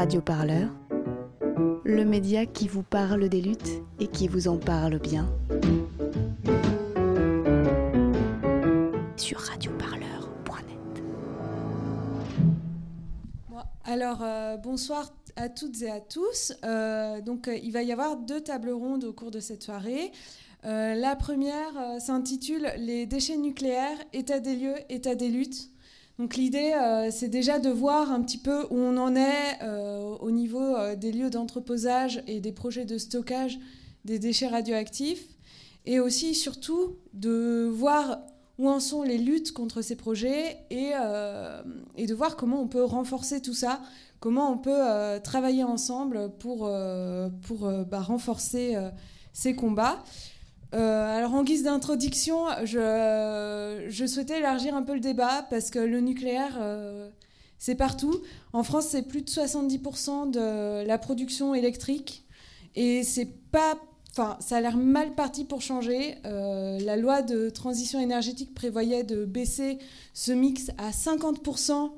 Radio 0.00 0.22
Parleur, 0.22 0.70
le 1.84 2.06
média 2.06 2.46
qui 2.46 2.68
vous 2.68 2.82
parle 2.82 3.28
des 3.28 3.42
luttes 3.42 3.82
et 3.98 4.06
qui 4.06 4.28
vous 4.28 4.48
en 4.48 4.56
parle 4.56 4.98
bien. 4.98 5.30
Sur 9.18 9.40
radioparleur.net. 9.40 11.02
alors, 13.84 14.22
euh, 14.22 14.56
bonsoir 14.56 15.12
à 15.36 15.50
toutes 15.50 15.82
et 15.82 15.90
à 15.90 16.00
tous. 16.00 16.54
Euh, 16.64 17.20
donc, 17.20 17.48
euh, 17.48 17.58
il 17.62 17.72
va 17.72 17.82
y 17.82 17.92
avoir 17.92 18.16
deux 18.16 18.40
tables 18.40 18.70
rondes 18.70 19.04
au 19.04 19.12
cours 19.12 19.30
de 19.30 19.40
cette 19.40 19.62
soirée. 19.62 20.12
la 20.64 21.14
première 21.14 22.00
s'intitule 22.00 22.72
Les 22.78 23.04
déchets 23.04 23.36
nucléaires, 23.36 23.98
état 24.14 24.40
des 24.40 24.56
lieux, 24.56 24.76
état 24.88 25.14
des 25.14 25.28
luttes. 25.28 25.69
Donc 26.20 26.36
l'idée, 26.36 26.74
euh, 26.74 27.08
c'est 27.10 27.30
déjà 27.30 27.58
de 27.58 27.70
voir 27.70 28.12
un 28.12 28.20
petit 28.20 28.36
peu 28.36 28.64
où 28.64 28.76
on 28.76 28.98
en 28.98 29.16
est 29.16 29.62
euh, 29.62 30.00
au 30.20 30.30
niveau 30.30 30.76
euh, 30.76 30.94
des 30.94 31.12
lieux 31.12 31.30
d'entreposage 31.30 32.22
et 32.26 32.40
des 32.40 32.52
projets 32.52 32.84
de 32.84 32.98
stockage 32.98 33.58
des 34.04 34.18
déchets 34.18 34.48
radioactifs, 34.48 35.24
et 35.86 35.98
aussi 35.98 36.34
surtout 36.34 36.98
de 37.14 37.66
voir 37.72 38.18
où 38.58 38.68
en 38.68 38.80
sont 38.80 39.02
les 39.02 39.16
luttes 39.16 39.52
contre 39.52 39.80
ces 39.80 39.96
projets 39.96 40.58
et, 40.68 40.90
de 40.92 42.14
voir 42.14 42.36
comment 42.36 42.60
on 42.60 42.68
peut 42.68 42.84
renforcer 42.84 43.40
tout 43.40 43.54
ça, 43.54 43.80
comment 44.20 44.52
on 44.52 44.58
peut 44.58 45.20
travailler 45.24 45.64
ensemble 45.64 46.32
pour, 46.38 46.66
bah, 46.66 48.00
renforcer 48.00 48.76
ces 49.32 49.54
combats. 49.54 50.02
Euh, 50.72 51.16
alors 51.16 51.34
en 51.34 51.42
guise 51.42 51.64
d'introduction, 51.64 52.46
je, 52.64 54.04
souhaitais 54.06 54.38
élargir 54.38 54.74
un 54.74 54.82
peu 54.82 54.94
le 54.94 55.00
débat 55.00 55.46
parce 55.50 55.70
que 55.70 55.78
le 55.78 56.00
nucléaire, 56.00 56.56
euh, 56.60 57.08
c'est 57.58 57.74
partout. 57.74 58.20
En 58.52 58.62
France, 58.62 58.86
c'est 58.88 59.02
plus 59.02 59.22
de 59.22 59.28
70% 59.28 60.30
de 60.30 60.86
la 60.86 60.98
production 60.98 61.54
électrique 61.54 62.24
et 62.76 63.02
c'est 63.02 63.28
pas, 63.50 63.76
enfin, 64.12 64.36
ça 64.40 64.58
a 64.58 64.60
l'air 64.60 64.76
mal 64.76 65.14
parti 65.14 65.44
pour 65.44 65.60
changer. 65.60 66.16
Euh, 66.24 66.78
la 66.80 66.96
loi 66.96 67.22
de 67.22 67.50
transition 67.50 67.98
énergétique 67.98 68.54
prévoyait 68.54 69.02
de 69.02 69.24
baisser 69.24 69.78
ce 70.14 70.30
mix 70.30 70.70
à 70.78 70.90
50% 70.90 71.90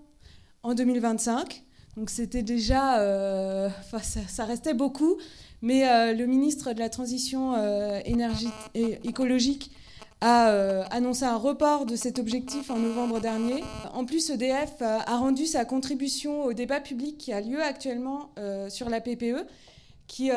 en 0.63 0.75
2025. 0.75 1.63
Donc 1.99 2.09
c'était 2.09 2.43
déjà, 2.43 2.97
ça, 3.91 4.23
ça, 4.27 4.45
restait 4.47 4.73
beaucoup. 4.73 5.19
Mais 5.63 5.89
euh, 5.89 6.13
le 6.13 6.27
ministre 6.27 6.73
de 6.73 6.81
la 6.81 6.89
Transition 6.89 7.55
euh, 7.55 8.01
écologique 8.75 9.71
a 10.21 10.51
euh, 10.51 10.85
annoncé 10.91 11.25
un 11.25 11.37
report 11.37 11.87
de 11.87 11.95
cet 11.95 12.19
objectif 12.19 12.71
en 12.71 12.79
novembre 12.79 13.21
dernier. 13.21 13.63
En 13.95 14.05
plus, 14.05 14.31
EDF 14.31 14.83
a 14.83 15.17
rendu 15.17 15.47
sa 15.47 15.65
contribution 15.65 16.45
au 16.45 16.53
débat 16.53 16.81
public 16.81 17.17
qui 17.17 17.33
a 17.33 17.41
lieu 17.41 17.63
actuellement 17.63 18.31
sur 18.69 18.89
la 18.89 19.01
PPE, 19.01 19.47
qui 20.07 20.31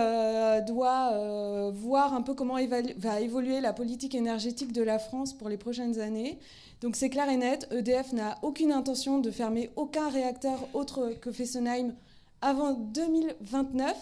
doit 0.66 1.70
voir 1.72 2.16
un 2.16 2.24
peu 2.24 2.34
comment 2.34 2.58
va 2.98 3.22
évoluer 3.22 3.62
la 3.62 3.74
politique 3.74 4.16
énergétique 4.16 4.72
de 4.72 4.82
la 4.82 4.98
France 4.98 5.34
pour 5.34 5.50
les 5.50 5.58
prochaines 5.58 6.00
années. 6.00 6.40
Donc 6.82 6.96
c'est 6.96 7.10
clair 7.12 7.30
et 7.30 7.38
net, 7.38 7.68
EDF 7.72 8.12
n'a 8.14 8.40
aucune 8.42 8.72
intention 8.72 9.20
de 9.20 9.30
fermer 9.30 9.70
aucun 9.76 10.10
réacteur 10.10 10.68
autre 10.74 11.14
que 11.22 11.32
Fessenheim 11.32 11.94
avant 12.42 12.74
2029 12.74 13.96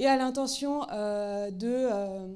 et 0.00 0.06
à 0.06 0.16
l'intention 0.16 0.86
euh, 0.90 1.50
de 1.50 1.68
euh, 1.70 2.26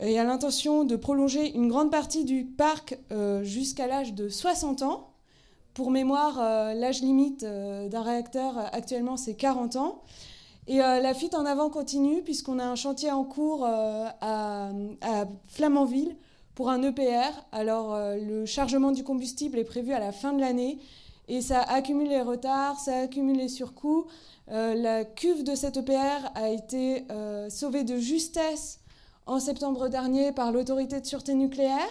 et 0.00 0.18
à 0.18 0.24
l'intention 0.24 0.84
de 0.84 0.96
prolonger 0.96 1.54
une 1.54 1.68
grande 1.68 1.90
partie 1.90 2.24
du 2.24 2.44
parc 2.44 2.98
euh, 3.12 3.44
jusqu'à 3.44 3.86
l'âge 3.86 4.14
de 4.14 4.28
60 4.28 4.82
ans. 4.82 5.10
Pour 5.72 5.90
mémoire, 5.90 6.38
l'âge 6.74 7.00
limite 7.00 7.44
d'un 7.44 8.02
réacteur 8.02 8.58
actuellement 8.72 9.16
c'est 9.16 9.34
40 9.34 9.76
ans. 9.76 10.02
Et 10.66 10.78
la 10.78 11.14
fuite 11.14 11.34
en 11.34 11.46
avant 11.46 11.70
continue 11.70 12.22
puisqu'on 12.22 12.58
a 12.58 12.64
un 12.64 12.74
chantier 12.74 13.12
en 13.12 13.22
cours 13.22 13.64
à, 13.64 14.70
Flamanville 15.46 16.16
pour 16.56 16.70
un 16.70 16.82
EPR. 16.82 17.30
Alors 17.52 17.96
le 17.96 18.46
chargement 18.46 18.90
du 18.90 19.04
combustible 19.04 19.58
est 19.58 19.64
prévu 19.64 19.92
à 19.92 20.00
la 20.00 20.10
fin 20.10 20.32
de 20.32 20.40
l'année 20.40 20.80
et 21.30 21.42
ça 21.42 21.62
accumule 21.62 22.08
les 22.08 22.20
retards, 22.20 22.78
ça 22.80 23.02
accumule 23.02 23.36
les 23.36 23.48
surcoûts. 23.48 24.06
Euh, 24.50 24.74
la 24.74 25.04
cuve 25.04 25.44
de 25.44 25.54
cette 25.54 25.76
EPR 25.76 26.28
a 26.34 26.48
été 26.48 27.04
euh, 27.12 27.48
sauvée 27.48 27.84
de 27.84 27.96
justesse 27.98 28.80
en 29.26 29.38
septembre 29.38 29.88
dernier 29.88 30.32
par 30.32 30.50
l'autorité 30.50 31.00
de 31.00 31.06
sûreté 31.06 31.34
nucléaire, 31.34 31.88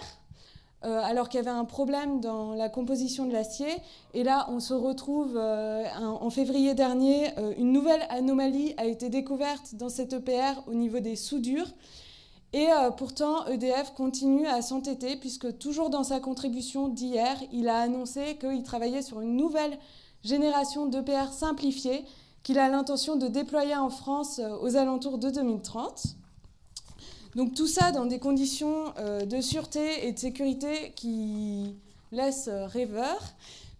euh, 0.84 1.00
alors 1.02 1.30
qu'il 1.30 1.38
y 1.38 1.40
avait 1.40 1.56
un 1.56 1.64
problème 1.64 2.20
dans 2.20 2.52
la 2.52 2.68
composition 2.68 3.24
de 3.24 3.32
l'acier. 3.32 3.70
Et 4.12 4.24
là, 4.24 4.44
on 4.50 4.60
se 4.60 4.74
retrouve 4.74 5.38
en 5.38 6.28
février 6.28 6.74
dernier, 6.74 7.32
une 7.56 7.72
nouvelle 7.72 8.04
anomalie 8.10 8.74
a 8.76 8.84
été 8.84 9.08
découverte 9.08 9.74
dans 9.74 9.88
cette 9.88 10.12
EPR 10.12 10.60
au 10.66 10.74
niveau 10.74 11.00
des 11.00 11.16
soudures. 11.16 11.68
Et 12.52 12.68
pourtant, 12.96 13.46
EDF 13.46 13.94
continue 13.94 14.46
à 14.46 14.60
s'entêter, 14.60 15.16
puisque 15.16 15.58
toujours 15.58 15.88
dans 15.88 16.02
sa 16.02 16.18
contribution 16.18 16.88
d'hier, 16.88 17.40
il 17.52 17.68
a 17.68 17.78
annoncé 17.78 18.36
qu'il 18.40 18.64
travaillait 18.64 19.02
sur 19.02 19.20
une 19.20 19.36
nouvelle 19.36 19.78
génération 20.24 20.86
d'EPR 20.86 21.32
simplifiée 21.32 22.04
qu'il 22.42 22.58
a 22.58 22.68
l'intention 22.68 23.16
de 23.16 23.28
déployer 23.28 23.76
en 23.76 23.90
France 23.90 24.38
euh, 24.38 24.56
aux 24.62 24.76
alentours 24.76 25.18
de 25.18 25.30
2030. 25.30 26.16
Donc 27.36 27.54
tout 27.54 27.66
ça 27.66 27.92
dans 27.92 28.06
des 28.06 28.18
conditions 28.18 28.92
euh, 28.98 29.24
de 29.24 29.40
sûreté 29.40 30.06
et 30.06 30.12
de 30.12 30.18
sécurité 30.18 30.92
qui 30.96 31.76
laissent 32.12 32.48
euh, 32.48 32.66
rêveur, 32.66 33.18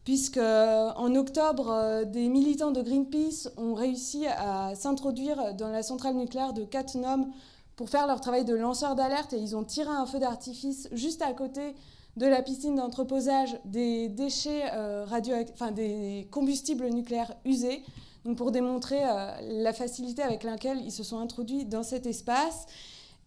puisque 0.05 0.39
en 0.39 1.15
octobre, 1.15 2.05
des 2.07 2.29
militants 2.29 2.71
de 2.71 2.81
Greenpeace 2.81 3.51
ont 3.59 3.75
réussi 3.75 4.27
à 4.27 4.75
s'introduire 4.75 5.55
dans 5.55 5.69
la 5.69 5.83
centrale 5.83 6.17
nucléaire 6.17 6.55
de 6.55 6.65
Cattenom 6.65 7.29
pour 7.81 7.89
faire 7.89 8.07
leur 8.07 8.21
travail 8.21 8.45
de 8.45 8.55
lanceur 8.55 8.95
d'alerte 8.95 9.33
et 9.33 9.39
ils 9.39 9.57
ont 9.57 9.65
tiré 9.65 9.89
un 9.89 10.05
feu 10.05 10.19
d'artifice 10.19 10.87
juste 10.93 11.23
à 11.23 11.33
côté 11.33 11.75
de 12.19 12.27
la 12.27 12.43
piscine 12.43 12.75
d'entreposage 12.75 13.59
des 13.65 14.11
déchets 14.11 14.69
radioactifs, 15.07 15.55
enfin 15.55 15.71
des 15.71 16.29
combustibles 16.31 16.91
nucléaires 16.91 17.33
usés 17.47 17.83
pour 18.37 18.53
démontrer 18.53 19.01
euh, 19.03 19.63
la 19.63 19.73
facilité 19.73 20.23
avec 20.23 20.43
laquelle 20.43 20.79
ils 20.85 20.93
se 20.93 21.03
sont 21.03 21.19
introduits 21.19 21.65
dans 21.65 21.83
cet 21.83 22.07
espace. 22.07 22.67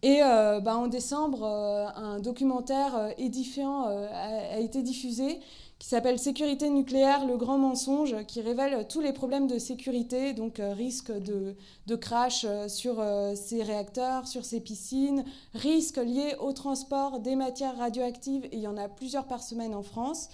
Et 0.02 0.22
euh, 0.22 0.60
bah, 0.60 0.76
en 0.76 0.86
décembre, 0.86 1.42
euh, 1.42 1.86
un 1.96 2.20
documentaire 2.20 3.12
édifiant 3.18 3.84
a, 3.84 4.58
été 4.60 4.82
diffusé 4.82 5.40
qui 5.84 5.90
s'appelle 5.90 6.18
Sécurité 6.18 6.70
nucléaire, 6.70 7.26
le 7.26 7.36
grand 7.36 7.58
mensonge, 7.58 8.16
qui 8.24 8.40
révèle 8.40 8.86
tous 8.88 9.02
les 9.02 9.12
problèmes 9.12 9.46
de 9.46 9.58
sécurité, 9.58 10.32
donc 10.32 10.58
risque 10.58 11.12
de, 11.12 11.56
de, 11.86 11.94
crash 11.94 12.46
sur 12.68 13.04
ces 13.34 13.62
réacteurs, 13.62 14.26
sur 14.26 14.46
ces 14.46 14.60
piscines, 14.60 15.26
risques 15.52 15.98
liés 15.98 16.36
au 16.40 16.54
transport 16.54 17.20
des 17.20 17.36
matières 17.36 17.76
radioactives, 17.76 18.46
et 18.46 18.54
il 18.54 18.60
y 18.60 18.66
en 18.66 18.78
a 18.78 18.88
plusieurs 18.88 19.26
par 19.26 19.42
semaine 19.42 19.74
en 19.74 19.82
France. 19.82 20.30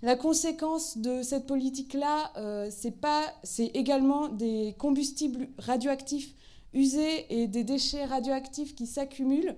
La 0.00 0.16
conséquence 0.16 0.96
de 0.96 1.20
cette 1.20 1.46
politique-là, 1.46 2.32
euh, 2.38 2.70
c'est 2.70 3.66
également 3.74 4.28
des 4.28 4.74
combustibles 4.78 5.48
radioactifs 5.58 6.34
usés 6.72 7.26
et 7.28 7.48
des 7.48 7.64
déchets 7.64 8.06
radioactifs 8.06 8.74
qui 8.74 8.86
s'accumulent. 8.86 9.56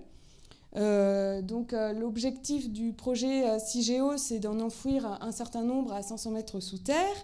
Euh, 0.76 1.40
donc 1.40 1.72
euh, 1.72 1.92
l'objectif 1.92 2.70
du 2.70 2.92
projet 2.92 3.58
CIGEO, 3.58 4.16
c'est 4.16 4.38
d'en 4.38 4.60
enfouir 4.60 5.18
un 5.20 5.32
certain 5.32 5.62
nombre 5.62 5.92
à 5.92 6.02
500 6.02 6.30
mètres 6.32 6.60
sous 6.60 6.78
terre. 6.78 7.16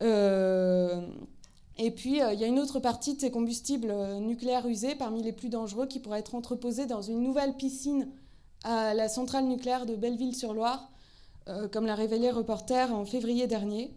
et 0.00 1.90
puis 1.90 2.20
il 2.32 2.40
y 2.40 2.44
a 2.44 2.46
une 2.46 2.58
autre 2.58 2.80
partie 2.80 3.14
de 3.14 3.20
ces 3.20 3.30
combustibles 3.30 3.92
nucléaires 4.20 4.66
usés, 4.66 4.94
parmi 4.94 5.22
les 5.22 5.32
plus 5.32 5.48
dangereux, 5.48 5.86
qui 5.86 6.00
pourraient 6.00 6.20
être 6.20 6.34
entreposés 6.34 6.86
dans 6.86 7.02
une 7.02 7.22
nouvelle 7.22 7.54
piscine 7.54 8.08
à 8.64 8.94
la 8.94 9.08
centrale 9.08 9.44
nucléaire 9.44 9.86
de 9.86 9.94
Belleville-sur-Loire, 9.94 10.90
euh, 11.48 11.68
comme 11.68 11.86
l'a 11.86 11.94
révélé 11.94 12.30
Reporter 12.30 12.92
en 12.92 13.04
février 13.04 13.46
dernier. 13.46 13.94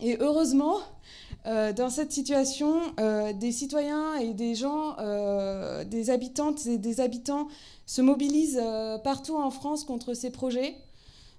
Et 0.00 0.16
heureusement, 0.20 0.76
euh, 1.46 1.72
dans 1.72 1.90
cette 1.90 2.12
situation, 2.12 2.80
euh, 3.00 3.32
des 3.32 3.52
citoyens 3.52 4.14
et 4.16 4.34
des 4.34 4.54
gens, 4.54 4.96
des 5.84 6.10
habitantes 6.10 6.66
et 6.66 6.78
des 6.78 7.00
habitants 7.00 7.48
se 7.86 8.02
mobilisent 8.02 8.62
partout 9.04 9.36
en 9.36 9.50
France 9.50 9.84
contre 9.84 10.14
ces 10.14 10.30
projets. 10.30 10.76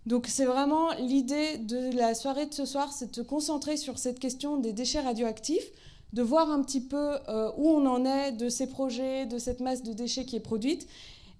Donc 0.05 0.27
c'est 0.27 0.45
vraiment 0.45 0.91
l'idée 0.93 1.57
de 1.57 1.95
la 1.95 2.15
soirée 2.15 2.45
de 2.45 2.53
ce 2.53 2.65
soir, 2.65 2.91
c'est 2.91 3.11
de 3.11 3.15
se 3.15 3.21
concentrer 3.21 3.77
sur 3.77 3.99
cette 3.99 4.19
question 4.19 4.57
des 4.57 4.73
déchets 4.73 5.01
radioactifs, 5.01 5.69
de 6.13 6.21
voir 6.23 6.49
un 6.49 6.63
petit 6.63 6.81
peu 6.81 7.11
où 7.57 7.69
on 7.69 7.85
en 7.85 8.05
est 8.05 8.31
de 8.31 8.49
ces 8.49 8.67
projets, 8.67 9.25
de 9.25 9.37
cette 9.37 9.59
masse 9.59 9.83
de 9.83 9.93
déchets 9.93 10.25
qui 10.25 10.37
est 10.37 10.41
produite, 10.41 10.87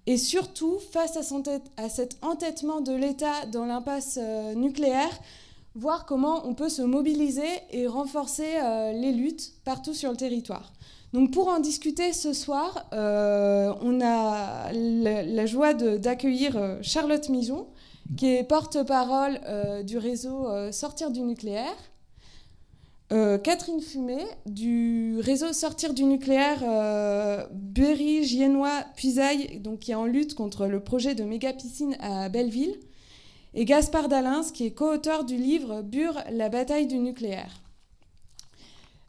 et 0.06 0.16
surtout, 0.16 0.78
face 0.92 1.16
à, 1.16 1.88
cet 1.88 2.16
entêtement 2.22 2.80
de 2.80 2.92
l'État 2.92 3.46
dans 3.52 3.64
l'impasse 3.64 4.18
euh, 4.20 4.54
nucléaire, 4.54 5.10
voir 5.74 6.04
comment 6.04 6.46
on 6.46 6.54
peut 6.54 6.68
se 6.68 6.82
mobiliser 6.82 7.48
et 7.70 7.86
renforcer 7.86 8.56
euh, 8.62 8.92
les 8.92 9.12
luttes 9.12 9.52
partout 9.64 9.94
sur 9.94 10.10
le 10.10 10.16
territoire. 10.16 10.72
Donc 11.12 11.32
pour 11.32 11.48
en 11.48 11.58
discuter 11.58 12.12
ce 12.12 12.32
soir, 12.32 12.86
euh, 12.92 13.72
on 13.82 14.00
a 14.00 14.72
la, 14.72 15.46
joie 15.46 15.74
d'accueillir 15.74 16.78
Charlotte 16.82 17.28
Mison, 17.28 17.66
qui 18.16 18.34
est 18.34 18.44
porte-parole 18.44 19.40
du 19.84 19.98
réseau 19.98 20.46
Sortir 20.70 21.10
du 21.10 21.20
nucléaire. 21.22 21.74
Catherine 23.08 23.80
Fumé 23.80 24.24
du 24.46 25.18
réseau 25.20 25.52
Sortir 25.52 25.94
du 25.94 26.04
nucléaire 26.04 26.60
Berry, 27.52 28.22
Giennois, 28.22 28.84
Puisaille, 28.94 29.58
donc 29.58 29.80
qui 29.80 29.90
est 29.90 29.96
en 29.96 30.04
lutte 30.04 30.36
contre 30.36 30.66
le 30.66 30.78
projet 30.78 31.16
de 31.16 31.24
méga 31.24 31.52
piscine 31.52 31.96
à 31.98 32.28
Belleville, 32.28 32.78
et 33.54 33.64
Gaspard 33.64 34.08
Dalins 34.08 34.44
qui 34.52 34.66
est 34.66 34.70
co-auteur 34.72 35.24
du 35.24 35.36
livre 35.36 35.82
Bure, 35.82 36.22
la 36.30 36.48
bataille 36.48 36.86
du 36.86 36.98
nucléaire. 36.98 37.60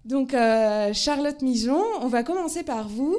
Donc 0.06 0.32
Charlotte 0.32 1.42
Mijon, 1.42 1.84
on 2.02 2.08
va 2.08 2.24
commencer 2.24 2.64
par 2.64 2.88
vous. 2.88 3.18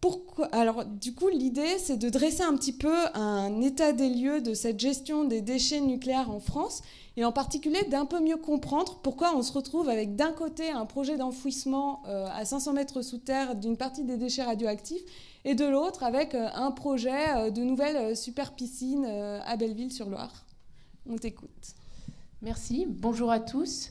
Pourquoi 0.00 0.46
Alors, 0.52 0.84
du 0.84 1.12
coup, 1.12 1.28
l'idée, 1.28 1.76
c'est 1.78 1.96
de 1.96 2.08
dresser 2.08 2.42
un 2.42 2.54
petit 2.56 2.72
peu 2.72 2.94
un 3.14 3.60
état 3.62 3.92
des 3.92 4.08
lieux 4.08 4.40
de 4.40 4.54
cette 4.54 4.78
gestion 4.78 5.24
des 5.24 5.40
déchets 5.40 5.80
nucléaires 5.80 6.30
en 6.30 6.38
France, 6.38 6.82
et 7.16 7.24
en 7.24 7.32
particulier 7.32 7.82
d'un 7.90 8.06
peu 8.06 8.20
mieux 8.20 8.36
comprendre 8.36 9.00
pourquoi 9.02 9.34
on 9.34 9.42
se 9.42 9.52
retrouve 9.52 9.88
avec 9.88 10.14
d'un 10.14 10.30
côté 10.30 10.70
un 10.70 10.86
projet 10.86 11.16
d'enfouissement 11.16 12.00
euh, 12.06 12.28
à 12.32 12.44
500 12.44 12.74
mètres 12.74 13.02
sous 13.02 13.18
terre 13.18 13.56
d'une 13.56 13.76
partie 13.76 14.04
des 14.04 14.16
déchets 14.16 14.44
radioactifs, 14.44 15.02
et 15.44 15.54
de 15.54 15.64
l'autre 15.64 16.02
avec 16.02 16.34
euh, 16.34 16.48
un 16.54 16.70
projet 16.70 17.36
euh, 17.36 17.50
de 17.50 17.62
nouvelle 17.62 18.16
super 18.16 18.54
piscine 18.54 19.04
à 19.04 19.56
Belleville-sur-Loire. 19.56 20.44
On 21.08 21.16
t'écoute. 21.16 21.74
Merci, 22.40 22.86
bonjour 22.88 23.32
à 23.32 23.40
tous. 23.40 23.90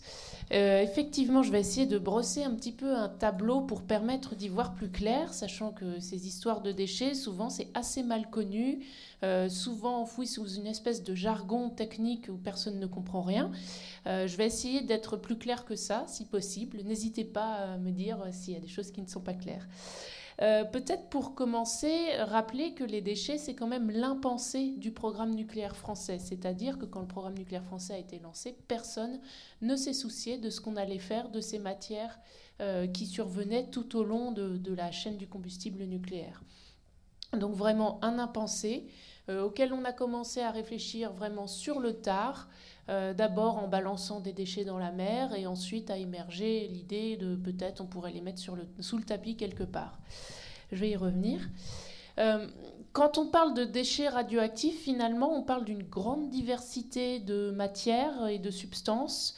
Euh, 0.53 0.81
effectivement, 0.81 1.43
je 1.43 1.51
vais 1.51 1.59
essayer 1.59 1.85
de 1.85 1.97
brosser 1.97 2.43
un 2.43 2.55
petit 2.55 2.71
peu 2.71 2.95
un 2.95 3.09
tableau 3.09 3.59
pour 3.59 3.81
permettre 3.81 4.35
d'y 4.35 4.47
voir 4.47 4.73
plus 4.73 4.89
clair, 4.89 5.33
sachant 5.33 5.71
que 5.71 5.99
ces 5.99 6.27
histoires 6.27 6.61
de 6.61 6.71
déchets, 6.71 7.13
souvent, 7.13 7.49
c'est 7.49 7.67
assez 7.73 8.03
mal 8.03 8.29
connu, 8.29 8.85
euh, 9.23 9.49
souvent 9.49 9.99
enfoui 9.99 10.27
sous 10.27 10.47
une 10.47 10.67
espèce 10.67 11.03
de 11.03 11.13
jargon 11.13 11.69
technique 11.69 12.29
où 12.29 12.37
personne 12.37 12.79
ne 12.79 12.85
comprend 12.85 13.21
rien. 13.21 13.51
Euh, 14.05 14.27
je 14.27 14.37
vais 14.37 14.45
essayer 14.45 14.79
d'être 14.79 15.17
plus 15.17 15.37
clair 15.37 15.65
que 15.65 15.75
ça, 15.75 16.05
si 16.07 16.23
possible. 16.23 16.81
N'hésitez 16.85 17.25
pas 17.25 17.73
à 17.73 17.77
me 17.77 17.91
dire 17.91 18.19
s'il 18.31 18.53
y 18.53 18.57
a 18.57 18.61
des 18.61 18.69
choses 18.69 18.91
qui 18.91 19.01
ne 19.01 19.07
sont 19.07 19.19
pas 19.19 19.33
claires. 19.33 19.67
Euh, 20.39 20.63
peut-être 20.65 21.09
pour 21.09 21.33
commencer, 21.33 22.15
rappeler 22.19 22.73
que 22.75 22.83
les 22.83 23.01
déchets, 23.01 23.39
c'est 23.39 23.55
quand 23.55 23.67
même 23.67 23.89
l'impensé 23.89 24.75
du 24.77 24.91
programme 24.91 25.33
nucléaire 25.33 25.75
français. 25.75 26.19
C'est-à-dire 26.19 26.77
que 26.77 26.85
quand 26.85 27.01
le 27.01 27.07
programme 27.07 27.33
nucléaire 27.33 27.63
français 27.63 27.95
a 27.95 27.97
été 27.97 28.19
lancé, 28.19 28.55
personne 28.67 29.19
ne 29.61 29.75
s'est 29.75 29.93
soucié 29.93 30.37
de 30.37 30.51
ce 30.51 30.61
qu'on 30.61 30.75
allait 30.75 30.99
faire 30.99 31.29
de 31.29 31.41
ces 31.41 31.57
matières 31.57 32.19
euh, 32.61 32.85
qui 32.85 33.07
survenaient 33.07 33.69
tout 33.71 33.95
au 33.97 34.03
long 34.03 34.31
de, 34.31 34.73
la 34.73 34.91
chaîne 34.91 35.17
du 35.17 35.27
combustible 35.27 35.83
nucléaire. 35.83 36.43
Donc 37.33 37.55
vraiment 37.55 37.99
un 38.03 38.19
impensé 38.19 38.87
euh, 39.29 39.43
auquel 39.43 39.73
on 39.73 39.85
a 39.85 39.93
commencé 39.93 40.41
à 40.41 40.51
réfléchir 40.51 41.11
vraiment 41.13 41.47
sur 41.47 41.79
le 41.79 41.93
tard. 41.93 42.47
d'abord 42.87 43.57
en 43.57 43.67
balançant 43.67 44.21
des 44.21 44.31
déchets 44.31 44.63
dans 44.63 44.77
la 44.77 44.93
mer 44.93 45.33
et 45.33 45.45
ensuite 45.45 45.91
a 45.91 45.97
émergé 45.97 46.69
l'idée 46.69 47.17
de 47.17 47.35
peut-être 47.35 47.81
on 47.81 47.85
pourrait 47.85 48.13
les 48.13 48.21
mettre 48.21 48.39
sous 48.39 48.97
le 48.97 49.03
tapis 49.03 49.35
quelque 49.35 49.65
part 49.65 49.99
je 50.71 50.77
vais 50.77 50.89
y 50.89 50.95
revenir. 50.95 51.41
Euh, 52.19 52.47
quand 52.93 53.17
on 53.17 53.27
parle 53.27 53.53
de 53.53 53.63
déchets 53.63 54.09
radioactifs, 54.09 54.81
finalement, 54.81 55.37
on 55.37 55.43
parle 55.43 55.65
d'une 55.65 55.83
grande 55.83 56.29
diversité 56.29 57.19
de 57.19 57.51
matières 57.51 58.27
et 58.27 58.39
de 58.39 58.49
substances 58.49 59.35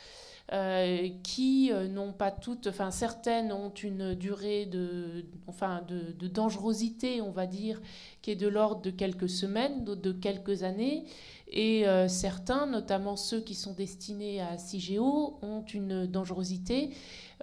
euh, 0.52 1.10
qui 1.24 1.72
euh, 1.72 1.88
n'ont 1.88 2.14
pas 2.14 2.32
toutes, 2.32 2.68
enfin 2.68 2.92
certaines 2.92 3.52
ont 3.52 3.70
une 3.70 4.16
durée 4.16 4.66
de, 4.66 5.26
enfin 5.48 5.84
de, 5.88 6.28
dangerosité, 6.28 7.22
on 7.22 7.32
va 7.32 7.48
dire, 7.48 7.82
qui 8.22 8.32
est 8.32 8.36
de 8.36 8.48
l'ordre 8.48 8.82
de 8.82 8.92
quelques 8.92 9.30
semaines, 9.30 9.84
d'autres 9.84 10.02
de 10.02 10.12
quelques 10.12 10.64
années, 10.64 11.06
et 11.52 11.86
certains, 12.08 12.68
notamment 12.68 13.16
ceux 13.16 13.42
qui 13.42 13.56
sont 13.56 13.74
destinés 13.74 14.40
à 14.40 14.60
CIGEO, 14.60 15.40
ont 15.42 15.64
une 15.74 16.06
dangerosité 16.06 16.92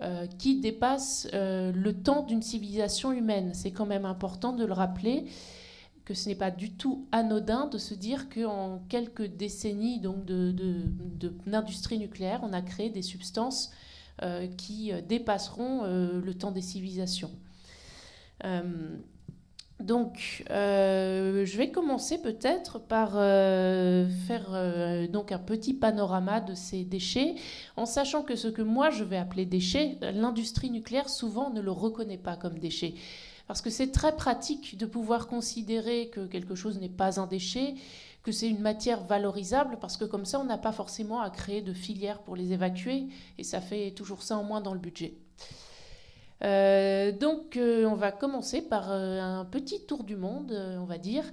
euh, 0.02 0.26
qui 0.38 0.60
dépasse 0.60 1.26
euh, 1.32 1.72
le 1.72 1.94
temps 1.94 2.22
d'une 2.22 2.42
civilisation 2.42 3.12
humaine. 3.12 3.52
C'est 3.54 3.70
quand 3.70 3.86
même 3.86 4.04
important 4.04 4.52
de 4.52 4.62
le 4.62 4.74
rappeler 4.74 5.24
que 6.06 6.14
ce 6.14 6.30
n'est 6.30 6.34
pas 6.34 6.50
du 6.50 6.72
tout 6.72 7.06
anodin 7.12 7.66
de 7.66 7.76
se 7.76 7.92
dire 7.92 8.30
qu'en 8.30 8.80
quelques 8.88 9.26
décennies 9.26 10.00
donc 10.00 10.24
d'industrie 10.24 11.98
nucléaire, 11.98 12.40
on 12.42 12.54
a 12.54 12.62
créé 12.62 12.88
des 12.88 13.02
substances 13.02 13.70
euh, 14.22 14.46
qui 14.46 14.92
dépasseront 15.06 15.82
le 15.84 16.32
temps 16.32 16.52
des 16.52 16.62
civilisations. 16.62 17.30
Donc, 19.80 20.42
euh, 20.50 21.44
je 21.44 21.58
vais 21.58 21.70
commencer 21.70 22.16
peut-être 22.22 22.78
par 22.78 23.12
euh, 23.14 24.08
faire 24.26 24.46
euh, 24.54 25.06
donc 25.06 25.32
un 25.32 25.38
petit 25.38 25.74
panorama 25.74 26.40
de 26.40 26.54
ces 26.54 26.82
déchets, 26.82 27.34
en 27.76 27.84
sachant 27.84 28.22
que 28.22 28.36
ce 28.36 28.48
que 28.48 28.62
moi 28.62 28.88
je 28.88 29.04
vais 29.04 29.18
appeler 29.18 29.44
déchets, 29.44 29.98
l'industrie 30.00 30.70
nucléaire 30.70 31.10
souvent 31.10 31.50
ne 31.50 31.60
le 31.60 31.70
reconnaît 31.70 32.16
pas 32.16 32.36
comme 32.36 32.58
déchet. 32.58 32.94
Parce 33.46 33.62
que 33.62 33.70
c'est 33.70 33.92
très 33.92 34.16
pratique 34.16 34.76
de 34.76 34.86
pouvoir 34.86 35.28
considérer 35.28 36.08
que 36.08 36.26
quelque 36.26 36.54
chose 36.54 36.78
n'est 36.80 36.88
pas 36.88 37.20
un 37.20 37.26
déchet, 37.26 37.74
que 38.22 38.32
c'est 38.32 38.48
une 38.48 38.60
matière 38.60 39.04
valorisable, 39.04 39.78
parce 39.80 39.96
que 39.96 40.04
comme 40.04 40.24
ça, 40.24 40.40
on 40.40 40.44
n'a 40.44 40.58
pas 40.58 40.72
forcément 40.72 41.20
à 41.20 41.30
créer 41.30 41.62
de 41.62 41.72
filières 41.72 42.18
pour 42.18 42.34
les 42.34 42.52
évacuer, 42.52 43.06
et 43.38 43.44
ça 43.44 43.60
fait 43.60 43.92
toujours 43.92 44.22
ça 44.22 44.36
en 44.36 44.42
moins 44.42 44.60
dans 44.60 44.74
le 44.74 44.80
budget. 44.80 45.14
Euh, 46.44 47.12
donc, 47.12 47.56
euh, 47.56 47.86
on 47.86 47.94
va 47.94 48.12
commencer 48.12 48.62
par 48.62 48.90
euh, 48.90 49.20
un 49.20 49.44
petit 49.44 49.86
tour 49.86 50.04
du 50.04 50.16
monde, 50.16 50.52
on 50.80 50.84
va 50.84 50.98
dire. 50.98 51.24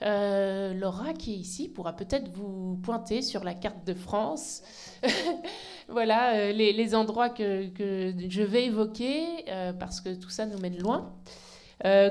Laura, 0.00 1.12
qui 1.12 1.34
est 1.34 1.36
ici, 1.36 1.68
pourra 1.68 1.94
peut-être 1.94 2.28
vous 2.32 2.76
pointer 2.82 3.22
sur 3.22 3.44
la 3.44 3.54
carte 3.54 3.86
de 3.86 3.94
France. 3.94 4.62
voilà 5.88 6.50
les, 6.50 6.94
endroits 6.96 7.28
que, 7.28 7.70
je 7.78 8.42
vais 8.42 8.64
évoquer, 8.64 9.44
parce 9.78 10.00
que 10.00 10.12
tout 10.14 10.30
ça 10.30 10.44
nous 10.46 10.58
mène 10.58 10.78
loin. 10.78 11.14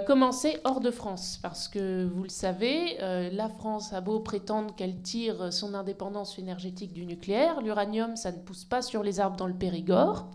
Commencer 0.06 0.58
hors 0.64 0.82
de 0.82 0.92
France, 0.92 1.40
parce 1.42 1.68
que 1.68 2.06
vous 2.06 2.24
le 2.24 2.30
savez, 2.30 2.98
la 3.32 3.48
France 3.48 3.94
a 3.94 4.02
beau 4.02 4.20
prétendre 4.20 4.76
qu'elle 4.76 5.02
tire 5.02 5.54
son 5.54 5.74
indépendance 5.74 6.38
énergétique 6.38 6.94
du 6.94 7.06
nucléaire, 7.06 7.62
l'uranium, 7.62 8.16
ça 8.16 8.32
ne 8.32 8.38
pousse 8.38 8.66
pas 8.66 8.82
sur 8.82 9.02
les 9.02 9.20
arbres 9.20 9.38
dans 9.38 9.48
le 9.48 9.54
Périgord. 9.54 10.28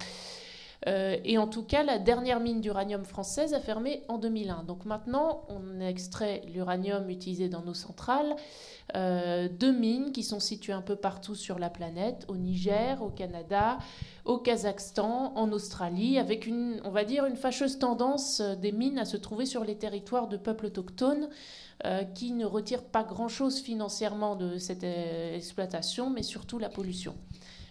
Euh, 0.87 1.17
et 1.25 1.39
en 1.39 1.47
tout 1.47 1.63
cas, 1.63 1.83
la 1.83 1.99
dernière 1.99 2.41
mine 2.41 2.61
d'uranium 2.61 3.05
française 3.05 3.55
a 3.55 3.61
fermé 3.61 4.03
en 4.09 4.19
2001. 4.19 4.65
Donc 4.65 4.85
maintenant, 4.85 5.43
on 5.49 5.81
extrait 5.81 6.43
l'uranium 6.53 7.09
utilisé 7.11 7.49
dans 7.49 7.63
nos 7.63 7.75
centrales. 7.75 8.37
Euh, 8.95 9.49
deux 9.49 9.73
mines 9.73 10.13
qui 10.13 10.23
sont 10.23 10.39
situées 10.39 10.73
un 10.73 10.83
peu 10.83 10.97
partout 10.97 11.35
sur 11.35 11.59
la 11.59 11.71
planète, 11.71 12.25
au 12.29 12.37
Niger, 12.37 13.03
au 13.03 13.11
Canada, 13.11 13.79
au 14.25 14.39
Kazakhstan, 14.39 15.33
en 15.35 15.51
Australie, 15.51 16.19
avec 16.19 16.47
une, 16.47 16.81
on 16.85 16.91
va 16.91 17.05
dire, 17.05 17.27
une 17.27 17.37
fâcheuse 17.37 17.79
tendance 17.79 18.41
euh, 18.41 18.55
des 18.55 18.73
mines 18.73 18.99
à 18.99 19.05
se 19.05 19.17
trouver 19.17 19.47
sur 19.47 19.65
les 19.65 19.77
territoires 19.77 20.29
de 20.29 20.37
peuples 20.37 20.67
autochtones. 20.67 21.29
qui 22.15 22.33
ne 22.33 22.47
retirent 22.47 22.85
pas 22.87 23.05
grand-chose 23.05 23.61
financièrement 23.61 24.35
de 24.35 24.57
cette 24.57 24.83
exploitation, 24.83 26.09
mais 26.09 26.23
surtout 26.23 26.59
la 26.59 26.71
pollution. 26.71 27.15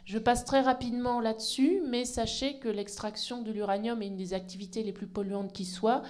Je 0.05 0.19
passe 0.19 0.45
très 0.45 0.61
rapidement 0.61 1.19
là-dessus, 1.19 1.81
mais 1.87 2.05
sachez 2.05 2.59
que 2.59 2.69
l'extraction 2.69 3.41
de 3.41 3.51
l'uranium 3.51 4.03
est 4.03 4.07
une 4.07 4.15
des 4.15 4.35
activités 4.35 4.83
les 4.83 4.93
plus 4.93 5.07
polluantes 5.07 5.51
qui 5.51 5.65
soit, 5.65 6.03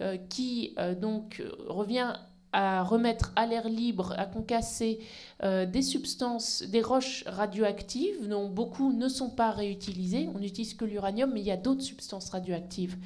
euh, 0.00 0.16
qui 0.28 0.74
euh, 0.80 0.96
donc 0.96 1.40
revient 1.68 2.14
à 2.52 2.82
remettre 2.82 3.32
à 3.36 3.46
l'air 3.46 3.68
libre, 3.68 4.14
à 4.18 4.26
concasser 4.26 4.98
euh, 5.44 5.64
des 5.64 5.82
substances, 5.82 6.64
des 6.64 6.82
roches 6.82 7.22
radioactives, 7.26 8.28
dont 8.28 8.48
beaucoup 8.48 8.92
ne 8.92 9.06
sont 9.06 9.30
pas 9.30 9.52
réutilisées. 9.52 10.28
On 10.34 10.40
n'utilise 10.40 10.74
que 10.74 10.84
l'uranium, 10.84 11.30
mais 11.32 11.40
il 11.40 11.46
y 11.46 11.52
a 11.52 11.56
d'autres 11.56 11.82
substances 11.82 12.30
radioactives 12.30 12.96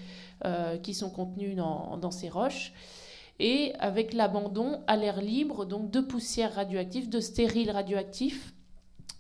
qui 0.83 0.95
sont 0.95 1.11
contenues 1.11 1.55
dans, 1.55 1.99
dans 1.99 2.11
ces 2.11 2.31
roches 2.31 2.73
et 3.39 3.75
avec 3.79 4.15
l'abandon 4.15 4.81
à 4.87 4.97
l'air 4.97 5.21
libre 5.21 5.67
donc 5.67 5.91
de 5.91 6.01
poussières 6.01 6.55
radioactives, 6.55 7.11
de 7.11 7.21
stériles 7.21 7.71
radioactifs 7.71 8.55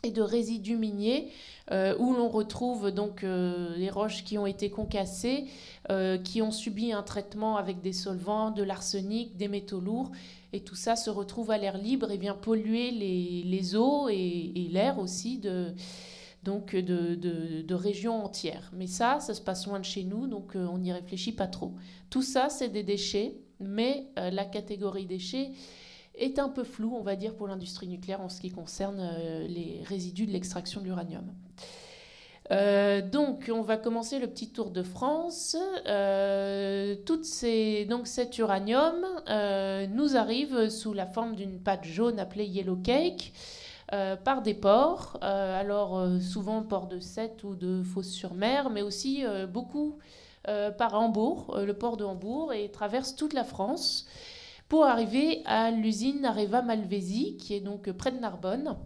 et 0.02 0.10
de 0.10 0.22
résidus 0.22 0.76
miniers 0.76 1.28
euh, 1.72 1.96
où 1.98 2.14
l'on 2.14 2.28
retrouve 2.28 2.90
donc 2.90 3.22
euh, 3.22 3.76
les 3.76 3.90
roches 3.90 4.24
qui 4.24 4.38
ont 4.38 4.46
été 4.46 4.70
concassées, 4.70 5.44
euh, 5.90 6.18
qui 6.18 6.42
ont 6.42 6.50
subi 6.50 6.92
un 6.92 7.04
traitement 7.04 7.56
avec 7.56 7.80
des 7.80 7.92
solvants, 7.92 8.50
de 8.50 8.64
l'arsenic, 8.64 9.36
des 9.36 9.46
métaux 9.46 9.78
lourds, 9.78 10.10
et 10.52 10.60
tout 10.60 10.74
ça 10.74 10.96
se 10.96 11.10
retrouve 11.10 11.52
à 11.52 11.58
l'air 11.58 11.78
libre 11.78 12.10
et 12.10 12.16
vient 12.16 12.34
polluer 12.34 12.90
les, 12.90 13.76
eaux 13.76 14.08
et, 14.08 14.68
l'air 14.72 14.98
aussi 14.98 15.38
de, 15.38 15.72
donc 16.42 16.74
de, 16.74 17.14
de, 17.14 17.74
régions 17.74 18.24
entières. 18.24 18.72
Mais 18.74 18.88
ça, 18.88 19.20
ça 19.20 19.32
se 19.32 19.40
passe 19.40 19.68
loin 19.68 19.78
de 19.78 19.84
chez 19.84 20.02
nous, 20.02 20.26
donc 20.26 20.56
on 20.56 20.78
n'y 20.78 20.92
réfléchit 20.92 21.32
pas 21.32 21.46
trop. 21.46 21.74
Tout 22.08 22.22
ça, 22.22 22.48
c'est 22.48 22.68
des 22.68 22.82
déchets, 22.82 23.36
mais 23.60 24.06
la 24.16 24.44
catégorie 24.44 25.06
déchets 25.06 25.52
est 26.20 26.38
un 26.38 26.48
peu 26.48 26.64
flou, 26.64 26.94
on 26.94 27.02
va 27.02 27.16
dire, 27.16 27.34
pour 27.34 27.48
l'industrie 27.48 27.88
nucléaire 27.88 28.20
en 28.20 28.28
ce 28.28 28.40
qui 28.40 28.50
concerne 28.50 29.00
euh, 29.00 29.46
les 29.48 29.82
résidus 29.84 30.26
de 30.26 30.32
l'extraction 30.32 30.80
de 30.80 30.86
l'uranium. 30.86 31.24
Euh, 32.52 33.00
donc, 33.00 33.50
on 33.52 33.62
va 33.62 33.76
commencer 33.76 34.18
le 34.18 34.26
petit 34.26 34.50
tour 34.50 34.70
de 34.70 34.82
France. 34.82 35.56
Euh, 35.86 36.96
donc, 37.88 38.06
cet 38.06 38.38
uranium 38.38 39.06
nous 39.92 40.16
arrive 40.16 40.68
sous 40.68 40.92
la 40.92 41.06
forme 41.06 41.36
d'une 41.36 41.60
pâte 41.60 41.84
jaune 41.84 42.18
appelée 42.18 42.46
yellow 42.46 42.76
cake. 42.76 43.32
par 44.24 44.42
des 44.42 44.54
ports, 44.54 45.18
alors 45.20 46.06
souvent 46.20 46.62
port 46.62 46.86
de 46.86 46.98
Sète 47.00 47.44
ou 47.44 47.54
de 47.54 47.82
Fos-sur-Mer, 47.82 48.70
mais 48.70 48.82
aussi 48.82 49.24
beaucoup 49.52 49.98
par 50.44 50.94
Hambourg, 50.94 51.56
le 51.56 51.74
port 51.74 51.96
de 51.96 52.04
Hambourg, 52.04 52.52
et 52.52 52.68
traverse 52.70 53.14
toute 53.14 53.32
la 53.32 53.44
France 53.44 54.06
pour 54.70 54.86
arriver 54.86 55.42
à 55.44 55.70
l'usine 55.70 56.24
Areva 56.24 56.62
Malvesi, 56.62 57.36
qui 57.36 57.52
est 57.52 57.60
donc 57.60 57.92
près 57.92 58.10
de 58.10 58.18
Narbonne, 58.18 58.76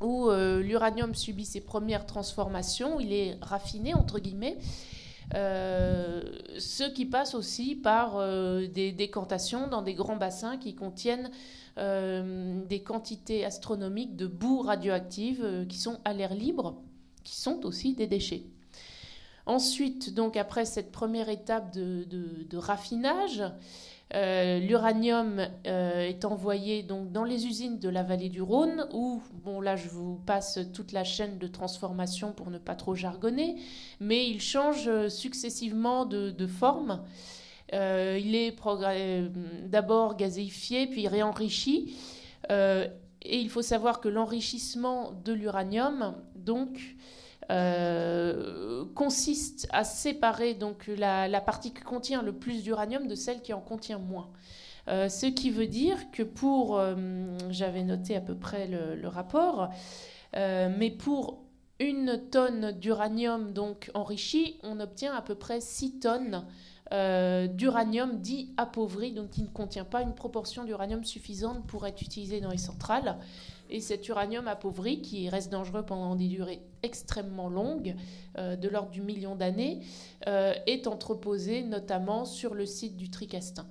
où 0.00 0.30
l'uranium 0.30 1.14
subit 1.14 1.44
ses 1.44 1.60
premières 1.60 2.06
transformations, 2.06 3.00
il 3.00 3.12
est 3.12 3.36
raffiné, 3.42 3.92
entre 3.94 4.18
guillemets, 4.20 4.58
euh, 5.34 6.22
ce 6.58 6.82
qui 6.84 7.06
passe 7.06 7.34
aussi 7.34 7.76
par 7.76 8.16
euh, 8.16 8.66
des 8.66 8.90
décantations 8.90 9.68
dans 9.68 9.82
des 9.82 9.94
grands 9.94 10.16
bassins 10.16 10.56
qui 10.56 10.74
contiennent 10.74 11.30
euh, 11.78 12.64
des 12.66 12.82
quantités 12.82 13.44
astronomiques 13.44 14.16
de 14.16 14.26
boue 14.26 14.62
radioactive 14.62 15.66
qui 15.68 15.78
sont 15.78 15.98
à 16.04 16.12
l'air 16.12 16.34
libre, 16.34 16.82
qui 17.22 17.36
sont 17.36 17.64
aussi 17.64 17.94
des 17.94 18.08
déchets. 18.08 18.42
Ensuite, 19.46 20.14
donc 20.14 20.36
après 20.36 20.64
cette 20.64 20.90
première 20.90 21.28
étape 21.28 21.72
de 21.72 22.56
raffinage, 22.56 23.42
euh, 24.12 24.58
l'uranium 24.58 25.46
euh, 25.68 26.08
est 26.08 26.24
envoyé 26.24 26.82
donc 26.82 27.12
dans 27.12 27.22
les 27.22 27.46
usines 27.46 27.78
de 27.78 27.88
la 27.88 28.02
vallée 28.02 28.28
du 28.28 28.42
Rhône, 28.42 28.88
où, 28.92 29.22
bon 29.44 29.60
là 29.60 29.76
je 29.76 29.88
vous 29.88 30.16
passe 30.26 30.58
toute 30.74 30.90
la 30.90 31.04
chaîne 31.04 31.38
de 31.38 31.46
transformation 31.46 32.32
pour 32.32 32.50
ne 32.50 32.58
pas 32.58 32.74
trop 32.74 32.96
jargonner, 32.96 33.54
mais 34.00 34.28
il 34.28 34.40
change 34.40 34.88
euh, 34.88 35.08
successivement 35.08 36.06
de, 36.06 36.46
forme. 36.48 37.04
il 37.72 38.34
est 38.34 38.56
d'abord 39.66 40.16
gazéifié, 40.16 40.88
puis 40.88 41.06
réenrichi. 41.06 41.96
et 42.50 42.88
il 43.22 43.48
faut 43.48 43.62
savoir 43.62 44.00
que 44.00 44.08
l'enrichissement 44.08 45.12
de 45.24 45.32
l'uranium, 45.32 46.16
donc, 46.34 46.96
euh, 47.50 48.84
consiste 48.94 49.66
à 49.72 49.82
séparer 49.82 50.54
donc 50.54 50.86
la, 50.86 51.40
partie 51.40 51.72
qui 51.72 51.82
contient 51.82 52.22
le 52.22 52.32
plus 52.32 52.62
d'uranium 52.62 53.08
de 53.08 53.14
celle 53.16 53.42
qui 53.42 53.52
en 53.52 53.60
contient 53.60 53.98
moins. 53.98 54.30
Euh, 54.88 55.08
ce 55.08 55.26
qui 55.26 55.50
veut 55.50 55.66
dire 55.66 56.10
que 56.12 56.22
pour, 56.22 56.78
euh, 56.78 56.94
j'avais 57.50 57.82
noté 57.82 58.14
à 58.14 58.20
peu 58.20 58.36
près 58.36 58.68
le, 58.68 59.08
rapport, 59.08 59.68
mais 60.34 60.90
pour 60.90 61.42
une 61.80 62.20
tonne 62.30 62.72
d'uranium 62.72 63.52
donc 63.52 63.90
enrichi, 63.94 64.58
on 64.62 64.78
obtient 64.78 65.14
à 65.14 65.22
peu 65.22 65.34
près 65.34 65.60
6 65.60 65.98
tonnes 65.98 66.44
d'uranium 66.92 68.20
dit 68.20 68.52
appauvri, 68.56 69.12
donc 69.12 69.30
qui 69.30 69.42
ne 69.42 69.48
contient 69.48 69.84
pas 69.84 70.02
une 70.02 70.14
proportion 70.14 70.64
d'uranium 70.64 71.04
suffisante 71.04 71.66
pour 71.66 71.86
être 71.86 72.00
utilisé 72.02 72.40
dans 72.40 72.50
les 72.50 72.58
centrales. 72.58 73.16
Et 73.70 73.80
cet 73.80 74.08
uranium 74.08 74.48
appauvri, 74.48 75.00
qui 75.00 75.28
reste 75.28 75.50
dangereux 75.50 75.84
pendant 75.84 76.16
des 76.16 76.26
durées 76.26 76.60
extrêmement 76.82 77.48
longues, 77.48 77.94
euh, 78.36 78.56
de 78.56 78.68
l'ordre 78.68 78.90
du 78.90 79.00
million 79.00 79.36
d'années, 79.36 79.82
euh, 80.26 80.54
est 80.66 80.86
entreposé 80.86 81.62
notamment 81.62 82.24
sur 82.24 82.54
le 82.54 82.66
site 82.66 82.96
du 82.96 83.10
Tricastin. 83.10 83.66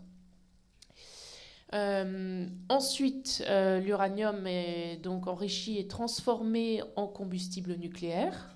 Euh, 1.73 2.47
ensuite, 2.69 3.43
l'uranium 3.83 4.47
est 4.47 4.97
donc 4.97 5.27
enrichi 5.27 5.77
et 5.77 5.87
transformé 5.87 6.81
en 6.95 7.05
combustible 7.05 7.75
nucléaire. 7.75 8.55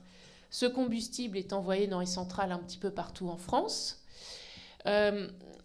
Ce 0.50 0.66
combustible 0.66 1.38
est 1.38 1.52
envoyé 1.52 1.88
dans 1.88 2.00
les 2.00 2.06
centrales 2.06 2.52
un 2.52 2.60
petit 2.60 2.78
peu 2.78 2.90
partout 2.90 3.28
en 3.28 3.38
France. 3.38 4.03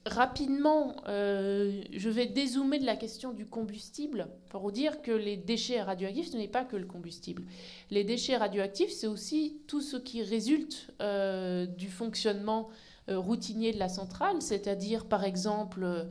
Rapidement, 0.08 0.96
euh, 1.06 1.82
je 1.92 2.08
vais 2.08 2.26
dézoomer 2.26 2.78
de 2.78 2.87
la 2.87 2.96
question 2.96 3.32
du 3.32 3.44
combustible 3.44 4.28
pour 4.48 4.62
vous 4.62 4.70
dire 4.70 5.02
que 5.02 5.10
les 5.10 5.37
déchets 5.37 5.82
radioactifs, 5.82 6.30
ce 6.30 6.37
n'est 6.38 6.48
pas 6.48 6.64
que 6.64 6.76
le 6.76 6.87
combustible. 6.87 7.42
Les 7.90 8.04
déchets 8.04 8.38
radioactifs, 8.38 8.90
c'est 8.90 9.06
aussi 9.06 9.58
tout 9.66 9.82
ce 9.82 9.98
qui 9.98 10.22
résulte 10.22 10.88
euh, 11.02 11.66
du 11.66 11.88
fonctionnement 11.88 12.70
euh, 13.10 13.18
routinier 13.18 13.72
de 13.72 13.78
la 13.78 13.90
centrale, 13.90 14.40
c'est-à-dire 14.40 15.04
par 15.04 15.25
exemple 15.25 16.06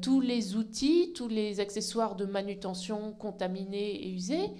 tous 0.00 0.22
les 0.22 0.56
outils, 0.56 1.12
tous 1.14 1.28
les 1.28 1.60
accessoires 1.60 2.16
de 2.16 2.24
manutention 2.24 3.12
contaminés 3.12 4.06
et 4.06 4.08
usés. 4.08 4.50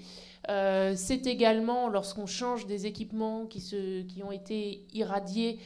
c'est 0.46 1.26
également 1.26 1.88
lorsqu'on 1.88 2.26
change 2.26 2.66
des 2.66 2.84
équipements 2.84 3.46
qui, 3.46 3.62
se, 3.62 4.02
qui 4.02 4.23
ont 4.23 4.32
été 4.32 4.87
irradiés 4.92 5.58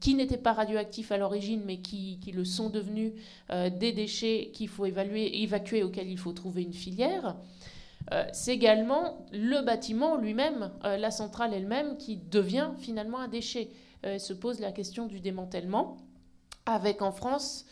qui 0.00 0.14
n'étaient 0.14 0.36
pas 0.36 0.52
radioactifs 0.52 1.12
à 1.12 1.18
l'origine, 1.18 1.62
mais 1.64 1.78
qui, 1.78 2.18
le 2.32 2.44
sont 2.44 2.70
devenus 2.70 3.12
euh, 3.50 3.70
des 3.70 3.92
déchets 3.92 4.50
qu'il 4.52 4.68
faut 4.68 4.86
évaluer, 4.86 5.42
évacuer, 5.42 5.82
auxquels 5.82 6.08
il 6.08 6.18
faut 6.18 6.32
trouver 6.32 6.62
une 6.62 6.72
filière. 6.72 7.36
Euh, 8.12 8.24
c'est 8.32 8.54
également 8.54 9.26
le 9.32 9.62
bâtiment 9.62 10.16
lui-même, 10.16 10.70
euh, 10.84 10.96
la 10.96 11.10
centrale 11.10 11.52
elle-même, 11.52 11.96
qui 11.96 12.16
devient 12.16 12.70
finalement 12.78 13.18
un 13.18 13.28
déchet. 13.28 13.70
se 14.04 14.32
pose 14.32 14.60
la 14.60 14.70
question 14.70 15.06
du 15.06 15.20
démantèlement, 15.20 15.96
avec 16.66 17.02
en 17.02 17.12
France 17.12 17.66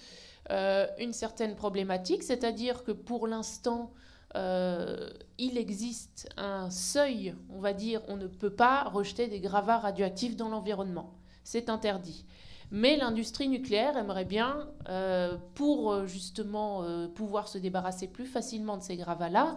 une 0.98 1.12
certaine 1.12 1.56
problématique, 1.56 2.22
c'est-à-dire 2.22 2.84
que 2.84 2.92
pour 2.92 3.26
l'instant, 3.26 3.92
il 4.34 5.58
existe 5.58 6.28
un 6.36 6.70
seuil, 6.70 7.34
on 7.50 7.60
va 7.60 7.72
dire, 7.72 8.00
on 8.08 8.16
ne 8.16 8.26
peut 8.28 8.54
pas 8.54 8.84
rejeter 8.84 9.28
des 9.28 9.40
gravats 9.40 9.78
radioactifs 9.78 10.36
dans 10.36 10.48
l'environnement 10.48 11.16
c'est 11.46 11.70
interdit. 11.70 12.24
Mais 12.72 12.96
l'industrie 12.96 13.48
nucléaire 13.48 13.96
aimerait 13.96 14.24
bien, 14.24 14.68
euh, 14.88 15.36
pour 15.54 15.92
euh, 15.92 16.06
justement 16.06 16.82
euh, 16.82 17.06
pouvoir 17.06 17.46
se 17.46 17.56
débarrasser 17.56 18.08
plus 18.08 18.26
facilement 18.26 18.76
de 18.76 18.82
ces 18.82 18.96
gravats-là, 18.96 19.54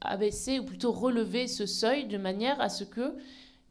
abaisser 0.00 0.58
ou 0.60 0.64
plutôt 0.64 0.92
relever 0.92 1.46
ce 1.46 1.66
seuil 1.66 2.06
de 2.06 2.18
manière 2.18 2.60
à 2.60 2.68
ce 2.68 2.82
que 2.82 3.16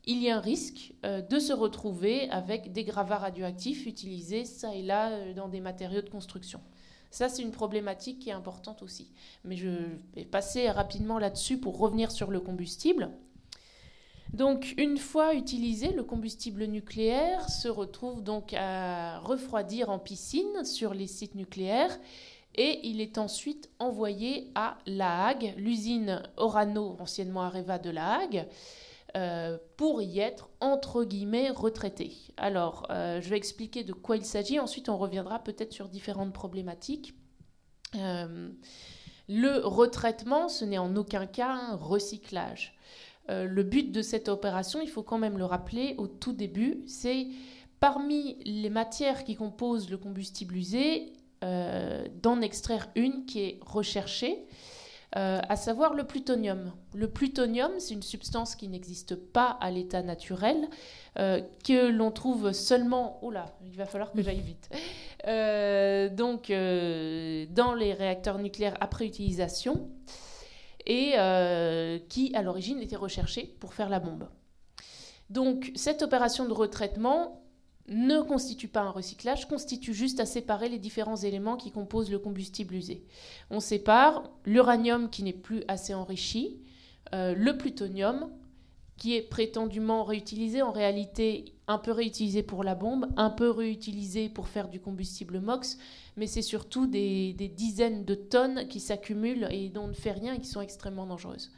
il 0.05 0.17
y 0.17 0.27
ait 0.27 0.31
un 0.31 0.39
risque 0.39 0.93
de 1.03 1.39
se 1.39 1.51
retrouver 1.51 2.29
avec 2.29 2.71
des 2.71 2.86
gravats 2.86 3.17
radioactifs 3.17 3.86
utilisés 3.86 4.45
ça 4.45 4.74
et 4.74 4.81
là 4.81 5.33
dans 5.33 5.50
des 5.50 5.60
matériaux 5.60 6.01
de 6.01 6.10
construction. 6.10 6.62
Ça, 7.12 7.27
c'est 7.27 7.41
une 7.41 7.51
problématique 7.51 8.19
qui 8.19 8.29
est 8.29 8.33
importante 8.33 8.81
aussi. 8.81 9.12
Mais 9.43 9.57
je 9.57 9.67
vais 10.15 10.24
passer 10.24 10.69
rapidement 10.69 11.19
là-dessus 11.19 11.57
pour 11.57 11.77
revenir 11.77 12.12
sur 12.12 12.31
le 12.31 12.39
combustible. 12.39 13.12
Donc, 14.33 14.73
une 14.77 14.97
fois 14.97 15.33
utilisé, 15.33 15.91
le 15.91 16.03
combustible 16.03 16.63
nucléaire 16.65 17.50
se 17.50 17.67
retrouve 17.67 18.23
donc 18.23 18.53
à 18.53 19.19
refroidir 19.19 19.89
en 19.89 20.00
piscine 20.00 20.63
sur 20.63 20.93
les 20.93 21.07
sites 21.07 21.35
nucléaires 21.35 21.97
et 22.55 22.79
il 22.88 23.01
est 23.01 23.17
ensuite 23.17 23.69
envoyé 23.79 24.51
à 24.55 24.77
La 24.85 25.27
Hague, 25.27 25.53
l'usine 25.57 26.21
Orano, 26.38 26.97
anciennement 27.00 27.43
Areva 27.43 27.77
de 27.77 27.89
La 27.89 28.19
Hague, 28.19 28.47
euh, 29.17 29.57
pour 29.75 30.01
y 30.01 30.19
être 30.19 30.50
entre 30.61 31.03
guillemets 31.03 31.50
retraité. 31.50 32.15
Alors, 32.38 32.88
euh, 32.89 33.19
je 33.19 33.29
vais 33.29 33.38
expliquer 33.38 33.83
de 33.83 33.93
quoi 33.93 34.15
il 34.15 34.25
s'agit. 34.25 34.59
Ensuite, 34.59 34.88
on 34.89 34.97
reviendra 34.97 35.39
peut-être 35.39 35.73
sur 35.73 35.89
différentes 35.89 36.33
problématiques. 36.33 37.13
Euh, 37.95 38.50
le 39.27 39.59
retraitement, 39.65 40.47
ce 40.47 40.63
n'est 40.65 40.77
en 40.77 40.95
aucun 40.95 41.25
cas 41.25 41.51
un 41.51 41.75
recyclage. 41.75 42.77
Euh, 43.31 43.47
le 43.47 43.63
but 43.63 43.91
de 43.91 44.01
cette 44.01 44.29
opération, 44.29 44.81
il 44.81 44.89
faut 44.89 45.03
quand 45.03 45.17
même 45.17 45.38
le 45.38 45.45
rappeler 45.45 45.95
au 45.97 46.07
tout 46.07 46.33
début, 46.33 46.83
c'est 46.85 47.27
parmi 47.79 48.38
les 48.43 48.69
matières 48.69 49.23
qui 49.23 49.35
composent 49.35 49.89
le 49.89 49.97
combustible 49.97 50.55
usé, 50.55 51.13
euh, 51.43 52.05
d'en 52.21 52.41
extraire 52.41 52.89
une 52.95 53.25
qui 53.25 53.39
est 53.39 53.59
recherchée, 53.61 54.45
euh, 55.15 55.39
à 55.47 55.55
savoir 55.55 55.93
le 55.93 56.03
plutonium. 56.03 56.71
Le 56.93 57.09
plutonium, 57.09 57.71
c'est 57.79 57.93
une 57.93 58.03
substance 58.03 58.55
qui 58.55 58.67
n'existe 58.67 59.15
pas 59.15 59.57
à 59.61 59.71
l'état 59.71 60.03
naturel, 60.03 60.67
que 61.15 61.89
l'on 61.89 62.11
trouve 62.11 62.53
seulement... 62.53 63.19
Oula, 63.21 63.45
il 63.65 63.75
va 63.75 63.85
falloir 63.85 64.13
que 64.13 64.21
j'aille 64.21 64.39
vite. 64.39 64.69
donc, 66.15 66.47
dans 66.47 67.73
les 67.73 67.93
réacteurs 67.93 68.38
nucléaires 68.38 68.77
après 68.79 69.05
utilisation 69.05 69.89
et 70.85 71.13
euh, 71.17 72.00
qui, 72.09 72.33
à 72.35 72.41
l'origine, 72.41 72.81
était 72.81 72.95
recherché 72.95 73.55
pour 73.59 73.73
faire 73.73 73.89
la 73.89 74.00
bombe. 74.00 74.27
Donc, 75.29 75.71
cette 75.75 76.01
opération 76.01 76.45
de 76.47 76.53
retraitement 76.53 77.41
ne 77.88 78.21
constitue 78.21 78.67
pas 78.67 78.81
un 78.81 78.89
recyclage, 78.89 79.47
constitue 79.47 79.93
juste 79.93 80.19
à 80.19 80.25
séparer 80.25 80.69
les 80.69 80.79
différents 80.79 81.17
éléments 81.17 81.57
qui 81.57 81.71
composent 81.71 82.11
le 82.11 82.19
combustible 82.19 82.75
usé. 82.75 83.05
On 83.50 83.59
sépare 83.59 84.29
l'uranium 84.45 85.09
qui 85.09 85.23
n'est 85.23 85.33
plus 85.33 85.63
assez 85.67 85.93
enrichi, 85.93 86.61
euh, 87.13 87.33
le 87.35 87.57
plutonium 87.57 88.29
qui 89.01 89.15
est 89.15 89.24
prétendument 89.24 90.03
réutilisé, 90.03 90.62
en 90.62 90.72
réalité 90.72 91.55
un 91.67 91.79
peu 91.79 91.91
réutilisé 91.91 92.43
pour 92.43 92.63
la 92.63 92.75
bombe, 92.75 93.08
un 93.17 93.31
peu 93.31 93.50
réutilisé 93.50 94.29
pour 94.29 94.48
faire 94.48 94.67
du 94.67 94.79
combustible 94.79 95.39
MOX, 95.39 95.79
mais 96.17 96.27
c'est 96.27 96.43
surtout 96.43 96.86
des, 96.86 97.34
dizaines 97.34 98.05
de 98.05 98.13
tonnes 98.13 98.67
qui 98.67 98.79
s'accumulent 98.79 99.48
et 99.50 99.70
dont 99.70 99.86
on 99.86 99.88
ne 99.88 99.93
fait 99.93 100.12
rien 100.12 100.36
et 100.36 100.39
qui 100.39 100.48
sont 100.48 100.62
extrêmement 100.62 101.08
dangereuses. 101.08 101.51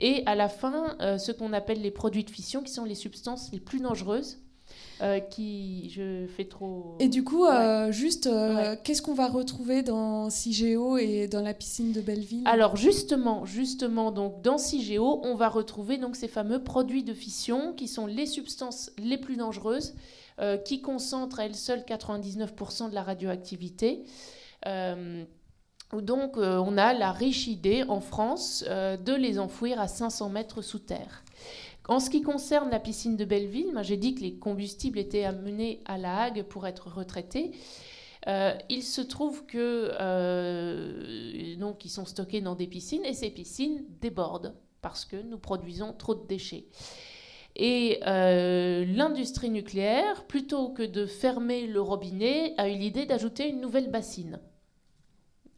Et 0.00 0.24
à 0.26 0.34
la 0.34 0.48
fin, 0.48 0.96
euh, 1.00 1.16
ce 1.16 1.30
qu'on 1.30 1.52
appelle 1.52 1.80
les 1.80 1.92
produits 1.92 2.24
de 2.24 2.30
fission, 2.30 2.60
qui 2.64 2.72
sont 2.72 2.82
les 2.82 2.96
substances 2.96 3.52
les 3.52 3.60
plus 3.60 3.78
dangereuses, 3.78 4.40
euh, 5.02 5.18
qui 5.18 5.90
je 5.90 6.28
fais 6.28 6.44
trop. 6.44 6.94
Et 7.00 7.08
du 7.08 7.24
coup, 7.24 7.46
euh, 7.46 7.90
juste, 7.90 8.28
euh, 8.28 8.76
qu'est-ce 8.84 9.02
qu'on 9.02 9.12
va 9.12 9.26
retrouver 9.26 9.82
dans 9.82 10.30
CIGEO 10.30 10.98
et 10.98 11.26
dans 11.26 11.42
la 11.42 11.52
piscine 11.52 11.90
de 11.90 12.00
Belleville? 12.00 12.44
Alors 12.46 12.76
justement, 12.76 13.44
justement, 13.44 14.12
donc 14.12 14.40
dans 14.40 14.56
CIGEO, 14.56 15.20
on 15.24 15.34
va 15.34 15.48
retrouver 15.48 15.98
donc 15.98 16.14
ces 16.14 16.28
fameux 16.28 16.62
produits 16.62 17.02
de 17.02 17.12
fission 17.12 17.72
qui 17.72 17.88
sont 17.88 18.06
les 18.06 18.26
substances 18.26 18.92
les 18.96 19.18
plus 19.18 19.36
dangereuses, 19.36 19.94
qui 20.64 20.80
concentrent 20.80 21.40
à 21.40 21.46
elles 21.46 21.56
seules 21.56 21.80
99% 21.82 22.90
de 22.90 22.94
la 22.94 23.02
radioactivité. 23.02 24.04
donc 25.92 26.36
on 26.36 26.78
a 26.78 26.92
la 26.92 27.10
riche 27.10 27.48
idée 27.48 27.84
en 27.88 28.00
France 28.00 28.64
de 28.64 29.12
les 29.12 29.40
enfouir 29.40 29.80
à 29.80 29.88
500 29.88 30.28
mètres 30.28 30.62
sous 30.62 30.78
terre. 30.78 31.23
En 31.86 32.00
ce 32.00 32.08
qui 32.08 32.22
concerne 32.22 32.70
la 32.70 32.80
piscine 32.80 33.16
de 33.16 33.26
Belleville, 33.26 33.78
j'ai 33.82 33.98
dit 33.98 34.14
que 34.14 34.22
les 34.22 34.34
combustibles 34.36 34.98
étaient 34.98 35.24
amenés 35.24 35.82
à 35.84 35.98
La 35.98 36.22
Hague 36.22 36.42
pour 36.44 36.66
être 36.66 36.88
retraités. 36.88 37.52
Euh, 38.26 38.54
il 38.70 38.82
se 38.82 39.02
trouve 39.02 39.44
que 39.44 39.90
euh, 40.00 41.56
sont 41.86 42.06
stockés 42.06 42.40
dans 42.40 42.54
des 42.54 42.66
piscines 42.66 43.04
et 43.04 43.12
ces 43.12 43.28
piscines 43.30 43.84
débordent 44.00 44.54
parce 44.80 45.04
que 45.04 45.16
nous 45.16 45.38
produisons 45.38 45.92
trop 45.92 46.14
de 46.14 46.26
déchets. 46.26 46.64
Et 47.56 48.00
euh, 48.06 48.84
l'industrie 48.86 49.50
nucléaire, 49.50 50.24
plutôt 50.26 50.70
que 50.70 50.82
de 50.82 51.06
fermer 51.06 51.66
le 51.66 51.80
robinet, 51.80 52.54
a 52.56 52.68
eu 52.68 52.76
l'idée 52.76 53.06
d'ajouter 53.06 53.48
une 53.48 53.60
nouvelle 53.60 53.90
bassine. 53.90 54.40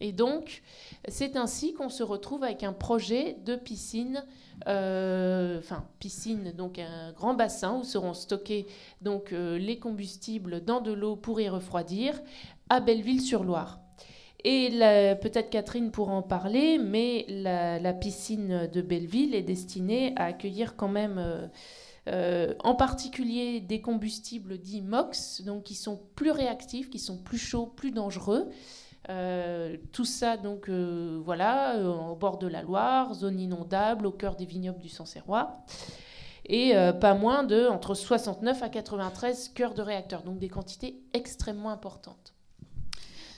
Et 0.01 0.13
donc, 0.13 0.63
c'est 1.09 1.37
ainsi 1.37 1.73
qu'on 1.73 1.89
se 1.89 2.03
retrouve 2.03 2.45
avec 2.45 2.63
un 2.63 2.73
projet 2.73 3.37
de 3.45 3.57
piscine, 3.57 4.25
euh, 4.69 5.59
enfin 5.59 5.87
piscine, 6.01 6.53
donc 6.53 6.79
un 6.79 7.13
grand 7.13 7.35
bassin 7.35 7.79
où 7.79 7.85
seront 7.85 8.13
stockés 8.13 8.67
donc 9.01 9.33
euh, 9.33 9.59
les 9.59 9.79
combustibles 9.79 10.63
dans 10.65 10.81
de 10.81 10.93
l'eau 10.93 11.17
pour 11.17 11.41
y 11.41 11.49
refroidir 11.49 12.21
à 12.69 12.81
Belleville-sur-Loire. 12.81 13.81
Et 14.45 14.69
peut-être 15.21 15.51
Catherine 15.51 15.91
pourra 15.91 16.13
en 16.13 16.23
parler, 16.23 16.79
mais 16.79 17.25
la, 17.29 17.93
piscine 17.93 18.69
de 18.73 18.81
Belleville 18.81 19.35
est 19.35 19.43
destinée 19.43 20.13
à 20.15 20.27
accueillir 20.27 20.77
quand 20.77 20.87
même, 20.89 21.51
euh, 22.09 22.55
en 22.63 22.77
particulier 22.77 23.59
des 23.59 23.81
combustibles 23.81 24.59
dits 24.59 24.83
MOX, 24.83 25.43
donc 25.45 25.65
qui 25.65 25.75
sont 25.75 26.01
plus 26.15 26.31
réactifs, 26.31 26.91
qui 26.91 27.01
sont 27.01 27.19
plus 27.19 27.39
chauds, 27.39 27.67
plus 27.67 27.91
dangereux. 27.91 28.49
Euh, 29.09 29.77
tout 29.93 30.05
ça, 30.05 30.37
donc 30.37 30.69
euh, 30.69 31.21
voilà, 31.25 31.77
euh, 31.77 31.87
au 31.87 32.17
bord 32.17 32.39
de 32.39 32.49
la 32.49 32.63
Loire, 32.63 33.15
zone 33.15 33.39
inondable, 33.39 34.07
au 34.07 34.11
cœur 34.11 34.35
des 34.35 34.47
vignobles 34.47 34.81
du 34.81 34.89
Sancerrois. 34.89 35.53
Et 36.49 36.75
pas 37.01 37.15
moins 37.15 37.43
de 37.43 37.67
entre 37.67 37.95
69 37.95 38.63
à 38.63 38.69
93 38.69 39.49
cœurs 39.49 39.75
de 39.75 39.83
réacteurs, 39.83 40.23
donc 40.23 40.39
des 40.39 40.49
quantités 40.49 41.03
extrêmement 41.13 41.71
importantes. 41.71 42.35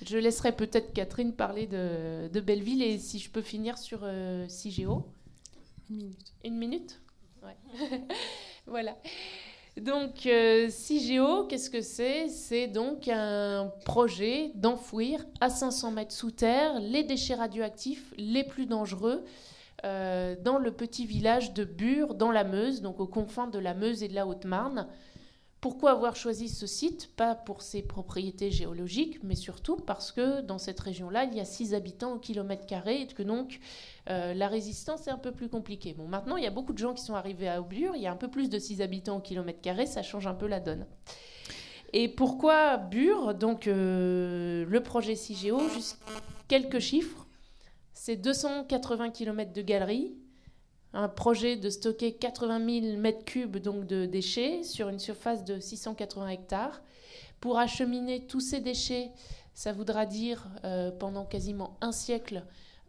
Je 0.04 0.18
laisserai 0.18 0.52
peut-être 0.52 0.92
Catherine 0.92 1.32
parler 1.32 1.66
de, 1.66 2.28
de, 2.28 2.40
Belleville 2.40 2.82
et 2.82 2.98
si 2.98 3.18
je 3.18 3.30
peux 3.30 3.40
finir 3.40 3.78
sur 3.78 4.06
CIGEO. 4.46 5.06
Une 5.88 5.96
minute. 5.96 6.34
Une 6.44 6.58
minute? 6.58 7.00
Ouais. 7.42 7.56
voilà. 8.66 8.94
Donc, 9.80 10.26
euh, 10.26 10.68
CIGEO, 10.70 11.44
qu'est-ce 11.44 11.70
que 11.70 11.82
c'est? 11.82 12.28
C'est 12.28 12.66
donc 12.66 13.06
un 13.08 13.70
projet 13.84 14.50
d'enfouir 14.54 15.24
à 15.40 15.50
500 15.50 15.92
mètres 15.92 16.14
sous 16.14 16.30
terre 16.30 16.80
les 16.80 17.04
déchets 17.04 17.34
radioactifs 17.34 18.12
les 18.16 18.42
plus 18.42 18.66
dangereux 18.66 19.24
euh, 19.84 20.34
dans 20.42 20.58
le 20.58 20.72
petit 20.72 21.06
village 21.06 21.54
de 21.54 21.64
Bure, 21.64 22.14
dans 22.14 22.32
la 22.32 22.42
Meuse, 22.42 22.82
donc 22.82 22.98
aux 22.98 23.06
confins 23.06 23.46
de 23.46 23.58
la 23.58 23.74
Meuse 23.74 24.02
et 24.02 24.08
de 24.08 24.14
la 24.14 24.26
Haute-Marne. 24.26 24.88
Pourquoi 25.60 25.90
avoir 25.90 26.14
choisi 26.14 26.48
ce 26.48 26.68
site? 26.68 27.10
Pas 27.16 27.34
pour 27.34 27.62
ses 27.62 27.82
propriétés 27.82 28.52
géologiques, 28.52 29.18
mais 29.24 29.34
surtout 29.34 29.76
parce 29.76 30.12
que 30.12 30.40
dans 30.40 30.58
cette 30.58 30.78
région-là, 30.78 31.24
il 31.24 31.34
y 31.34 31.40
a 31.40 31.44
6 31.44 31.74
habitants 31.74 32.12
au 32.12 32.18
kilomètre 32.20 32.64
carré 32.64 33.02
et 33.02 33.06
que 33.08 33.24
donc 33.24 33.58
euh, 34.08 34.34
la 34.34 34.46
résistance 34.46 35.08
est 35.08 35.10
un 35.10 35.18
peu 35.18 35.32
plus 35.32 35.48
compliquée. 35.48 35.94
Bon, 35.94 36.06
maintenant, 36.06 36.36
il 36.36 36.44
y 36.44 36.46
a 36.46 36.50
beaucoup 36.50 36.72
de 36.72 36.78
gens 36.78 36.94
qui 36.94 37.02
sont 37.02 37.14
arrivés 37.14 37.48
à 37.48 37.60
Aubure, 37.60 37.96
il 37.96 38.02
y 38.02 38.06
a 38.06 38.12
un 38.12 38.16
peu 38.16 38.28
plus 38.28 38.48
de 38.48 38.58
6 38.58 38.82
habitants 38.82 39.16
au 39.16 39.20
kilomètre 39.20 39.60
carré, 39.60 39.86
ça 39.86 40.02
change 40.02 40.28
un 40.28 40.34
peu 40.34 40.46
la 40.46 40.60
donne. 40.60 40.86
Et 41.92 42.08
pourquoi 42.08 42.76
Bure? 42.76 43.34
Donc, 43.34 43.66
euh, 43.66 44.64
le 44.68 44.82
projet 44.82 45.16
CIGEO, 45.16 45.60
quelques 46.46 46.78
chiffres. 46.78 47.26
C'est 47.94 48.16
280 48.16 49.10
km 49.10 49.52
de 49.52 49.62
galerie, 49.62 50.14
un 50.94 51.08
projet 51.08 51.56
de 51.56 51.70
stocker 51.70 52.14
80 52.14 52.80
000 52.80 52.96
mètres 52.96 53.24
cubes 53.24 53.58
donc 53.58 53.86
de 53.86 54.06
déchets 54.06 54.62
sur 54.62 54.88
une 54.88 54.98
surface 54.98 55.44
de 55.44 55.60
680 55.60 56.28
hectares. 56.28 56.82
Pour 57.40 57.58
acheminer 57.58 58.26
tous 58.26 58.40
ces 58.40 58.60
déchets, 58.60 59.10
ça 59.54 59.72
voudra 59.72 60.06
dire 60.06 60.48
euh, 60.64 60.90
pendant 60.90 61.24
quasiment 61.24 61.76
un 61.80 61.92
siècle 61.92 62.44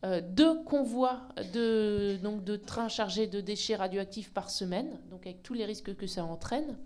euh, 0.05 0.21
deux 0.21 0.63
convois 0.63 1.19
de, 1.53 2.17
donc 2.23 2.43
de 2.45 2.55
trains 2.55 2.88
chargés 2.88 3.27
de 3.27 3.41
déchets 3.41 3.75
radioactifs 3.75 4.31
par 4.31 4.49
semaine, 4.49 4.97
donc 5.12 5.25
avec 5.25 5.43
tous 5.43 5.53
les 5.53 5.65
risques 5.65 5.95
que 5.95 6.07
ça 6.07 6.23
entraîne. 6.23 6.77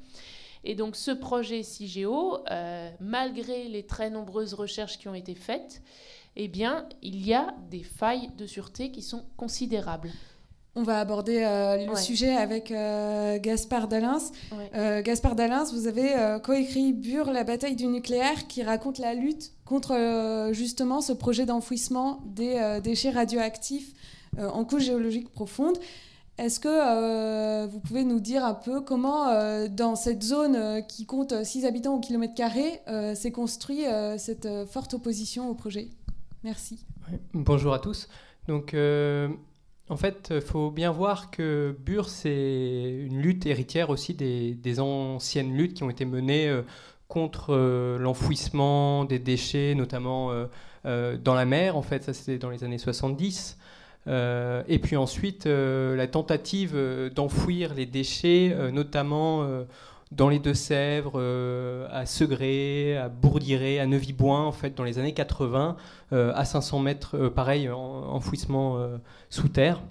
Et 0.64 0.74
donc 0.74 0.96
ce 0.96 1.12
projet 1.12 1.62
CIGEO, 1.62 2.40
euh, 2.50 2.90
malgré 3.00 3.68
les 3.68 3.86
très 3.86 4.10
nombreuses 4.10 4.54
recherches 4.56 4.98
qui 4.98 5.08
ont 5.08 5.14
été 5.14 5.36
faites, 5.36 5.84
eh 6.36 6.48
bien, 6.48 6.90
il 7.04 7.24
y 7.24 7.34
a 7.34 7.54
des 7.70 7.84
failles 7.84 8.32
de 8.38 8.48
sûreté 8.48 8.92
qui 8.92 9.04
sont 9.04 9.26
considérables. 9.38 10.12
On 10.76 10.82
va 10.82 11.00
aborder 11.00 11.44
euh, 11.44 11.86
le 11.86 11.96
sujet 11.96 12.36
avec 12.36 12.72
euh, 12.72 13.38
Gaspard 13.38 13.88
Dalins. 13.88 14.18
Euh, 14.74 15.04
Gaspard 15.04 15.36
Dalins, 15.36 15.66
vous 15.72 15.86
avez 15.86 16.40
coécrit 16.44 16.94
Bure, 16.94 17.32
la 17.32 17.44
bataille 17.44 17.76
du 17.76 17.86
nucléaire, 17.86 18.48
qui 18.48 18.64
raconte 18.64 18.98
la 18.98 19.14
lutte 19.14 19.52
contre 19.66 20.50
justement 20.52 21.02
ce 21.02 21.14
projet 21.14 21.46
d'enfouissement 21.46 22.22
des 22.26 22.80
déchets 22.84 23.12
radioactifs 23.12 23.94
en 24.38 24.66
couche 24.66 24.84
géologique 24.84 25.30
profonde. 25.30 25.78
Est-ce 26.40 26.60
que 26.60 27.66
vous 27.68 27.80
pouvez 27.80 28.04
nous 28.04 28.20
dire 28.20 28.44
un 28.44 28.56
peu 28.56 28.82
comment, 28.82 29.28
dans 29.68 29.96
cette 29.96 30.24
zone 30.24 30.84
qui 30.88 31.06
compte 31.06 31.44
6 31.44 31.66
habitants 31.66 31.96
au 31.96 32.00
kilomètre 32.00 32.34
carré, 32.34 32.82
s'est 33.14 33.32
construit 33.32 33.84
cette 34.18 34.48
forte 34.72 34.96
opposition 34.96 35.50
au 35.52 35.54
projet? 35.54 35.90
Merci. 36.44 36.84
Bonjour 37.34 37.74
à 37.74 37.80
tous. 37.80 38.10
Donc, 38.48 38.76
en 39.90 39.98
fait, 39.98 40.30
il 40.34 40.42
faut 40.42 40.72
bien 40.72 40.92
voir 40.92 41.30
que 41.30 41.76
Bure, 41.86 42.08
c'est 42.08 43.06
une 43.06 43.22
lutte 43.22 43.46
héritière 43.46 43.90
aussi 43.90 44.14
des, 44.14 44.80
anciennes 44.80 45.54
luttes 45.56 45.74
qui 45.74 45.84
ont 45.84 45.90
été 45.90 46.06
menées 46.06 46.48
euh, 46.48 46.62
contre 47.10 47.54
euh, 47.54 47.98
l'enfouissement 47.98 49.04
des 49.04 49.20
déchets, 49.20 49.76
notamment 49.76 50.32
euh, 50.86 51.18
dans 51.18 51.34
la 51.36 51.46
mer. 51.46 51.76
En 51.76 51.82
fait, 51.82 52.04
ça 52.04 52.14
c'était 52.14 52.38
dans 52.38 52.50
les 52.50 52.64
années 52.64 52.78
70. 52.78 53.58
et 54.08 54.80
puis 54.82 54.96
ensuite, 54.96 55.46
la 55.46 56.08
tentative 56.08 56.78
d'enfouir 57.14 57.74
les 57.74 57.86
déchets, 57.86 58.56
notamment 58.72 59.46
dans 60.16 60.30
les 60.30 60.40
Deux-Sèvres, 60.40 61.14
euh, 61.16 61.88
à 61.92 62.06
Segré, 62.06 62.98
à 62.98 63.10
Bourdiré, 63.10 63.80
à 63.80 63.86
Neuvy-Boin, 63.86 64.46
en 64.46 64.52
fait, 64.52 64.76
dans 64.76 64.84
les 64.84 65.00
années 65.00 65.14
80, 65.14 65.76
euh, 66.12 66.32
à 66.36 66.46
500 66.46 66.80
mètres, 66.80 67.18
euh, 67.18 67.30
pareil, 67.30 67.70
enfouissement 67.70 68.78
sous 69.30 69.50
terre. 69.50 69.82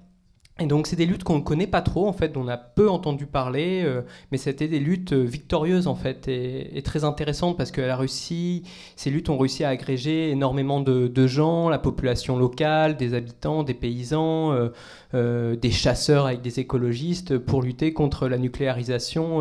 Et 0.61 0.67
donc 0.67 0.87
c'est 0.87 0.97
des 0.97 1.07
luttes 1.07 1.25
qu'on 1.25 1.39
ne 1.39 1.43
connaît 1.43 1.67
pas 1.67 1.81
trop 1.81 2.07
en 2.07 2.13
fait, 2.13 2.29
dont 2.29 2.43
on 2.43 2.49
a 2.49 2.59
peu 2.59 2.91
entendu 2.91 3.25
parler, 3.25 3.83
euh, 3.87 4.03
mais 4.31 4.37
c'était 4.37 4.69
des 4.69 4.81
luttes 4.81 5.15
euh, 5.15 5.23
victorieuses 5.23 5.87
en 5.87 5.95
fait 5.95 6.29
et, 6.29 6.83
très 6.83 7.05
intéressantes 7.05 7.57
parce 7.57 7.71
que 7.71 7.81
la 7.81 7.97
Russie, 7.97 8.63
ces 8.95 9.09
luttes 9.09 9.31
ont 9.31 9.39
réussi 9.39 9.65
à 9.65 9.71
agréger 9.71 10.31
énormément 10.31 10.81
de, 10.81 11.27
gens, 11.27 11.71
la 11.71 11.79
population 11.79 12.37
locale, 12.37 12.99
des 12.99 13.15
habitants, 13.15 13.63
des 13.63 13.73
paysans, 13.73 14.53
euh, 15.15 15.57
des 15.57 15.71
chasseurs 15.71 16.27
avec 16.27 16.43
des 16.43 16.61
écologistes 16.61 17.39
pour 17.39 17.63
lutter 17.63 17.95
contre 17.95 18.29
la 18.29 18.37
nucléarisation 18.37 19.41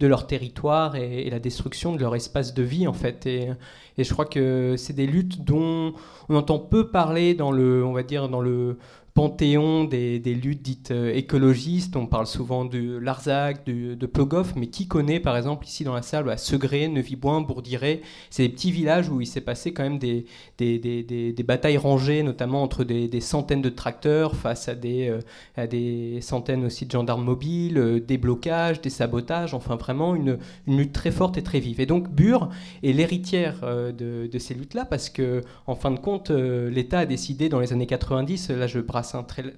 de 0.00 0.06
leur 0.06 0.26
territoire 0.26 0.96
et, 0.96 1.30
la 1.30 1.38
destruction 1.38 1.94
de 1.94 2.00
leur 2.00 2.16
espace 2.16 2.52
de 2.52 2.62
vie 2.64 2.88
en 2.88 2.92
fait. 2.92 3.26
Et, 3.26 3.48
et 3.96 4.04
je 4.04 4.12
crois 4.12 4.24
que 4.24 4.74
c'est 4.76 4.92
des 4.94 5.06
luttes 5.06 5.44
dont 5.44 5.92
on 6.28 6.34
entend 6.34 6.58
peu 6.58 6.90
parler 6.90 7.34
dans 7.34 7.52
le, 7.52 7.84
on 7.84 7.92
va 7.92 8.02
dire 8.02 8.28
dans 8.28 8.40
le 8.40 8.78
panthéon 9.18 9.82
des, 9.82 10.20
luttes 10.20 10.62
dites 10.62 10.92
euh, 10.92 11.12
écologistes. 11.12 11.96
On 11.96 12.06
parle 12.06 12.28
souvent 12.28 12.64
de 12.64 12.98
Larzac, 12.98 13.66
de, 13.66 13.94
de 13.94 14.06
Plogoff, 14.06 14.54
mais 14.54 14.68
qui 14.68 14.86
connaît 14.86 15.18
par 15.18 15.36
exemple 15.36 15.66
ici 15.66 15.82
dans 15.82 15.94
la 15.94 16.02
salle 16.02 16.30
à 16.30 16.36
Segré, 16.36 16.86
Neuvy-Boin, 16.86 17.40
Bourdiré 17.40 18.02
C'est 18.30 18.44
des 18.44 18.48
petits 18.50 18.70
villages 18.70 19.08
où 19.08 19.20
il 19.20 19.26
s'est 19.26 19.40
passé 19.40 19.72
quand 19.72 19.82
même 19.82 19.98
des, 19.98 20.24
des, 20.56 21.44
batailles 21.44 21.78
rangées, 21.78 22.22
notamment 22.22 22.62
entre 22.62 22.84
des, 22.84 23.20
centaines 23.20 23.60
de 23.60 23.70
tracteurs 23.70 24.36
face 24.36 24.68
à 24.68 24.76
des, 24.76 25.08
euh, 25.08 25.18
à 25.56 25.66
des 25.66 26.20
centaines 26.20 26.64
aussi 26.64 26.86
de 26.86 26.92
gendarmes 26.92 27.24
mobiles, 27.24 27.78
euh, 27.78 27.98
des 27.98 28.18
blocages, 28.18 28.80
des 28.80 28.88
sabotages, 28.88 29.52
enfin 29.52 29.74
vraiment 29.74 30.14
une, 30.14 30.38
lutte 30.68 30.92
très 30.92 31.10
forte 31.10 31.36
et 31.38 31.42
très 31.42 31.58
vive. 31.58 31.80
Et 31.80 31.86
donc 31.86 32.08
Bure 32.08 32.50
est 32.84 32.92
l'héritière 32.92 33.62
de, 33.62 34.28
de, 34.28 34.38
ces 34.38 34.54
luttes-là 34.54 34.84
parce 34.84 35.10
que 35.10 35.42
en 35.66 35.74
fin 35.74 35.90
de 35.90 35.98
compte, 35.98 36.30
l'État 36.30 37.00
a 37.00 37.06
décidé 37.06 37.48
dans 37.48 37.58
les 37.58 37.72
années 37.72 37.86
90, 37.86 38.50
là 38.50 38.68
je 38.68 38.78
brasse 38.78 39.07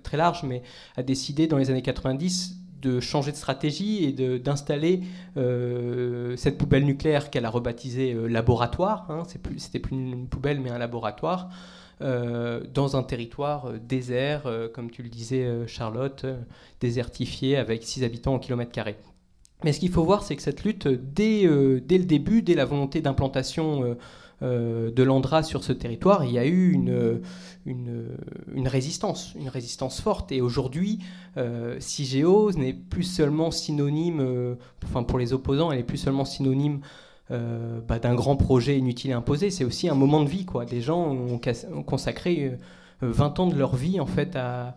très, 0.03 0.17
large, 0.17 0.43
mais 0.43 0.63
a 0.97 1.03
décidé 1.03 1.47
dans 1.47 1.59
les 1.59 1.71
années 1.71 1.83
90 1.83 2.57
de 2.83 2.99
changer 2.99 3.31
de 3.31 3.37
stratégie 3.37 4.05
et 4.05 4.39
d'installer 4.39 5.03
cette 6.37 6.57
poubelle 6.57 6.85
nucléaire 6.85 7.29
qu'elle 7.29 7.45
a 7.45 7.51
rebaptisée 7.51 8.17
laboratoire. 8.29 9.07
Hein, 9.11 9.25
C'était 9.59 9.79
plus, 9.79 9.97
une 9.97 10.27
poubelle 10.29 10.61
mais 10.61 10.71
un 10.71 10.79
laboratoire. 10.79 11.51
dans 12.01 12.97
un 12.97 13.03
territoire 13.03 13.75
désert, 13.75 14.45
comme 14.73 14.91
tu 14.91 15.03
le 15.03 15.11
disais 15.11 15.47
Charlotte, 15.67 16.25
désertifié 16.81 17.59
avec 17.59 17.83
6 17.83 18.03
habitants 18.03 18.37
au 18.37 18.39
kilomètre 18.39 18.73
carré. 18.73 18.97
Mais 19.65 19.73
ce 19.73 19.81
qu'il 19.81 19.91
faut 19.91 20.05
voir, 20.05 20.23
c'est 20.23 20.37
que 20.37 20.43
cette 20.43 20.65
lutte, 20.65 20.89
dès, 20.89 21.47
dès, 21.81 21.99
le 21.99 22.05
début, 22.05 22.43
dès 22.43 22.55
la 22.55 22.65
volonté 22.65 23.01
d'implantation 23.01 23.85
euh, 23.85 23.95
de 24.43 25.03
l'Andra 25.03 25.43
sur 25.43 25.63
ce 25.63 25.73
territoire, 25.73 26.25
il 26.25 26.33
y 26.33 26.39
a 26.39 26.47
eu 26.47 26.73
une, 26.73 28.67
résistance, 28.67 29.35
une 29.39 29.49
résistance 29.49 30.01
forte. 30.01 30.33
Et 30.33 30.41
aujourd'hui, 30.41 31.01
euh, 31.37 31.77
CIGEO 31.79 32.53
n'est 32.53 32.73
plus 32.73 33.03
seulement 33.03 33.51
synonyme, 33.51 34.21
euh, 34.21 34.55
enfin 34.85 35.03
pour 35.03 35.19
les 35.19 35.33
opposants, 35.33 35.73
elle 35.73 35.81
est 35.81 35.85
plus 35.85 35.99
seulement 35.99 36.25
synonyme 36.25 36.81
euh, 37.31 37.81
bah, 37.87 37.99
d'un 37.99 38.15
grand 38.15 38.37
projet 38.37 38.79
inutile 38.79 39.11
et 39.11 39.15
imposé. 39.15 39.51
C'est 39.51 39.65
aussi 39.65 39.89
un 39.89 39.95
moment 39.95 40.23
de 40.23 40.29
vie. 40.29 40.45
Quoi. 40.45 40.65
Des 40.65 40.81
gens 40.81 41.11
ont, 41.11 41.41
consacré 41.83 42.59
20 43.03 43.41
ans 43.41 43.47
de 43.47 43.57
leur 43.57 43.77
vie 43.77 44.01
en 44.01 44.07
fait 44.07 44.37
à, 44.37 44.75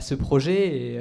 ce 0.00 0.14
projet 0.14 0.98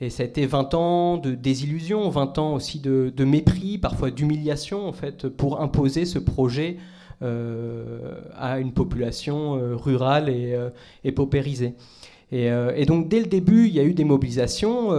et, 0.00 0.10
ça 0.10 0.22
a 0.22 0.26
été 0.26 0.44
20 0.44 0.74
ans 0.74 1.16
de 1.16 1.34
désillusion, 1.34 2.08
20 2.10 2.38
ans 2.38 2.54
aussi 2.54 2.78
de, 2.78 3.12
de 3.14 3.24
mépris, 3.24 3.78
parfois 3.78 4.10
d'humiliation 4.10 4.86
en 4.86 4.92
fait 4.92 5.28
pour 5.28 5.62
imposer 5.62 6.04
ce 6.04 6.18
projet 6.18 6.76
euh, 6.76 6.93
à 8.36 8.58
une 8.58 8.72
population 8.72 9.56
euh, 9.56 9.76
rurale 9.76 10.28
et, 10.28 10.54
euh, 10.54 10.70
paupérisée. 11.14 11.74
Et, 12.32 12.84
donc 12.86 13.08
dès 13.08 13.20
le 13.20 13.26
début, 13.26 13.68
il 13.68 13.74
y 13.74 13.78
a 13.78 13.84
eu 13.84 13.94
des 13.94 14.02
mobilisations 14.02 14.90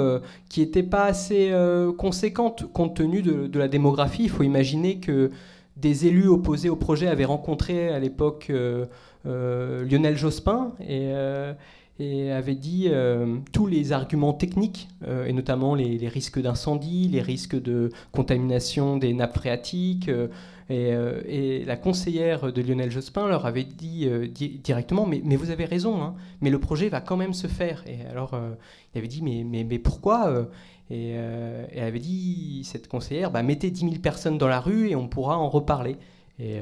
qui 0.47 0.61
n'étaient 0.61 0.83
pas 0.83 1.03
assez 1.03 1.51
conséquentes 1.97 2.71
compte 2.71 2.95
tenu 2.95 3.21
de, 3.21 3.59
la 3.59 3.67
démographie. 3.67 4.23
Il 4.23 4.29
faut 4.29 4.43
imaginer 4.43 4.99
que 4.99 5.31
des 5.75 6.07
élus 6.07 6.29
opposés 6.29 6.69
au 6.69 6.77
projet 6.77 7.07
avaient 7.07 7.25
rencontré 7.25 7.89
à 7.89 7.99
l'époque 7.99 8.49
Lionel 9.25 10.15
Jospin 10.15 10.75
et, 10.87 11.11
et 11.99 12.31
avaient 12.31 12.55
dit 12.55 12.89
tous 13.53 13.67
les 13.67 13.93
arguments 13.93 14.33
techniques, 14.33 14.89
et 15.07 15.31
notamment 15.31 15.75
les, 15.75 16.07
risques 16.09 16.41
d'incendie, 16.41 17.07
les 17.07 17.21
risques 17.21 17.55
de 17.61 17.89
contamination 18.11 18.97
des 18.97 19.13
nappes 19.13 19.37
phréatiques, 19.37 20.09
euh, 20.71 21.21
et, 21.27 21.63
la 21.65 21.77
conseillère 21.77 22.51
de 22.51 22.61
Lionel 22.61 22.89
Jospin 22.89 23.27
leur 23.27 23.45
avait 23.45 23.63
dit 23.63 24.07
euh, 24.07 24.27
directement 24.27 25.05
mais, 25.05 25.35
vous 25.35 25.51
avez 25.51 25.65
raison, 25.65 26.01
hein, 26.01 26.15
mais 26.41 26.49
le 26.49 26.59
projet 26.59 26.89
va 26.89 27.01
quand 27.01 27.17
même 27.17 27.33
se 27.33 27.47
faire. 27.47 27.83
Et 27.87 28.05
alors, 28.09 28.33
euh, 28.33 28.51
il 28.93 28.99
avait 28.99 29.07
dit 29.07 29.21
mais 29.21 29.79
pourquoi 29.79 30.47
et, 30.91 31.11
elle 31.11 31.83
avait 31.83 31.99
dit, 31.99 32.61
cette 32.63 32.87
conseillère, 32.87 33.31
bah, 33.31 33.41
mettez 33.41 33.71
10 33.71 33.79
000 33.81 33.95
personnes 33.95 34.37
dans 34.37 34.47
la 34.47 34.59
rue 34.59 34.89
et 34.89 34.95
on 34.95 35.07
pourra 35.07 35.37
en 35.37 35.49
reparler. 35.49 35.97
Et, 36.39 36.59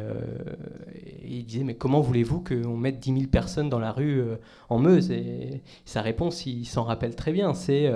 il 1.26 1.46
disait, 1.46 1.64
mais 1.64 1.76
comment 1.76 2.02
voulez-vous 2.02 2.42
qu'on 2.42 2.78
mette 2.78 3.00
10 3.00 3.14
000 3.14 3.28
personnes 3.28 3.70
dans 3.70 3.80
la 3.80 3.92
rue 3.92 4.22
en 4.70 4.78
Meuse? 4.78 5.12
Et 5.12 5.62
sa 5.86 6.02
réponse, 6.02 6.46
il 6.46 6.66
s'en 6.66 6.84
rappelle 6.84 7.16
très 7.16 7.32
bien, 7.32 7.54
c'est 7.54 7.92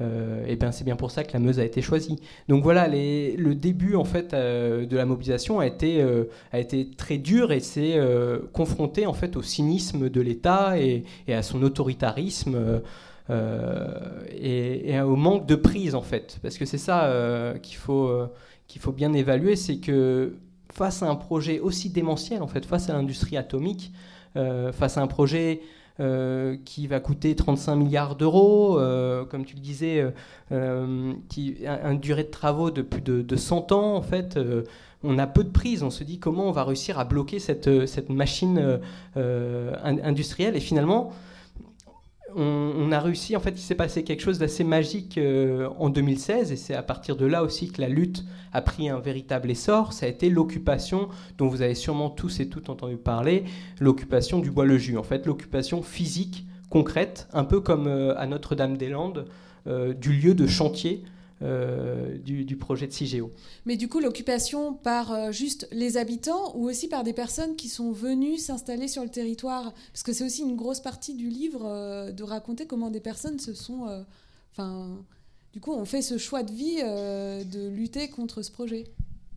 euh, 0.00 0.44
et 0.46 0.56
ben 0.56 0.72
c'est 0.72 0.82
bien 0.82 0.96
pour 0.96 1.12
ça 1.12 1.22
que 1.22 1.32
la 1.32 1.38
Meuse 1.38 1.60
a 1.60 1.64
été 1.64 1.80
choisie. 1.80 2.16
Donc 2.48 2.62
voilà, 2.62 2.88
le 2.88 3.52
début 3.54 3.94
en 3.94 4.04
fait 4.04 4.34
euh, 4.34 4.86
de 4.86 4.96
la 4.96 5.06
mobilisation 5.06 5.60
a 5.60 5.66
été, 5.66 6.02
euh, 6.02 6.24
a 6.52 6.58
été 6.58 6.90
très 6.90 7.18
dur 7.18 7.52
et 7.52 7.60
s'est 7.60 7.98
confronté 8.52 9.06
en 9.06 9.12
fait 9.12 9.36
au 9.36 9.42
cynisme 9.42 10.08
de 10.08 10.20
l'État 10.20 10.78
et, 10.78 11.04
à 11.28 11.42
son 11.42 11.62
autoritarisme. 11.62 12.82
Et, 13.30 15.00
au 15.00 15.16
manque 15.16 15.46
de 15.46 15.54
prise 15.54 15.94
en 15.94 16.02
fait, 16.02 16.38
parce 16.42 16.58
que 16.58 16.64
c'est 16.64 16.78
ça 16.78 17.54
qu'il 17.62 17.76
faut, 17.76 18.10
qu'il 18.66 18.80
faut 18.80 18.92
bien 18.92 19.12
évaluer, 19.12 19.56
c'est 19.56 19.78
que 19.78 20.34
face 20.74 21.02
à 21.02 21.08
un 21.08 21.16
projet 21.16 21.60
aussi 21.60 21.90
démentiel 21.90 22.42
en 22.42 22.48
fait, 22.48 22.66
face 22.66 22.90
à 22.90 22.92
l'industrie 22.92 23.36
atomique, 23.36 23.92
face 24.34 24.98
à 24.98 25.00
un 25.00 25.06
projet 25.06 25.60
euh, 26.00 26.56
qui 26.64 26.88
va 26.88 26.98
coûter 26.98 27.36
35 27.36 27.76
milliards 27.76 28.16
d'euros, 28.16 28.80
euh, 28.80 29.24
comme 29.24 29.44
tu 29.44 29.54
le 29.54 29.60
disais, 29.60 30.04
euh, 30.50 31.12
qui 31.28 31.64
a 31.68 31.88
une 31.88 32.00
durée 32.00 32.24
de 32.24 32.30
travaux 32.30 32.72
de 32.72 32.82
plus 32.82 33.00
de, 33.00 33.36
100 33.36 33.70
ans, 33.70 33.94
en 33.94 34.02
fait 34.02 34.36
on 35.04 35.18
a 35.18 35.28
peu 35.28 35.44
de 35.44 35.50
prise. 35.50 35.84
On 35.84 35.90
se 35.90 36.02
dit 36.02 36.18
comment 36.18 36.48
on 36.48 36.50
va 36.50 36.64
réussir 36.64 36.98
à 36.98 37.04
bloquer 37.04 37.38
cette 37.38 38.08
machine 38.08 38.80
industrielle. 39.14 40.56
Et 40.56 40.60
finalement, 40.60 41.12
on, 42.36 42.92
a 42.92 43.00
réussi, 43.00 43.36
en 43.36 43.40
fait, 43.40 43.50
il 43.50 43.62
s'est 43.62 43.74
passé 43.74 44.04
quelque 44.04 44.22
chose 44.22 44.38
d'assez 44.38 44.64
magique 44.64 45.18
euh, 45.18 45.68
en 45.78 45.88
2016, 45.88 46.52
et 46.52 46.56
c'est 46.56 46.74
à 46.74 46.82
partir 46.82 47.16
de 47.16 47.26
là 47.26 47.42
aussi 47.42 47.70
que 47.70 47.80
la 47.80 47.88
lutte 47.88 48.24
a 48.52 48.60
pris 48.60 48.88
un 48.88 48.98
véritable 48.98 49.50
essor. 49.50 49.92
Ça 49.92 50.06
a 50.06 50.08
été 50.08 50.30
l'occupation, 50.30 51.08
dont 51.38 51.48
vous 51.48 51.62
avez 51.62 51.74
sûrement 51.74 52.10
tous 52.10 52.40
et 52.40 52.48
toutes 52.48 52.70
entendu 52.70 52.96
parler, 52.96 53.44
l'occupation 53.80 54.38
du 54.38 54.50
Bois-le-Jus. 54.50 54.98
En 54.98 55.02
fait, 55.02 55.26
l'occupation 55.26 55.82
physique, 55.82 56.46
concrète, 56.70 57.28
un 57.32 57.44
peu 57.44 57.60
comme 57.60 57.86
euh, 57.86 58.18
à 58.18 58.26
Notre-Dame-des-Landes, 58.26 59.26
euh, 59.66 59.94
du 59.94 60.12
lieu 60.12 60.34
de 60.34 60.46
chantier 60.46 61.04
euh, 61.44 62.16
du, 62.18 62.56
projet 62.56 62.86
de 62.86 62.92
CIGEO. 62.92 63.30
Mais 63.66 63.76
du 63.76 63.88
coup, 63.88 64.00
l'occupation 64.00 64.72
par 64.72 65.12
euh, 65.12 65.30
juste 65.30 65.68
les 65.72 65.96
habitants 65.96 66.56
ou 66.56 66.68
aussi 66.68 66.88
par 66.88 67.04
des 67.04 67.12
personnes 67.12 67.56
qui 67.56 67.68
sont 67.68 67.92
venues 67.92 68.38
s'installer 68.38 68.88
sur 68.88 69.02
le 69.02 69.10
territoire? 69.10 69.74
Parce 69.92 70.02
que 70.02 70.12
c'est 70.12 70.24
aussi 70.24 70.42
une 70.42 70.56
grosse 70.56 70.80
partie 70.80 71.14
du 71.14 71.28
livre 71.28 71.66
euh, 71.66 72.12
de 72.12 72.22
raconter 72.22 72.66
comment 72.66 72.90
des 72.90 73.00
personnes 73.00 73.38
se 73.38 73.52
sont... 73.52 74.04
Enfin, 74.52 75.04
du 75.52 75.60
coup, 75.60 75.72
on 75.72 75.84
fait 75.84 76.02
ce 76.02 76.16
choix 76.16 76.42
de 76.42 76.52
vie 76.52 76.76
de 76.76 77.68
lutter 77.68 78.08
contre 78.08 78.42
ce 78.42 78.50
projet 78.50 78.84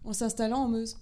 en 0.06 0.14
s'installant 0.14 0.60
en 0.60 0.68
Meuse. 0.68 0.98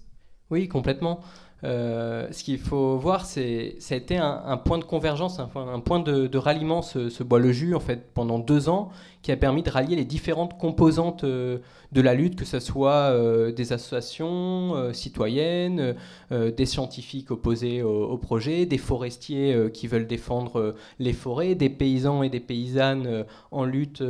Oui, 0.50 0.68
complètement. 0.68 1.20
Ce 1.62 2.42
qu'il 2.42 2.58
faut 2.58 2.96
voir, 2.96 3.24
c'est 3.24 3.76
ça 3.78 3.94
a 3.94 3.98
été 3.98 4.16
un, 4.16 4.56
point 4.56 4.78
de 4.78 4.84
convergence, 4.84 5.40
un, 5.40 5.80
point 5.80 6.00
de, 6.00 6.38
ralliement, 6.38 6.82
ce, 6.82 7.08
ce, 7.08 7.22
bois 7.22 7.38
le 7.38 7.52
jus, 7.52 7.74
en 7.74 7.80
fait, 7.80 8.12
pendant 8.14 8.38
deux 8.38 8.68
ans, 8.68 8.90
qui 9.26 9.32
a 9.32 9.36
permis 9.36 9.64
de 9.64 9.70
rallier 9.70 9.96
les 9.96 10.04
différentes 10.04 10.56
composantes 10.56 11.24
euh, 11.24 11.58
de 11.90 12.00
la 12.00 12.14
lutte, 12.14 12.36
que 12.36 12.44
ce 12.44 12.60
soit 12.60 13.10
euh, 13.10 13.50
des 13.50 13.72
associations 13.72 14.76
euh, 14.76 14.92
citoyennes, 14.92 15.96
des 16.30 16.66
scientifiques 16.66 17.32
opposés 17.32 17.82
au, 17.82 18.16
projet, 18.18 18.66
des 18.66 18.78
forestiers 18.78 19.70
qui 19.72 19.86
veulent 19.86 20.06
défendre 20.06 20.74
les 20.98 21.12
forêts, 21.12 21.54
des 21.54 21.70
paysans 21.70 22.22
et 22.22 22.28
des 22.28 22.40
paysannes 22.40 23.24
en 23.52 23.64
lutte 23.64 24.02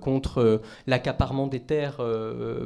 contre 0.00 0.60
l'accaparement 0.86 1.48
des 1.48 1.60
terres 1.60 2.00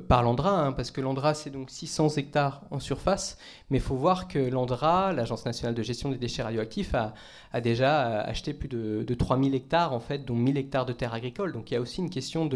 par 0.08 0.22
l'Andra, 0.22 0.66
hein, 0.66 0.72
parce 0.72 0.90
que 0.90 1.00
l'Andra 1.00 1.32
c'est 1.32 1.50
donc 1.50 1.70
600 1.70 2.16
hectares 2.16 2.62
en 2.70 2.80
surface, 2.80 3.38
mais 3.70 3.78
il 3.78 3.82
faut 3.82 3.96
voir 3.96 4.28
que 4.28 4.38
l'Andra, 4.38 5.12
l'Agence 5.12 5.44
nationale 5.44 5.74
de 5.74 5.82
gestion 5.82 6.10
des 6.10 6.18
déchets 6.18 6.42
radioactifs, 6.42 6.94
a, 6.94 7.14
déjà 7.60 8.20
acheté 8.20 8.52
plus 8.52 8.68
de, 8.68 9.02
de 9.02 9.14
3000 9.14 9.54
hectares, 9.54 9.92
en 9.92 10.00
fait, 10.00 10.24
dont 10.24 10.34
1000 10.34 10.58
hectares 10.58 10.86
de 10.86 10.92
terres 10.92 11.14
agricoles. 11.14 11.52
Donc 11.52 11.70
il 11.70 11.74
y 11.74 11.76
a 11.76 11.80
aussi 11.80 12.00
une 12.00 12.10
question 12.10 12.48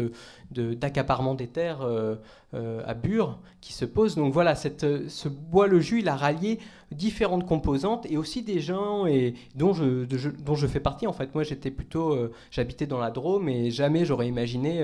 d'accaparement 0.51 1.33
de, 1.33 1.39
des 1.39 1.47
terres 1.47 1.81
euh, 1.81 2.15
euh, 2.53 2.83
à 2.85 2.93
Bure 2.93 3.39
qui 3.61 3.73
se 3.73 3.83
pose. 3.83 4.15
Donc 4.15 4.31
voilà, 4.31 4.55
ce 4.55 5.27
bois 5.27 5.67
le 5.67 5.79
jus, 5.79 5.99
il 5.99 6.09
a 6.09 6.15
rallié 6.15 6.59
différentes 6.91 7.45
composantes 7.45 8.05
et 8.09 8.17
aussi 8.17 8.43
des 8.43 8.59
gens 8.59 9.05
dont, 9.55 9.73
je, 9.73 10.67
fais 10.67 10.79
partie. 10.79 11.07
En 11.07 11.13
fait, 11.13 11.33
moi 11.33 11.43
j'étais 11.43 11.71
plutôt, 11.71 12.11
euh, 12.11 12.31
j'habitais 12.51 12.87
dans 12.87 12.99
la 12.99 13.11
Drôme 13.11 13.49
et 13.49 13.71
jamais 13.71 14.05
j'aurais 14.05 14.27
imaginé 14.27 14.81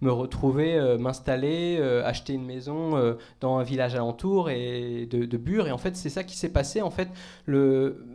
me 0.00 0.10
retrouver, 0.10 0.96
m'installer, 0.98 1.80
acheter 2.04 2.34
une 2.34 2.44
maison 2.44 3.16
dans 3.40 3.58
un 3.58 3.62
village 3.62 3.94
alentour 3.94 4.50
et 4.50 5.06
de, 5.10 5.36
Bure. 5.36 5.66
Et 5.66 5.72
en 5.72 5.78
fait, 5.78 5.96
c'est 5.96 6.10
ça 6.10 6.24
qui 6.24 6.36
s'est 6.36 6.52
passé. 6.52 6.80
En 6.80 6.90
fait, 6.90 7.08
le 7.46 8.06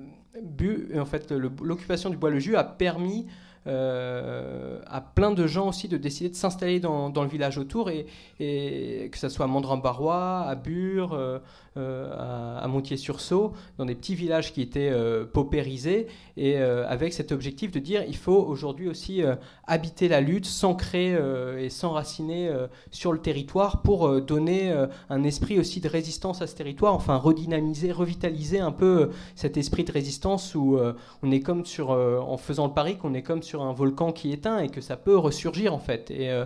en 0.98 1.06
fait, 1.06 1.32
l'occupation 1.32 2.10
du 2.10 2.18
bois-le-jus 2.18 2.56
a 2.56 2.64
permis 2.64 3.26
euh, 3.68 4.80
à 4.88 5.02
plein 5.02 5.32
de 5.32 5.46
gens 5.46 5.68
aussi 5.68 5.88
de 5.88 5.98
décider 5.98 6.30
de 6.30 6.36
s'installer 6.36 6.80
dans, 6.80 7.12
le 7.12 7.28
village 7.28 7.58
autour, 7.58 7.90
et, 7.90 8.06
que 8.40 9.18
ce 9.18 9.30
soit 9.30 9.46
à 9.46 9.48
Mandrin-Barrois, 9.48 10.46
à 10.48 10.56
Bure, 10.56 11.14
euh, 11.14 11.40
euh, 11.80 12.62
à, 12.62 12.68
Montier-sur-Sault, 12.68 13.54
dans 13.78 13.86
des 13.86 13.96
petits 13.96 14.16
villages 14.16 14.54
qui 14.54 14.62
étaient 14.62 14.94
paupérisés, 15.34 16.08
et 16.38 16.58
avec 16.58 17.14
cet 17.14 17.32
objectif 17.32 17.72
de 17.72 17.80
dire 17.80 18.04
il 18.08 18.16
faut 18.16 18.38
aujourd'hui 18.38 18.88
aussi 18.88 19.24
habiter 19.66 20.08
la 20.08 20.22
lutte, 20.22 20.46
s'ancrer 20.46 21.18
et 21.60 21.70
s'enraciner 21.70 22.52
sur 22.92 23.12
le 23.12 23.20
territoire 23.20 23.82
pour 23.82 24.22
donner 24.22 24.72
un 25.10 25.24
esprit 25.24 25.58
aussi 25.58 25.82
de 25.82 25.90
résistance 25.90 26.44
à 26.44 26.48
ce 26.48 26.56
territoire, 26.56 26.94
enfin 26.94 27.16
redynamiser, 27.16 27.92
revitaliser 27.92 28.60
un 28.60 28.72
peu 28.72 29.10
cet 29.34 29.58
esprit 29.58 29.84
de 29.84 29.92
résistance 29.92 30.54
où 30.54 30.78
on 31.24 31.32
est 31.32 31.42
comme 31.42 31.66
sur, 31.66 31.90
en 31.90 32.38
faisant 32.38 32.68
le 32.68 32.74
pari 32.74 32.98
qu'on 32.98 33.16
est 33.16 33.24
comme 33.24 33.42
sur 33.42 33.64
un 33.64 33.74
volcan 33.74 34.12
qui 34.12 34.32
éteint 34.32 34.60
et 34.60 34.70
que 34.70 34.82
ça 34.82 34.96
peut 34.96 35.18
ressurgir 35.18 35.74
en 35.74 35.80
fait. 35.80 36.12
Euh, 36.12 36.46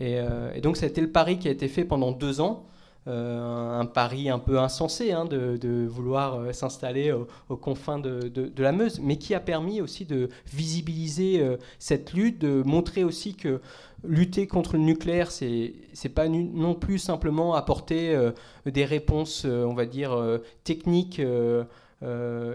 euh, 0.00 0.52
et, 0.54 0.60
donc 0.60 0.76
ça 0.76 0.86
a 0.86 0.88
été 0.88 1.00
le 1.00 1.10
pari 1.10 1.38
qui 1.38 1.48
a 1.48 1.50
été 1.50 1.68
fait 1.68 1.84
pendant 1.84 2.12
deux 2.12 2.40
ans. 2.40 2.66
Un 3.06 3.84
pari 3.86 4.30
un 4.30 4.38
peu 4.38 4.58
insensé 4.58 5.12
hein, 5.12 5.26
de, 5.26 5.86
vouloir 5.86 6.54
s'installer 6.54 7.12
aux, 7.12 7.56
confins 7.56 7.98
de, 7.98 8.52
la 8.56 8.72
Meuse, 8.72 9.00
mais 9.00 9.16
qui 9.16 9.34
a 9.34 9.40
permis 9.40 9.80
aussi 9.80 10.06
de 10.06 10.28
visibiliser 10.46 11.44
cette 11.78 12.14
lutte, 12.14 12.40
de 12.40 12.62
montrer 12.64 13.04
aussi 13.04 13.34
que 13.34 13.60
lutter 14.04 14.46
contre 14.46 14.74
le 14.74 14.82
nucléaire, 14.82 15.30
c'est 15.30 15.74
n'est 16.02 16.10
pas 16.10 16.28
non 16.28 16.74
plus 16.74 16.98
simplement 16.98 17.54
apporter 17.54 18.16
des 18.64 18.84
réponses, 18.84 19.44
on 19.44 19.74
va 19.74 19.86
dire, 19.86 20.16
techniques. 20.64 21.20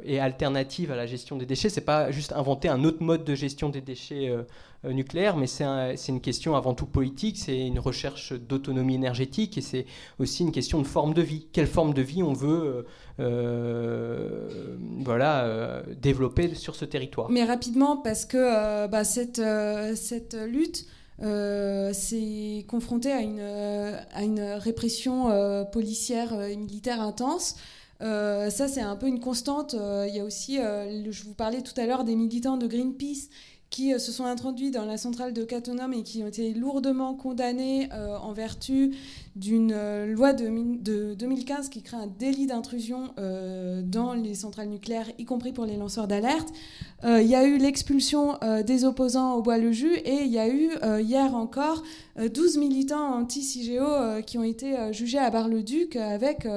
et 0.05 0.19
alternatives 0.19 0.91
à 0.91 0.95
la 0.95 1.07
gestion 1.07 1.35
des 1.35 1.45
déchets. 1.45 1.69
C'est 1.69 1.81
pas 1.81 2.12
juste 2.12 2.33
inventer 2.33 2.69
un 2.69 2.83
autre 2.83 3.01
mode 3.01 3.23
de 3.23 3.35
gestion 3.35 3.69
des 3.69 3.81
déchets 3.81 4.29
euh, 4.29 4.43
nucléaire, 4.85 5.35
mais 5.35 5.47
c'est 5.47 5.65
une 6.07 6.21
question 6.21 6.55
avant 6.55 6.73
tout 6.73 6.85
politique, 6.85 7.37
c'est 7.37 7.67
une 7.67 7.79
recherche 7.79 8.33
d'autonomie 8.33 8.95
énergétique 8.95 9.57
et 9.57 9.61
c'est 9.61 9.85
aussi 10.19 10.43
une 10.43 10.51
question 10.51 10.81
de 10.81 10.87
forme 10.87 11.13
de 11.13 11.21
vie. 11.21 11.47
Quelle 11.51 11.67
forme 11.67 11.93
de 11.93 12.01
vie 12.01 12.23
on 12.23 12.33
veut 12.33 12.49
euh, 12.49 12.83
euh, 13.19 14.77
voilà, 15.03 15.83
développer 16.01 16.55
sur 16.55 16.75
ce 16.75 16.85
territoire 16.85 17.29
Mais 17.29 17.43
rapidement, 17.43 17.97
parce 17.97 18.25
que 18.25 18.87
bah, 18.87 19.03
cette, 19.03 19.41
lutte 20.47 20.87
s'est 21.21 22.65
confrontée 22.67 23.11
à 23.11 24.23
une 24.23 24.41
répression 24.59 25.65
policière 25.73 26.41
et 26.41 26.55
militaire 26.55 27.01
intense. 27.01 27.55
ça, 27.99 28.67
c'est 28.69 28.81
un 28.81 28.95
peu 28.95 29.07
une 29.07 29.19
constante. 29.19 29.75
Il 30.07 30.15
y 30.15 30.21
a 30.21 30.23
aussi, 30.23 30.55
je 30.55 31.23
vous 31.25 31.33
parlais 31.33 31.61
tout 31.61 31.73
à 31.75 31.85
l'heure 31.85 32.05
des 32.05 32.15
militants 32.15 32.55
de 32.55 32.65
Greenpeace 32.65 33.27
qui 33.69 33.93
euh, 33.93 33.99
se 33.99 34.12
sont 34.12 34.25
introduits 34.25 34.71
dans 34.71 34.86
la 34.86 34.97
centrale 34.97 35.34
de 35.34 35.43
Cattenom 35.43 35.91
et 35.91 36.03
qui 36.03 36.23
ont 36.23 36.27
été 36.27 36.53
lourdement 36.53 37.13
condamnés 37.13 37.89
euh, 37.93 38.17
en 38.17 38.34
vertu 38.34 38.95
d'une 39.36 39.71
euh, 39.73 40.08
loi 40.08 40.34
de, 40.34 41.13
2015 41.13 41.69
qui 41.69 41.82
crée 41.82 41.97
un 41.97 42.08
délit 42.08 42.47
d'intrusion 42.47 43.13
dans 43.84 44.13
les 44.13 44.36
centrales 44.36 44.67
nucléaires, 44.69 45.08
y 45.17 45.25
compris 45.25 45.51
pour 45.51 45.65
les 45.65 45.77
lanceurs 45.77 46.08
d'alerte. 46.08 46.49
Il 47.03 47.27
y 47.27 47.36
a 47.36 47.45
eu 47.45 47.58
l'expulsion 47.58 48.38
des 48.65 48.86
opposants 48.86 49.34
au 49.34 49.41
Bois-le-Jus 49.41 49.95
et 49.95 50.23
il 50.23 50.32
y 50.32 50.39
a 50.39 50.47
eu 50.47 50.69
hier 51.01 51.36
encore 51.36 51.84
12 52.17 52.58
militants 52.58 53.13
anti-CIGEO 53.15 54.21
qui 54.25 54.38
ont 54.38 54.43
été 54.43 54.75
jugés 54.91 55.19
à 55.19 55.29
Bar-le-Duc 55.29 55.95
avec 55.95 56.47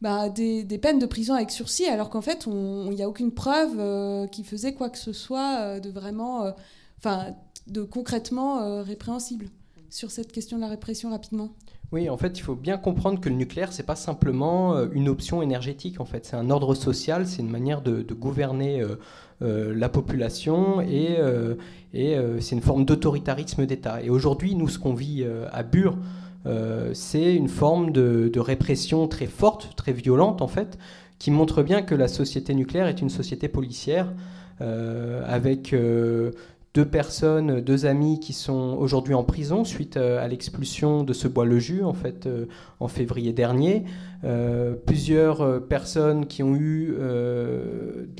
bah, 0.00 0.30
des, 0.30 0.64
peines 0.78 0.98
de 0.98 1.04
prison 1.04 1.34
avec 1.34 1.50
sursis, 1.50 1.84
alors 1.86 2.08
qu'en 2.08 2.22
fait, 2.22 2.46
il 2.46 2.90
n'y 2.90 3.02
a 3.02 3.08
aucune 3.08 3.32
preuve 3.32 3.74
euh, 3.78 4.26
qui 4.26 4.44
faisait 4.44 4.72
quoi 4.72 4.88
que 4.88 4.96
ce 4.96 5.12
soit 5.12 5.58
euh, 5.60 5.80
de 5.80 5.90
vraiment, 5.90 6.44
euh, 6.44 6.52
enfin, 6.98 7.34
de 7.66 7.82
concrètement 7.82 8.82
répréhensible 8.82 9.46
sur 9.90 10.10
cette 10.10 10.32
question 10.32 10.56
de 10.56 10.62
la 10.62 10.68
répression 10.68 11.10
rapidement. 11.10 11.50
Oui, 11.92 12.08
en 12.08 12.16
fait, 12.16 12.38
il 12.38 12.42
faut 12.42 12.54
bien 12.54 12.78
comprendre 12.78 13.20
que 13.20 13.28
le 13.28 13.34
nucléaire, 13.34 13.72
c'est 13.72 13.82
pas 13.82 13.96
simplement 13.96 14.80
une 14.92 15.08
option 15.08 15.42
énergétique. 15.42 16.00
En 16.00 16.04
fait, 16.04 16.24
c'est 16.24 16.36
un 16.36 16.48
ordre 16.48 16.74
social, 16.74 17.26
c'est 17.26 17.42
une 17.42 17.50
manière 17.50 17.82
de, 17.82 18.02
gouverner 18.14 18.84
la 19.40 19.88
population 19.88 20.80
et, 20.80 21.18
et 21.92 22.16
c'est 22.40 22.54
une 22.54 22.62
forme 22.62 22.84
d'autoritarisme 22.84 23.66
d'État. 23.66 24.02
Et 24.02 24.10
aujourd'hui, 24.10 24.54
nous, 24.54 24.68
ce 24.68 24.78
qu'on 24.78 24.94
vit 24.94 25.24
à 25.52 25.62
Bure, 25.64 25.96
euh, 26.46 26.90
c'est 26.94 27.34
une 27.34 27.48
forme 27.48 27.92
de, 27.92 28.30
répression 28.38 29.06
très 29.08 29.26
forte, 29.26 29.70
très 29.76 29.92
violente 29.92 30.42
en 30.42 30.48
fait, 30.48 30.78
qui 31.18 31.30
montre 31.30 31.62
bien 31.62 31.82
que 31.82 31.94
la 31.94 32.08
société 32.08 32.54
nucléaire 32.54 32.86
est 32.86 33.00
une 33.00 33.10
société 33.10 33.48
policière, 33.48 34.12
euh, 34.60 35.22
avec 35.26 35.72
euh, 35.72 36.32
deux 36.74 36.84
personnes, 36.84 37.60
deux 37.60 37.86
amis 37.86 38.20
qui 38.20 38.32
sont 38.32 38.76
aujourd'hui 38.78 39.14
en 39.14 39.24
prison 39.24 39.64
suite 39.64 39.96
à 39.96 40.26
l'expulsion 40.28 41.02
de 41.02 41.12
ce 41.12 41.28
bois-le-jus 41.28 41.82
en 41.82 41.94
fait 41.94 42.28
en 42.78 42.88
février 42.88 43.32
dernier. 43.32 43.84
Plusieurs 44.86 45.66
personnes 45.66 46.26
qui 46.26 46.42
ont 46.42 46.54
eu 46.54 46.94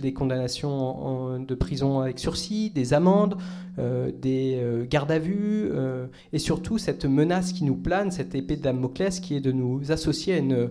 des 0.00 0.12
condamnations 0.12 1.38
de 1.38 1.54
prison 1.54 2.00
avec 2.00 2.18
sursis, 2.18 2.70
des 2.70 2.94
amendes, 2.94 3.36
euh, 3.80 4.10
des 4.12 4.58
euh, 4.58 4.84
gardes 4.84 5.12
à 5.12 5.18
vue, 5.18 5.70
euh, 5.70 6.06
et 6.32 6.38
surtout 6.38 6.76
cette 6.76 7.04
menace 7.04 7.52
qui 7.52 7.64
nous 7.64 7.76
plane, 7.76 8.10
cette 8.10 8.34
épée 8.34 8.56
de 8.56 8.62
Damoclès 8.62 9.20
qui 9.20 9.36
est 9.36 9.40
de 9.40 9.52
nous 9.52 9.92
associer 9.92 10.34
à 10.34 10.38
une 10.38 10.70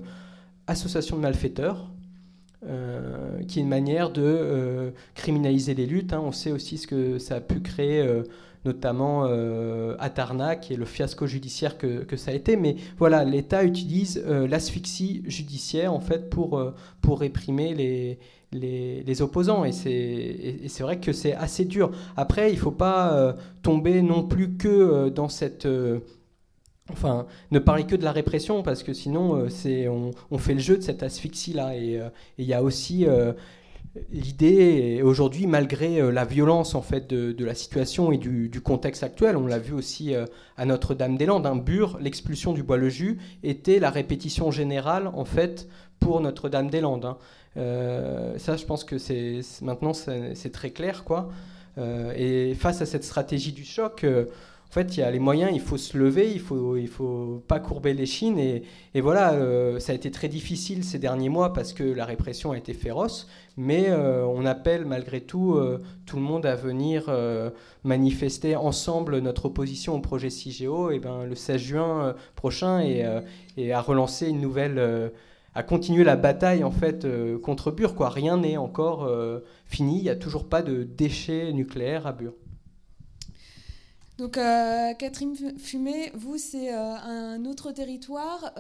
association 0.67 1.15
de 1.15 1.21
malfaiteurs, 1.21 1.91
qui 3.47 3.59
est 3.59 3.61
une 3.61 3.69
manière 3.69 4.11
de 4.11 4.93
criminaliser 5.15 5.73
les 5.73 5.85
luttes. 5.85 6.11
Hein. 6.11 6.21
On 6.23 6.33
sait 6.33 6.51
aussi 6.51 6.77
ce 6.77 6.87
que 6.87 7.17
ça 7.17 7.35
a 7.35 7.39
pu 7.39 7.61
créer 7.61 8.05
notamment 8.65 9.23
à 9.23 10.09
Tarnac 10.09 10.71
et 10.71 10.75
le 10.75 10.85
fiasco 10.85 11.27
judiciaire 11.27 11.77
que, 11.77 12.03
que 12.03 12.17
ça 12.17 12.31
a 12.31 12.33
été. 12.33 12.57
Mais 12.57 12.75
voilà, 12.97 13.23
l'État 13.23 13.63
utilise 13.63 14.23
l'asphyxie 14.25 15.23
judiciaire 15.25 15.93
en 15.93 15.99
fait 15.99 16.29
pour, 16.29 16.61
pour 17.01 17.19
réprimer 17.19 17.73
les, 17.73 18.19
les, 18.51 19.21
opposants. 19.21 19.65
Et 19.65 19.71
c'est 19.71 20.83
vrai 20.83 20.99
que 20.99 21.11
c'est 21.11 21.33
assez 21.33 21.65
dur. 21.65 21.91
Après, 22.15 22.51
il 22.51 22.55
ne 22.55 22.59
faut 22.59 22.71
pas 22.71 23.13
euh, 23.13 23.33
tomber 23.61 24.01
non 24.01 24.23
plus 24.23 24.55
que 24.55 24.67
euh, 24.67 25.09
dans 25.09 25.29
cette... 25.29 25.65
Euh, 25.65 25.99
enfin, 26.91 27.27
ne 27.51 27.59
parler 27.59 27.85
que 27.85 27.95
de 27.95 28.03
la 28.03 28.11
répression, 28.11 28.63
parce 28.63 28.83
que 28.83 28.93
sinon, 28.93 29.47
c'est 29.49 29.87
on, 29.87 30.11
on, 30.31 30.37
fait 30.37 30.55
le 30.55 30.59
jeu 30.59 30.77
de 30.77 30.81
cette 30.81 31.03
asphyxie-là. 31.03 31.75
Et 31.77 32.01
il 32.39 32.45
y 32.45 32.53
a 32.53 32.63
aussi 32.63 33.05
l'idée, 34.11 35.01
aujourd'hui, 35.03 35.47
malgré 35.47 36.11
la 36.11 36.25
violence 36.25 36.75
en 36.75 36.81
fait 36.81 37.07
de, 37.09 37.45
la 37.45 37.53
situation 37.53 38.11
et 38.11 38.17
du, 38.17 38.61
contexte 38.61 39.03
actuel, 39.03 39.37
on 39.37 39.47
l'a 39.47 39.59
vu 39.59 39.73
aussi 39.73 40.13
à 40.57 40.65
Notre-Dame-des-Landes, 40.65 41.47
l'expulsion 41.99 42.53
du 42.53 42.63
Bois-le-Jus 42.63 43.17
était 43.43 43.79
la 43.79 43.89
répétition 43.89 44.51
générale 44.51 45.07
en 45.13 45.25
fait 45.25 45.67
pour 45.99 46.21
Notre-Dame-des-Landes. 46.21 47.05
Hein. 47.05 47.17
Euh, 47.57 48.37
ça, 48.37 48.55
je 48.55 48.65
pense 48.65 48.83
que 48.83 48.97
c'est 48.97 49.41
maintenant 49.61 49.93
c'est 49.93 50.51
très 50.51 50.71
clair, 50.71 51.03
quoi. 51.03 51.29
Euh, 51.77 52.13
et 52.15 52.55
face 52.55 52.81
à 52.81 52.85
cette 52.85 53.03
stratégie 53.03 53.51
du 53.51 53.63
choc, 53.63 54.03
euh, 54.03 54.25
en 54.69 54.71
fait, 54.71 54.97
il 54.97 54.99
y 54.99 55.03
a 55.03 55.09
les 55.09 55.19
moyens, 55.19 55.51
il 55.53 55.61
faut 55.61 55.77
se 55.77 55.97
lever, 55.97 56.31
il 56.31 56.39
faut, 56.39 56.77
il 56.77 56.87
faut 56.87 57.43
pas 57.47 57.59
courber 57.59 57.93
les 57.95 58.05
chines. 58.05 58.37
Et, 58.37 59.01
voilà, 59.01 59.33
ça 59.79 59.93
a 59.93 59.95
été 59.95 60.11
très 60.11 60.27
difficile 60.27 60.83
ces 60.83 60.99
derniers 60.99 61.29
mois 61.29 61.53
parce 61.53 61.73
que 61.73 61.83
la 61.83 62.05
répression 62.05 62.51
a 62.51 62.57
été 62.57 62.73
féroce. 62.73 63.27
Mais 63.57 63.91
on 63.91 64.45
appelle 64.45 64.85
malgré 64.85 65.21
tout 65.21 65.59
tout 66.05 66.17
le 66.17 66.21
monde 66.21 66.45
à 66.45 66.55
venir 66.55 67.09
manifester 67.83 68.55
ensemble 68.55 69.17
notre 69.17 69.45
opposition 69.45 69.95
au 69.95 70.01
projet 70.01 70.29
CIGEO 70.29 70.91
et 70.91 70.99
ben, 70.99 71.23
le 71.25 71.33
16 71.33 71.59
juin 71.59 72.15
prochain 72.35 72.79
et, 72.79 73.73
à 73.73 73.81
relancer 73.81 74.27
une 74.27 74.39
nouvelle 74.39 75.11
à 75.55 75.63
continuer 75.63 76.03
la 76.03 76.15
bataille 76.15 76.63
en 76.63 76.71
fait 76.71 77.05
euh, 77.05 77.37
contre 77.39 77.71
Bure. 77.71 77.95
Quoi. 77.95 78.09
Rien 78.09 78.37
n'est 78.37 78.57
encore 78.57 79.03
euh, 79.03 79.39
fini. 79.65 79.97
Il 79.97 80.03
n'y 80.03 80.09
a 80.09 80.15
toujours 80.15 80.47
pas 80.47 80.61
de 80.61 80.83
déchets 80.83 81.51
nucléaires 81.53 82.07
à 82.07 82.13
Bure. 82.13 82.33
Donc 84.19 84.37
euh, 84.37 84.93
Catherine 84.93 85.33
Fumé, 85.57 86.11
vous 86.13 86.37
c'est 86.37 86.69
un 86.71 87.43
autre 87.45 87.71
territoire, 87.71 88.53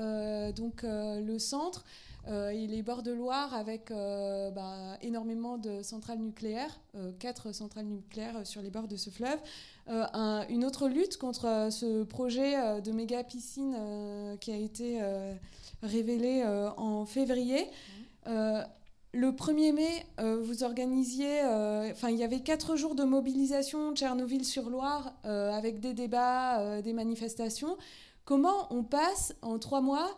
donc 0.55 0.83
le 0.83 1.37
centre 1.37 1.83
et 2.27 2.65
les 2.65 2.81
bords 2.81 3.03
de 3.03 3.11
Loire 3.11 3.53
avec 3.53 3.91
bah, 3.91 4.97
énormément 5.01 5.57
de 5.57 5.83
centrales 5.83 6.19
nucléaires, 6.19 6.79
quatre 7.19 7.53
centrales 7.53 7.85
nucléaires 7.85 8.47
sur 8.47 8.61
les 8.61 8.69
bords 8.69 8.87
de 8.87 8.95
ce 8.95 9.09
fleuve. 9.09 9.39
une 10.49 10.63
autre 10.63 10.87
lutte 10.87 11.17
contre 11.17 11.67
ce 11.69 12.03
projet 12.03 12.81
de 12.81 12.91
méga 12.93 13.23
piscine 13.25 13.75
qui 14.39 14.51
a 14.53 14.57
été 14.57 15.01
révélé 15.81 16.43
euh, 16.45 16.69
en 16.77 17.05
février. 17.05 17.65
Euh, 18.27 18.63
le 19.11 19.31
1er 19.31 19.73
mai, 19.73 20.05
euh, 20.19 20.39
vous 20.41 20.63
organisiez, 20.63 21.41
enfin, 21.91 22.09
il 22.09 22.17
y 22.17 22.23
avait 22.23 22.41
quatre 22.41 22.75
jours 22.75 22.95
de 22.95 23.03
mobilisation 23.03 23.93
Tchernobyl-sur-Loire 23.95 25.13
avec 25.23 25.79
des 25.79 25.93
débats, 25.93 26.81
des 26.81 26.93
manifestations. 26.93 27.77
Comment 28.25 28.67
on 28.71 28.83
passe 28.83 29.35
en 29.41 29.57
trois 29.57 29.81
mois 29.81 30.09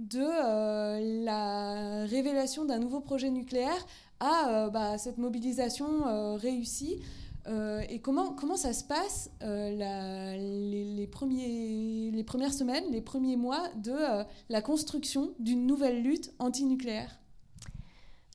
de 0.00 1.24
la 1.24 2.06
révélation 2.06 2.64
d'un 2.64 2.78
nouveau 2.78 3.00
projet 3.00 3.30
nucléaire 3.30 3.86
à 4.18 4.68
bah, 4.70 4.98
cette 4.98 5.18
mobilisation 5.18 6.36
réussie 6.36 7.00
euh, 7.48 7.82
et 7.88 8.00
comment, 8.00 8.32
comment 8.32 8.56
ça 8.56 8.72
se 8.72 8.84
passe 8.84 9.30
euh, 9.42 10.36
les, 10.36 11.06
premiers, 11.06 12.10
les 12.12 12.24
premières 12.24 12.52
semaines, 12.52 12.84
les 12.90 13.00
premiers 13.00 13.36
mois 13.36 13.68
de 13.76 13.92
euh, 13.92 14.24
la 14.48 14.60
construction 14.60 15.32
d'une 15.38 15.66
nouvelle 15.66 16.02
lutte 16.02 16.32
antinucléaire? 16.38 17.19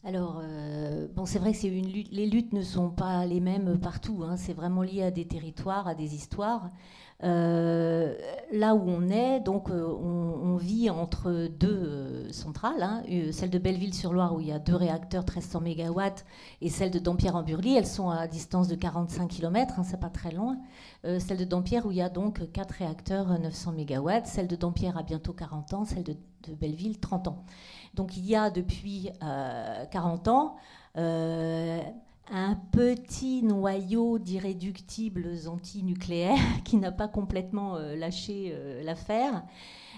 Alors, 0.05 0.43
bon, 1.15 1.25
c'est 1.25 1.39
vrai 1.39 1.51
que 1.51 1.65
les 1.65 2.25
luttes 2.27 2.53
ne 2.53 2.61
sont 2.61 2.91
pas 2.91 3.25
les 3.25 3.39
mêmes 3.39 3.79
partout. 3.79 4.21
Hein. 4.23 4.37
c'est 4.37 4.53
vraiment 4.53 4.83
lié 4.83 5.01
à 5.01 5.09
des 5.09 5.25
territoires, 5.25 5.87
à 5.87 5.95
des 5.95 6.13
histoires. 6.13 6.69
Euh, 7.23 8.13
là 8.51 8.75
où 8.75 8.83
on 8.89 9.09
est, 9.09 9.39
donc 9.39 9.69
euh, 9.69 9.87
on, 9.87 10.57
vit 10.57 10.89
entre 10.89 11.47
deux 11.47 11.69
euh, 11.69 12.31
centrales, 12.31 12.83
hein. 12.83 13.03
celle 13.31 13.49
de 13.49 13.57
Belleville-sur-Loire 13.57 14.35
où 14.35 14.41
il 14.41 14.47
y 14.47 14.51
a 14.51 14.59
deux 14.59 14.75
réacteurs 14.75 15.23
1300 15.23 15.61
MW 15.61 16.01
et 16.61 16.69
celle 16.69 16.91
de 16.91 16.99
Dampierre-en-Burly. 16.99 17.75
Elles 17.75 17.87
sont 17.87 18.09
à 18.09 18.27
distance 18.27 18.67
de 18.67 18.75
45 18.75 19.29
km, 19.29 19.79
hein, 19.79 19.83
c'est 19.83 19.99
pas 19.99 20.09
très 20.09 20.31
loin. 20.31 20.57
celle 21.03 21.37
de 21.37 21.45
Dampierre 21.45 21.85
où 21.85 21.91
il 21.91 21.97
y 21.97 22.01
a 22.01 22.09
donc 22.09 22.51
quatre 22.51 22.71
réacteurs 22.71 23.39
900 23.39 23.73
MW, 23.73 24.09
celle 24.25 24.47
de 24.47 24.55
Dampierre 24.55 24.97
a 24.97 25.03
bientôt 25.03 25.33
40 25.33 25.73
ans, 25.73 25.85
celle 25.85 26.03
de 26.03 26.15
Belleville 26.53 26.99
30 26.99 27.29
ans. 27.29 27.45
Donc 27.95 28.17
il 28.17 28.25
y 28.25 28.35
a 28.35 28.49
depuis 28.49 29.09
40 29.91 30.27
ans 30.27 30.55
un 32.31 32.55
petit 32.71 33.43
noyau 33.43 34.17
d'irréductibles 34.17 35.47
antinucléaires 35.47 36.37
qui 36.63 36.77
n'a 36.77 36.91
pas 36.91 37.07
complètement 37.07 37.75
euh, 37.75 37.95
lâché 37.95 38.51
euh, 38.53 38.83
l'affaire, 38.83 39.43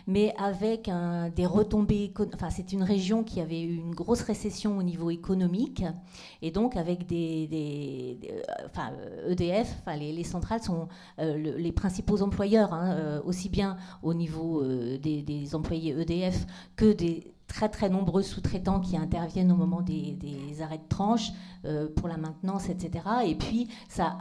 mais 0.07 0.33
avec 0.37 0.89
des 1.35 1.45
retombées. 1.45 2.13
Enfin, 2.33 2.49
c'est 2.49 2.71
une 2.71 2.83
région 2.83 3.25
qui 3.25 3.41
avait 3.41 3.61
eu 3.61 3.75
une 3.75 3.93
grosse 3.93 4.21
récession 4.21 4.77
au 4.77 4.83
niveau 4.83 5.09
économique, 5.09 5.83
et 6.41 6.49
donc 6.49 6.77
avec 6.77 7.05
des. 7.05 8.17
enfin, 8.65 8.91
EDF, 9.27 9.69
enfin, 9.81 9.97
les, 9.97 10.23
centrales 10.23 10.63
sont 10.63 10.87
euh, 11.19 11.57
les 11.57 11.71
principaux 11.73 12.21
employeurs, 12.21 12.73
hein, 12.73 13.21
aussi 13.25 13.49
bien 13.49 13.75
au 14.01 14.13
niveau 14.13 14.63
des 14.63 15.49
employés 15.53 15.91
EDF 15.91 16.45
que 16.77 16.93
des 16.93 17.33
très 17.47 17.69
très 17.69 17.89
nombreux 17.89 18.21
sous-traitants 18.21 18.79
qui 18.79 18.97
interviennent 18.97 19.51
au 19.51 19.55
moment 19.55 19.81
des, 19.81 20.61
arrêts 20.61 20.77
de 20.77 20.87
tranche 20.89 21.31
euh, 21.65 21.87
pour 21.95 22.07
la 22.07 22.17
maintenance, 22.17 22.69
etc. 22.69 23.05
Et 23.25 23.35
puis 23.35 23.67
ça, 23.89 24.17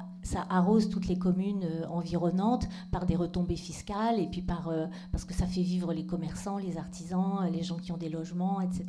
arrose 0.48 0.88
toutes 0.88 1.06
les 1.06 1.18
communes 1.18 1.64
euh, 1.64 1.86
environnantes 1.88 2.68
par 2.90 3.06
des 3.06 3.16
retombées 3.16 3.56
fiscales 3.56 4.20
et 4.20 4.26
puis 4.26 4.42
par, 4.42 4.68
euh, 4.68 4.86
parce 5.12 5.24
que 5.24 5.34
ça 5.34 5.46
fait 5.46 5.62
vivre 5.62 5.92
les 5.92 6.06
commerçants, 6.06 6.58
les 6.58 6.78
artisans, 6.78 7.48
les 7.52 7.62
gens 7.62 7.76
qui 7.76 7.92
ont 7.92 7.96
des 7.96 8.08
logements, 8.08 8.60
etc. 8.60 8.86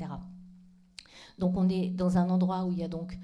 Donc 1.40 1.58
on 1.58 1.70
est 1.70 1.90
dans 1.90 2.18
un 2.18 2.30
endroit 2.30 2.66
où 2.66 2.72
il 2.72 2.80
y 2.80 2.84
a 2.84 2.88
donc 2.88 3.18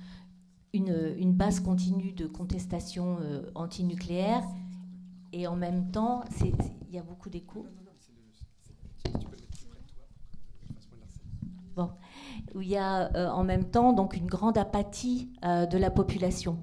une, 0.73 1.13
une 1.17 1.33
base 1.33 1.59
continue 1.59 2.13
de 2.13 2.25
contestation 2.25 3.17
antinucléaire 3.55 4.43
et 5.31 5.47
en 5.47 5.55
même 5.55 5.91
temps, 5.91 6.23
il 6.41 6.95
y 6.95 6.99
a 6.99 7.03
beaucoup 7.03 7.29
d'échos. 7.29 7.65
Où 12.55 12.61
il 12.61 12.69
y 12.69 12.77
a 12.77 13.15
euh, 13.15 13.29
en 13.29 13.43
même 13.43 13.65
temps 13.65 13.93
donc 13.93 14.15
une 14.15 14.27
grande 14.27 14.57
apathie 14.57 15.29
euh, 15.43 15.65
de 15.65 15.77
la 15.77 15.89
population. 15.89 16.57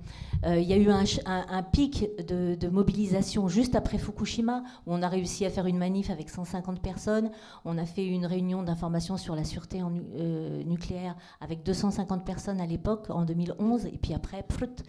Euh, 0.47 0.59
il 0.59 0.67
y 0.67 0.73
a 0.73 0.77
eu 0.77 0.89
un, 0.91 1.63
pic 1.65 2.09
de, 2.27 2.69
mobilisation 2.69 3.47
juste 3.49 3.75
après 3.75 3.99
Fukushima, 3.99 4.63
où 4.87 4.95
on 4.95 5.03
a 5.03 5.09
réussi 5.09 5.45
à 5.45 5.51
faire 5.51 5.67
une 5.67 5.77
manif 5.77 6.09
avec 6.09 6.31
150 6.31 6.81
personnes. 6.81 7.31
On 7.67 7.77
a 7.77 7.85
fait 7.85 8.07
une 8.07 8.25
réunion 8.25 8.63
d'information 8.63 9.19
sur 9.19 9.37
la 9.37 9.45
sûreté 9.45 9.83
nucléaire 10.65 11.15
avec 11.43 11.63
250 11.63 12.25
personnes 12.25 12.59
à 12.59 12.67
l'époque, 12.67 13.11
en 13.11 13.27
2011, 13.27 13.85
et 13.87 13.99
puis 13.99 14.15
après, 14.15 14.43
prut, 14.43 14.83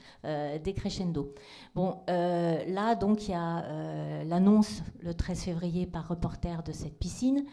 décrescendo. 0.63 1.33
Bon, 1.75 1.97
là, 2.07 2.95
donc, 2.95 3.27
il 3.27 3.31
y 3.31 3.33
a 3.33 4.23
l'annonce 4.23 4.83
le 5.01 5.13
13 5.13 5.41
février 5.41 5.85
par 5.85 6.07
reporter 6.07 6.63
de 6.63 6.71
cette 6.71 6.97
piscine. 6.97 7.43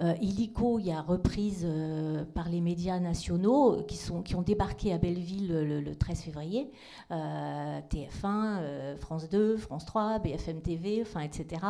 Euh, 0.00 0.14
illico, 0.20 0.78
il 0.78 0.86
y 0.86 0.92
a 0.92 1.02
reprise 1.02 1.64
euh, 1.64 2.24
par 2.24 2.48
les 2.48 2.60
médias 2.60 2.98
nationaux 2.98 3.82
qui, 3.84 3.96
sont, 3.96 4.22
qui 4.22 4.34
ont 4.34 4.42
débarqué 4.42 4.92
à 4.92 4.98
Belleville 4.98 5.48
le, 5.48 5.94
13 5.94 6.20
février. 6.22 6.70
Euh, 7.10 7.80
TF1, 7.90 8.96
France 8.98 9.28
2, 9.28 9.56
France 9.56 9.84
3, 9.84 10.20
BFM 10.20 10.62
TV, 10.62 11.02
enfin, 11.02 11.20
etc. 11.20 11.62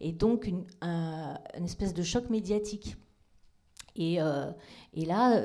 Et 0.00 0.12
donc 0.12 0.46
une, 0.46 0.64
espèce 1.64 1.94
de 1.94 2.02
choc 2.02 2.28
médiatique. 2.30 2.96
Et, 3.94 4.18
et 4.94 5.04
là, 5.04 5.40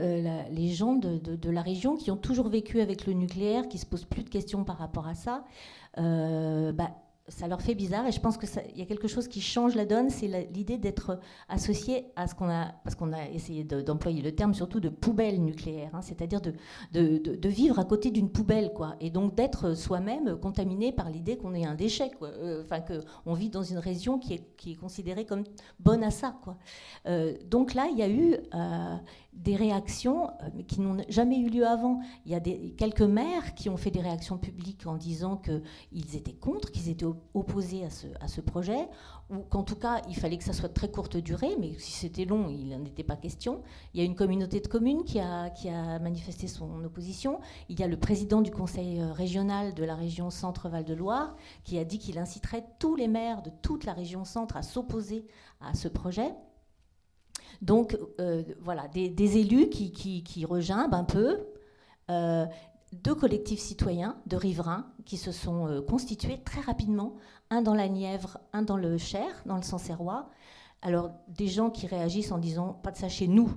les 0.50 0.70
gens 0.70 0.96
de, 0.96 1.18
de, 1.18 1.50
la 1.50 1.62
région 1.62 1.98
qui 1.98 2.12
ont 2.12 2.18
toujours 2.18 2.48
vécu 2.48 2.80
avec 2.80 3.06
le 3.06 3.12
nucléaire, 3.12 3.68
qui 3.68 3.78
se 3.78 3.86
posent 3.86 4.06
plus 4.06 4.24
de 4.24 4.30
questions 4.30 4.64
par 4.64 4.78
rapport 4.78 5.08
à 5.08 5.16
ça, 5.16 5.44
bah, 5.98 6.92
ça 7.28 7.48
leur 7.48 7.62
fait 7.62 7.76
bizarre 7.76 8.08
et 8.08 8.12
je 8.12 8.20
pense 8.20 8.38
qu'il 8.38 8.50
y 8.76 8.82
a 8.82 8.86
quelque 8.86 9.08
chose 9.08 9.28
qui 9.28 9.42
change 9.42 9.76
la 9.76 9.86
donne, 9.86 10.10
c'est 10.10 10.28
l'idée 10.54 10.78
d'être 10.78 11.20
associé 11.50 12.06
à 12.16 12.28
ce 12.28 12.36
qu'on 12.36 12.50
a, 12.50 12.74
parce 12.84 12.96
qu'on 12.96 13.12
a 13.12 13.28
essayé 13.30 13.64
d'employer 13.64 14.22
le 14.22 14.34
terme 14.34 14.54
surtout 14.54 14.80
de 14.80 14.90
poubelle 14.90 15.44
nucléaire, 15.44 15.92
hein, 15.94 16.02
c'est-à-dire 16.02 16.42
de, 16.42 17.48
vivre 17.48 17.80
à 17.80 17.86
côté 17.86 18.12
d'une 18.12 18.30
poubelle, 18.30 18.72
quoi, 18.74 18.96
et 19.02 19.10
donc 19.10 19.36
d'être 19.36 19.74
soi-même 19.74 20.38
contaminé 20.38 20.92
par 20.92 21.10
l'idée 21.10 21.38
qu'on 21.38 21.54
est 21.54 21.66
un 21.66 21.76
déchet, 21.76 22.12
euh, 22.22 22.64
enfin 22.64 22.82
qu'on 22.82 23.34
vit 23.34 23.50
dans 23.50 23.64
une 23.64 23.80
région 23.80 24.20
qui 24.20 24.34
est, 24.34 24.56
qui 24.56 24.72
est 24.72 24.76
considérée 24.76 25.26
comme 25.26 25.44
bonne 25.80 26.04
à 26.04 26.12
ça, 26.12 26.38
quoi. 26.44 26.58
Euh, 27.08 27.34
donc 27.46 27.74
là, 27.74 27.88
il 27.92 27.98
y 27.98 28.04
a 28.04 28.10
eu 28.10 28.36
euh, 28.54 28.96
des 29.38 29.56
réactions 29.56 30.28
euh, 30.28 30.64
qui 30.68 30.82
n'ont 30.82 30.98
jamais 31.10 31.40
eu 31.40 31.50
lieu 31.50 31.66
avant. 31.66 32.00
Il 32.26 32.32
y 32.32 32.36
a 32.36 32.40
quelques 32.40 33.02
maires 33.02 33.54
qui 33.56 33.70
ont 33.70 33.78
fait 33.78 33.92
des 33.92 34.02
réactions 34.02 34.38
publiques 34.38 34.86
en 34.86 34.96
disant 34.96 35.38
qu'ils 35.38 36.16
étaient 36.16 36.34
contre, 36.34 36.72
qu'ils 36.72 36.90
étaient 36.90 37.06
opposés 37.34 37.86
à 38.20 38.28
ce, 38.28 38.42
projet, 38.42 38.88
ou 39.30 39.40
qu'en 39.40 39.64
tout 39.64 39.76
cas, 39.76 40.02
il 40.08 40.16
fallait 40.16 40.38
que 40.38 40.44
ça 40.44 40.54
soit 40.54 40.70
de 40.70 40.74
très 40.74 40.90
courte 40.90 41.18
durée, 41.18 41.56
mais 41.60 41.74
si 41.78 41.92
c'était 41.92 42.26
long, 42.26 42.50
il 42.50 42.70
n'en 42.70 42.84
était 42.86 43.04
pas 43.04 43.16
question. 43.16 43.62
Il 43.94 44.00
y 44.00 44.04
a 44.04 44.06
une 44.06 44.16
communauté 44.16 44.60
de 44.60 44.68
communes 44.68 45.04
qui 45.04 45.20
a, 45.20 45.50
qui 45.50 45.70
a 45.70 46.00
manifesté 46.00 46.48
son 46.48 46.84
opposition. 46.84 47.40
Il 47.70 47.80
y 47.80 47.84
a 47.84 47.88
le 47.88 47.98
président 47.98 48.42
du 48.42 48.52
conseil 48.52 49.00
euh, 49.00 49.12
régional 49.12 49.74
de 49.74 49.84
la 49.84 49.96
région 49.96 50.30
Centre-Val 50.30 50.86
de 50.86 50.94
Loire 50.94 51.36
qui 51.64 51.78
a 51.78 51.84
dit 51.84 52.00
qu'il 52.00 52.18
inciterait 52.18 52.66
tous 52.80 52.96
les 52.96 53.08
maires 53.08 53.42
de 53.42 53.52
toute 53.62 53.86
la 53.86 53.94
région 53.94 54.26
Centre 54.26 54.58
à 54.58 54.62
s'opposer 54.62 55.26
à 55.62 55.74
ce 55.74 55.88
projet. 55.88 56.34
Donc 57.62 57.98
euh, 58.20 58.44
voilà, 58.62 58.88
des, 58.88 59.38
élus 59.38 59.70
qui, 59.70 59.92
qui, 59.92 60.46
regimbent 60.46 60.94
un 60.94 61.04
peu, 61.04 61.40
euh, 62.10 62.46
deux 62.94 63.16
collectifs 63.16 63.60
citoyens 63.60 64.18
de 64.28 64.36
riverains 64.36 64.88
qui 65.06 65.18
se 65.18 65.32
sont 65.32 65.68
euh, 65.68 65.82
constitués 65.82 66.42
très 66.44 66.62
rapidement, 66.62 67.16
un 67.50 67.62
dans 67.62 67.74
la 67.74 67.88
Nièvre, 67.88 68.40
un 68.54 68.62
dans 68.62 68.78
le 68.78 68.98
Cher, 68.98 69.28
dans 69.46 69.56
le 69.56 69.64
Sancerrois. 69.64 70.30
Alors 70.82 71.12
des 71.28 71.48
gens 71.48 71.70
qui 71.70 71.88
réagissent 71.88 72.32
en 72.32 72.38
disant 72.38 72.74
pas 72.74 72.92
de 72.92 72.98
ça 72.98 73.10
chez 73.10 73.28
nous. 73.28 73.52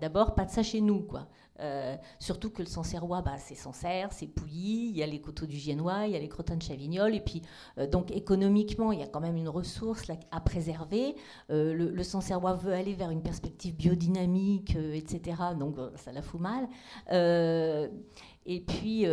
D'abord, 0.00 0.34
pas 0.34 0.46
de 0.46 0.50
ça 0.50 0.62
chez 0.62 0.80
nous, 0.80 1.00
quoi. 1.00 1.28
Euh, 1.60 1.96
surtout 2.18 2.50
que 2.50 2.62
le 2.62 2.68
Sancerrois, 2.68 3.22
bah, 3.22 3.36
c'est 3.38 3.54
Sancerre, 3.54 4.12
c'est 4.12 4.26
Pouilly, 4.26 4.90
il 4.90 4.96
y 4.96 5.02
a 5.02 5.06
les 5.06 5.20
coteaux 5.20 5.46
du 5.46 5.56
Giennois, 5.56 6.06
il 6.06 6.12
y 6.12 6.16
a 6.16 6.18
les 6.18 6.28
crottins 6.28 6.56
de 6.56 6.62
Chavignol, 6.62 7.14
et 7.14 7.20
puis 7.20 7.42
euh, 7.78 7.86
donc 7.86 8.10
économiquement, 8.10 8.92
il 8.92 9.00
y 9.00 9.02
a 9.02 9.06
quand 9.06 9.20
même 9.20 9.36
une 9.36 9.48
ressource 9.48 10.10
à 10.30 10.40
préserver. 10.40 11.14
Euh, 11.50 11.74
le, 11.74 11.90
le 11.90 12.02
Sancerrois 12.02 12.54
veut 12.54 12.72
aller 12.72 12.94
vers 12.94 13.10
une 13.10 13.22
perspective 13.22 13.76
biodynamique, 13.76 14.76
etc. 14.94 15.36
Donc 15.58 15.76
ça 15.96 16.12
la 16.12 16.22
fout 16.22 16.40
mal. 16.40 16.68
et 18.46 18.60
puis 18.60 19.06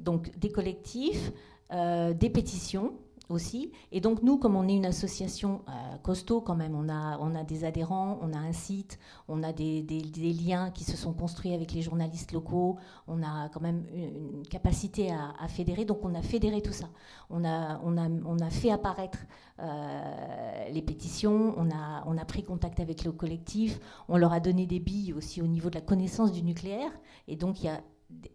donc 0.00 0.36
des 0.38 0.50
collectifs, 0.50 1.32
des 1.70 2.30
pétitions 2.30 2.94
aussi. 3.28 3.72
Et 3.92 4.00
donc 4.00 4.22
nous, 4.22 4.38
comme 4.38 4.56
on 4.56 4.66
est 4.68 4.74
une 4.74 4.86
association 4.86 5.62
euh, 5.68 5.96
costaud 6.02 6.40
quand 6.40 6.54
même, 6.54 6.74
on 6.74 6.88
a, 6.88 7.18
on 7.18 7.34
a 7.34 7.44
des 7.44 7.64
adhérents, 7.64 8.18
on 8.22 8.32
a 8.32 8.38
un 8.38 8.52
site, 8.52 8.98
on 9.28 9.42
a 9.42 9.52
des, 9.52 9.82
des, 9.82 10.32
liens 10.32 10.70
qui 10.70 10.84
se 10.84 10.96
sont 10.96 11.12
construits 11.12 11.54
avec 11.54 11.72
les 11.72 11.82
journalistes 11.82 12.32
locaux, 12.32 12.76
on 13.06 13.22
a 13.22 13.48
quand 13.50 13.60
même 13.60 13.84
une, 13.94 14.46
capacité 14.48 15.10
à, 15.10 15.48
fédérer, 15.48 15.84
donc 15.84 15.98
on 16.02 16.14
a 16.14 16.22
fédéré 16.22 16.62
tout 16.62 16.72
ça. 16.72 16.88
On 17.30 17.44
a, 17.44 17.80
on 17.84 17.96
a, 17.96 18.08
on 18.08 18.38
a 18.38 18.50
fait 18.50 18.70
apparaître 18.70 19.18
euh, 19.60 20.68
les 20.70 20.82
pétitions, 20.82 21.54
on 21.56 21.70
a, 21.70 22.04
on 22.06 22.16
a 22.16 22.24
pris 22.24 22.42
contact 22.42 22.80
avec 22.80 23.04
le 23.04 23.12
collectif, 23.12 23.80
on 24.08 24.16
leur 24.16 24.32
a 24.32 24.40
donné 24.40 24.66
des 24.66 24.80
billes 24.80 25.12
aussi 25.12 25.42
au 25.42 25.46
niveau 25.46 25.70
de 25.70 25.74
la 25.74 25.80
connaissance 25.80 26.32
du 26.32 26.42
nucléaire, 26.42 26.92
et 27.26 27.36
donc 27.36 27.60
il 27.62 27.66
y 27.66 27.68
a 27.68 27.80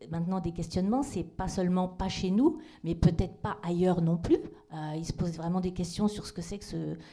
maintenant 0.10 0.40
des 0.40 0.52
questionnements, 0.52 1.04
c'est 1.04 1.24
pas 1.24 1.48
seulement 1.48 1.88
pas 1.88 2.10
chez 2.10 2.32
nous, 2.32 2.60
mais 2.84 2.96
peut-être 2.96 3.38
pas 3.38 3.58
ailleurs 3.64 4.02
non 4.02 4.18
plus. 4.18 4.38
Euh, 4.74 4.94
ils 4.96 5.06
se 5.06 5.14
posent 5.14 5.38
vraiment 5.38 5.62
des 5.62 5.72
questions 5.72 6.08
sur 6.08 6.26
ce 6.26 6.34
que 6.34 6.42
c'est 6.42 6.60
que 6.60 6.66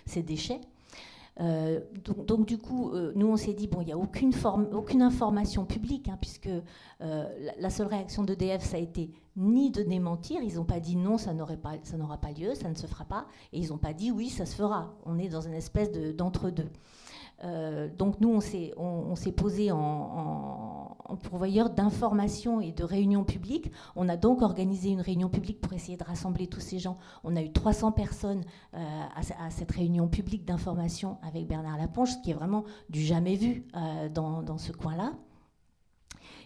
ces 0.07 0.23
déchets. 0.23 0.61
Euh, 1.41 1.81
donc, 2.27 2.47
du 2.47 2.59
coup, 2.59 2.91
euh, 2.91 3.13
nous 3.17 3.29
on 3.29 3.37
s'est 3.37 3.55
dit 3.55 3.67
bon, 3.67 3.81
il 3.81 3.87
n'y 3.87 3.93
a 3.93 3.99
aucune, 3.99 4.33
forme, 4.33 4.69
aucune 4.73 5.01
information 5.01 5.65
publique, 5.65 6.09
hein, 6.09 6.19
puisque 6.21 6.51
la, 7.01 7.71
seule 7.71 7.87
réaction 7.87 8.25
d'EDF 8.25 8.63
ça 8.63 8.77
a 8.77 8.81
été 8.81 9.11
ni 9.37 9.71
de 9.71 9.83
démentir. 9.83 10.43
Ils 10.43 10.57
n'ont 10.57 10.65
pas 10.65 10.81
dit 10.81 10.97
non, 10.97 11.17
ça 11.17 11.33
n'aura 11.33 11.57
pas, 11.57 11.77
pas 12.21 12.33
lieu, 12.33 12.55
ça 12.55 12.69
ne 12.69 12.75
se 12.75 12.87
fera 12.87 13.07
pas, 13.07 13.27
et 13.55 13.59
ils 13.61 13.69
n'ont 13.69 13.79
pas 13.79 13.95
dit 13.95 14.11
oui, 14.11 14.29
ça 14.29 14.45
se 14.45 14.55
fera. 14.55 14.95
On 15.07 15.19
est 15.19 15.29
dans 15.29 15.41
une 15.41 15.55
espèce 15.55 15.91
d'entre-deux. 15.93 16.69
Euh, 17.43 17.89
donc 17.97 18.21
nous, 18.21 18.31
on 18.31 18.41
s'est, 18.41 18.73
on, 18.77 19.15
s'est 19.17 19.33
posé 19.33 19.73
en, 19.73 20.97
pourvoyeur 21.23 21.71
d'informations 21.71 22.61
et 22.61 22.73
de 22.73 22.85
réunions 22.85 23.25
publiques. 23.25 23.71
On 23.97 24.09
a 24.09 24.17
donc 24.17 24.43
organisé 24.43 24.91
une 24.91 25.01
réunion 25.01 25.29
publique 25.29 25.61
pour 25.61 25.73
essayer 25.73 25.97
de 25.97 26.05
rassembler 26.05 26.47
tous 26.47 26.61
ces 26.61 26.79
gens. 26.79 26.99
On 27.25 27.35
a 27.37 27.43
eu 27.43 27.53
300 27.53 27.93
personnes 27.93 28.43
euh, 28.75 28.79
à, 29.15 29.51
cette 29.51 29.73
réunion 29.73 30.07
publique 30.09 30.45
d'information 30.45 31.19
avec 31.23 31.47
Bernard 31.47 31.79
Laponche, 31.79 32.13
ce 32.13 32.19
qui 32.19 32.31
est 32.31 32.35
vraiment 32.35 32.65
du 32.89 33.01
jamais 33.01 33.35
vu 33.35 33.65
euh, 33.75 34.09
dans, 34.09 34.59
ce 34.59 34.73
coin-là. 34.73 35.13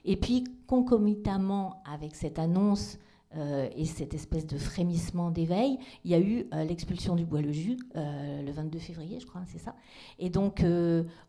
Et 0.05 0.17
puis, 0.17 0.45
concomitamment 0.67 1.83
avec 1.91 2.15
cette 2.15 2.39
annonce 2.39 2.99
euh, 3.37 3.69
et 3.77 3.85
cette 3.85 4.15
espèce 4.15 4.47
de 4.47 4.59
frémissement 4.59 5.31
d'éveil, 5.31 5.79
il 6.05 6.11
y 6.11 6.15
a 6.15 6.21
eu 6.21 6.47
euh, 6.53 6.65
l'expulsion 6.65 7.17
du 7.17 7.25
bois-le-jus 7.25 7.77
euh, 7.97 8.43
le 8.43 8.53
22 8.53 8.79
février, 8.79 9.19
je 9.19 9.27
crois, 9.27 9.43
c'est 9.47 9.59
ça. 9.59 9.75
Et 10.19 10.31
donc, 10.31 10.65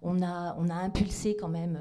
on, 0.01 0.21
a, 0.21 0.55
on 0.59 0.69
a 0.69 0.75
impulsé 0.75 1.35
quand 1.35 1.47
même 1.47 1.79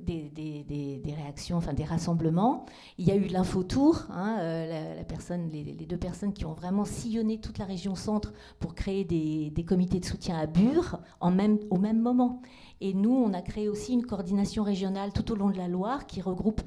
des, 0.00 0.30
des, 0.30 1.14
réactions, 1.14 1.56
enfin 1.56 1.72
des 1.72 1.84
rassemblements. 1.84 2.66
Il 2.98 3.06
y 3.06 3.10
a 3.10 3.16
eu 3.16 3.26
l'infotour, 3.26 4.06
hein, 4.10 4.36
la, 4.38 5.04
personne, 5.04 5.48
les, 5.50 5.64
deux 5.64 5.96
personnes 5.96 6.32
qui 6.32 6.44
ont 6.44 6.52
vraiment 6.52 6.84
sillonné 6.84 7.38
toute 7.38 7.58
la 7.58 7.64
région 7.64 7.94
centre 7.94 8.32
pour 8.58 8.74
créer 8.74 9.04
des, 9.04 9.64
comités 9.64 10.00
de 10.00 10.04
soutien 10.04 10.38
à 10.38 10.46
Bure 10.46 10.98
en 11.20 11.30
même, 11.30 11.58
au 11.70 11.78
même 11.78 12.00
moment. 12.00 12.42
Et 12.80 12.94
nous, 12.94 13.14
on 13.14 13.34
a 13.34 13.42
créé 13.42 13.68
aussi 13.68 13.92
une 13.92 14.06
coordination 14.06 14.62
régionale 14.62 15.12
tout 15.12 15.30
au 15.32 15.34
long 15.34 15.50
de 15.50 15.58
la 15.58 15.68
Loire 15.68 16.06
qui 16.06 16.20
regroupe 16.20 16.62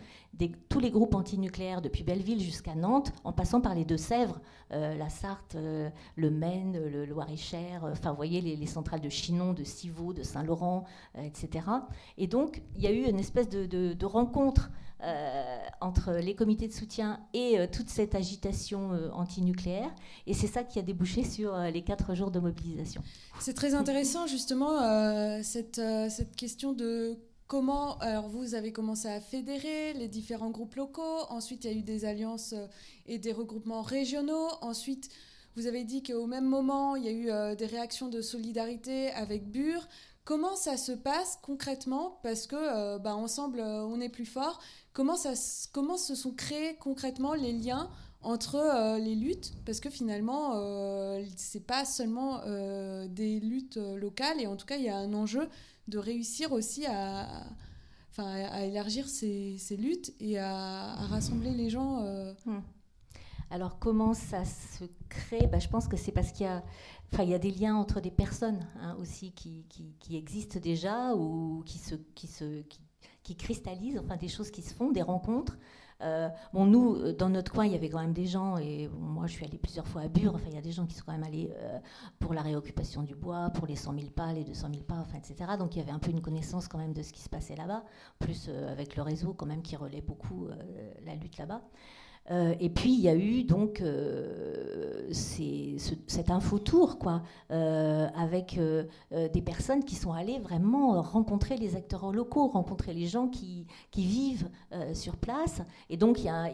tous 0.69 0.79
les 0.79 0.91
groupes 0.91 1.15
antinucléaires 1.15 1.81
depuis 1.81 2.03
Belleville 2.03 2.39
jusqu'à 2.39 2.75
Nantes, 2.75 3.11
en 3.23 3.31
passant 3.31 3.61
par 3.61 3.75
les 3.75 3.85
Deux-Sèvres, 3.85 4.41
euh, 4.71 4.95
la 4.95 5.09
Sarthe, 5.09 5.55
euh, 5.55 5.89
le 6.15 6.31
Maine, 6.31 6.79
le 6.87 7.05
Loir-et-Cher, 7.05 7.85
euh, 7.85 7.91
enfin, 7.91 8.11
vous 8.11 8.15
voyez, 8.15 8.41
les, 8.41 8.65
centrales 8.65 9.01
de 9.01 9.09
Chinon, 9.09 9.53
de 9.53 9.63
Civaux, 9.63 10.13
de 10.13 10.23
Saint-Laurent, 10.23 10.85
etc. 11.17 11.67
Et 12.17 12.27
donc, 12.27 12.63
il 12.75 12.81
y 12.81 12.87
a 12.87 12.91
eu 12.91 13.03
une 13.07 13.19
espèce 13.19 13.49
de, 13.49 14.05
rencontre 14.05 14.71
entre 15.81 16.13
les 16.13 16.35
comités 16.35 16.67
de 16.67 16.73
soutien 16.73 17.19
et 17.33 17.57
toute 17.71 17.89
cette 17.89 18.15
agitation 18.15 18.91
antinucléaire. 19.13 19.93
Et 20.27 20.33
c'est 20.33 20.47
ça 20.47 20.63
qui 20.63 20.79
a 20.79 20.81
débouché 20.81 21.23
sur 21.23 21.57
les 21.57 21.83
quatre 21.83 22.15
jours 22.15 22.31
de 22.31 22.39
mobilisation. 22.39 23.01
C'est 23.39 23.53
très 23.53 23.73
intéressant, 23.73 24.27
justement, 24.27 24.79
cette, 25.43 25.81
question 26.37 26.73
de 26.73 27.17
Comment, 27.47 27.97
alors 27.99 28.29
vous 28.29 28.55
avez 28.55 28.71
commencé 28.71 29.07
à 29.07 29.19
fédérer 29.19 29.93
les 29.93 30.07
différents 30.07 30.49
groupes 30.49 30.75
locaux, 30.75 31.19
ensuite 31.29 31.65
il 31.65 31.71
y 31.71 31.75
a 31.75 31.77
eu 31.77 31.83
des 31.83 32.05
alliances 32.05 32.53
euh, 32.53 32.67
et 33.05 33.19
des 33.19 33.33
regroupements 33.33 33.81
régionaux, 33.81 34.47
ensuite 34.61 35.09
vous 35.55 35.67
avez 35.67 35.83
dit 35.83 36.01
qu'au 36.01 36.25
même 36.25 36.45
moment 36.45 36.95
il 36.95 37.03
y 37.03 37.07
a 37.09 37.11
eu 37.11 37.29
euh, 37.29 37.53
des 37.53 37.65
réactions 37.65 38.07
de 38.07 38.21
solidarité 38.21 39.11
avec 39.11 39.51
Bure. 39.51 39.87
Comment 40.23 40.55
ça 40.55 40.77
se 40.77 40.93
passe 40.93 41.37
concrètement? 41.43 42.17
Parce 42.23 42.47
que 42.47 42.55
euh, 42.55 42.97
bah, 42.97 43.13
ensemble 43.13 43.59
on 43.59 43.99
est 43.99 44.09
plus 44.09 44.25
fort. 44.25 44.59
Comment, 44.93 45.15
ça, 45.15 45.33
comment 45.71 45.97
se 45.97 46.15
sont 46.15 46.31
créés 46.31 46.75
concrètement 46.79 47.33
les 47.33 47.51
liens 47.51 47.89
entre 48.21 48.97
les 48.99 49.15
luttes? 49.15 49.53
Parce 49.65 49.79
que 49.79 49.89
finalement 49.89 50.53
c'est 51.35 51.65
pas 51.65 51.83
seulement 51.83 52.41
des 53.07 53.39
luttes 53.39 53.77
locales 53.77 54.39
et 54.39 54.47
en 54.47 54.55
tout 54.55 54.65
cas 54.65 54.77
il 54.77 54.83
y 54.83 54.89
a 54.89 54.97
un 54.97 55.13
enjeu 55.13 55.49
de 55.87 55.97
réussir 55.97 56.51
aussi 56.51 56.85
à, 56.85 57.27
enfin, 58.11 58.25
à 58.25 58.65
élargir 58.65 59.07
ces, 59.07 59.57
luttes 59.77 60.13
et 60.19 60.39
à, 60.39 60.95
rassembler 61.07 61.51
les 61.51 61.69
gens. 61.69 62.03
Euh. 62.03 62.33
Hmm. 62.45 62.61
Alors 63.49 63.79
comment 63.79 64.13
ça 64.13 64.45
se 64.45 64.85
crée? 65.09 65.47
Bah, 65.47 65.59
Je 65.59 65.67
pense 65.67 65.87
que 65.87 65.97
c'est 65.97 66.11
parce 66.11 66.31
qu'il 66.31 66.45
y 66.45 66.49
a, 66.49 66.63
enfin, 67.11 67.23
il 67.23 67.29
y 67.29 67.33
a 67.33 67.39
des 67.39 67.51
liens 67.51 67.75
entre 67.75 68.01
des 68.01 68.11
personnes 68.11 68.67
hein, 68.79 68.95
aussi 68.99 69.31
qui, 69.31 69.65
qui, 69.99 70.15
existent 70.15 70.59
déjà 70.59 71.13
ou 71.15 71.63
qui 71.65 71.77
se, 71.77 71.95
qui 72.15 72.27
se 72.27 72.63
qui, 73.23 73.35
cristallisent, 73.35 73.99
enfin 73.99 74.17
des 74.17 74.27
choses 74.27 74.51
qui 74.51 74.61
se 74.61 74.73
font, 74.73 74.91
des 74.91 75.01
rencontres. 75.01 75.57
Euh, 76.01 76.27
bon, 76.53 76.65
nous, 76.65 76.95
euh, 76.95 77.13
dans 77.13 77.29
notre 77.29 77.51
coin, 77.51 77.65
il 77.65 77.71
y 77.71 77.75
avait 77.75 77.89
quand 77.89 78.01
même 78.01 78.13
des 78.13 78.25
gens, 78.25 78.57
et 78.57 78.89
moi, 78.99 79.25
je 79.27 79.33
suis 79.33 79.45
allée 79.45 79.57
plusieurs 79.57 79.87
fois 79.87 80.01
à 80.01 80.07
Bure, 80.07 80.35
enfin, 80.35 80.47
il 80.49 80.55
y 80.55 80.57
a 80.57 80.61
des 80.61 80.71
gens 80.71 80.85
qui 80.85 80.95
sont 80.95 81.03
quand 81.05 81.13
même 81.13 81.23
allés 81.23 81.53
euh, 81.55 81.79
pour 82.19 82.33
la 82.33 82.41
réoccupation 82.41 83.03
du 83.03 83.15
bois, 83.15 83.49
pour 83.51 83.67
les 83.67 83.75
100 83.75 83.93
000 83.97 84.09
pas, 84.09 84.33
les 84.33 84.43
200 84.43 84.67
000 84.71 84.83
pas, 84.83 84.95
enfin, 84.95 85.17
etc. 85.17 85.51
Donc, 85.57 85.75
il 85.75 85.79
y 85.79 85.81
avait 85.81 85.91
un 85.91 85.99
peu 85.99 86.11
une 86.11 86.21
connaissance 86.21 86.67
quand 86.67 86.77
même 86.77 86.93
de 86.93 87.01
ce 87.01 87.13
qui 87.13 87.21
se 87.21 87.29
passait 87.29 87.55
là-bas, 87.55 87.83
plus 88.19 88.49
avec 88.49 88.95
le 88.95 89.03
réseau 89.03 89.33
quand 89.33 89.45
même 89.45 89.61
qui 89.61 89.75
relaie 89.75 90.01
beaucoup 90.01 90.47
la 91.05 91.15
lutte 91.15 91.37
là-bas. 91.37 91.61
Euh, 92.31 92.55
et 92.59 92.69
puis 92.69 92.93
il 92.93 93.01
y 93.01 93.09
a 93.09 93.15
eu 93.15 93.43
donc 93.43 93.81
euh, 93.81 95.11
cet 95.11 96.31
infotour, 96.31 96.97
quoi, 96.97 97.21
euh, 97.51 98.07
avec 98.15 98.59
des 99.11 99.41
personnes 99.41 99.83
qui 99.83 99.95
sont 99.95 100.13
allées 100.13 100.39
vraiment 100.39 101.01
rencontrer 101.01 101.57
les 101.57 101.75
acteurs 101.75 102.11
locaux, 102.11 102.47
rencontrer 102.47 102.93
les 102.93 103.07
gens 103.07 103.27
qui, 103.27 103.67
vivent 103.95 104.49
sur 104.93 105.17
place. 105.17 105.61
Et 105.89 105.97
donc 105.97 106.19
il 106.19 106.25
y 106.25 106.29
a, 106.29 106.49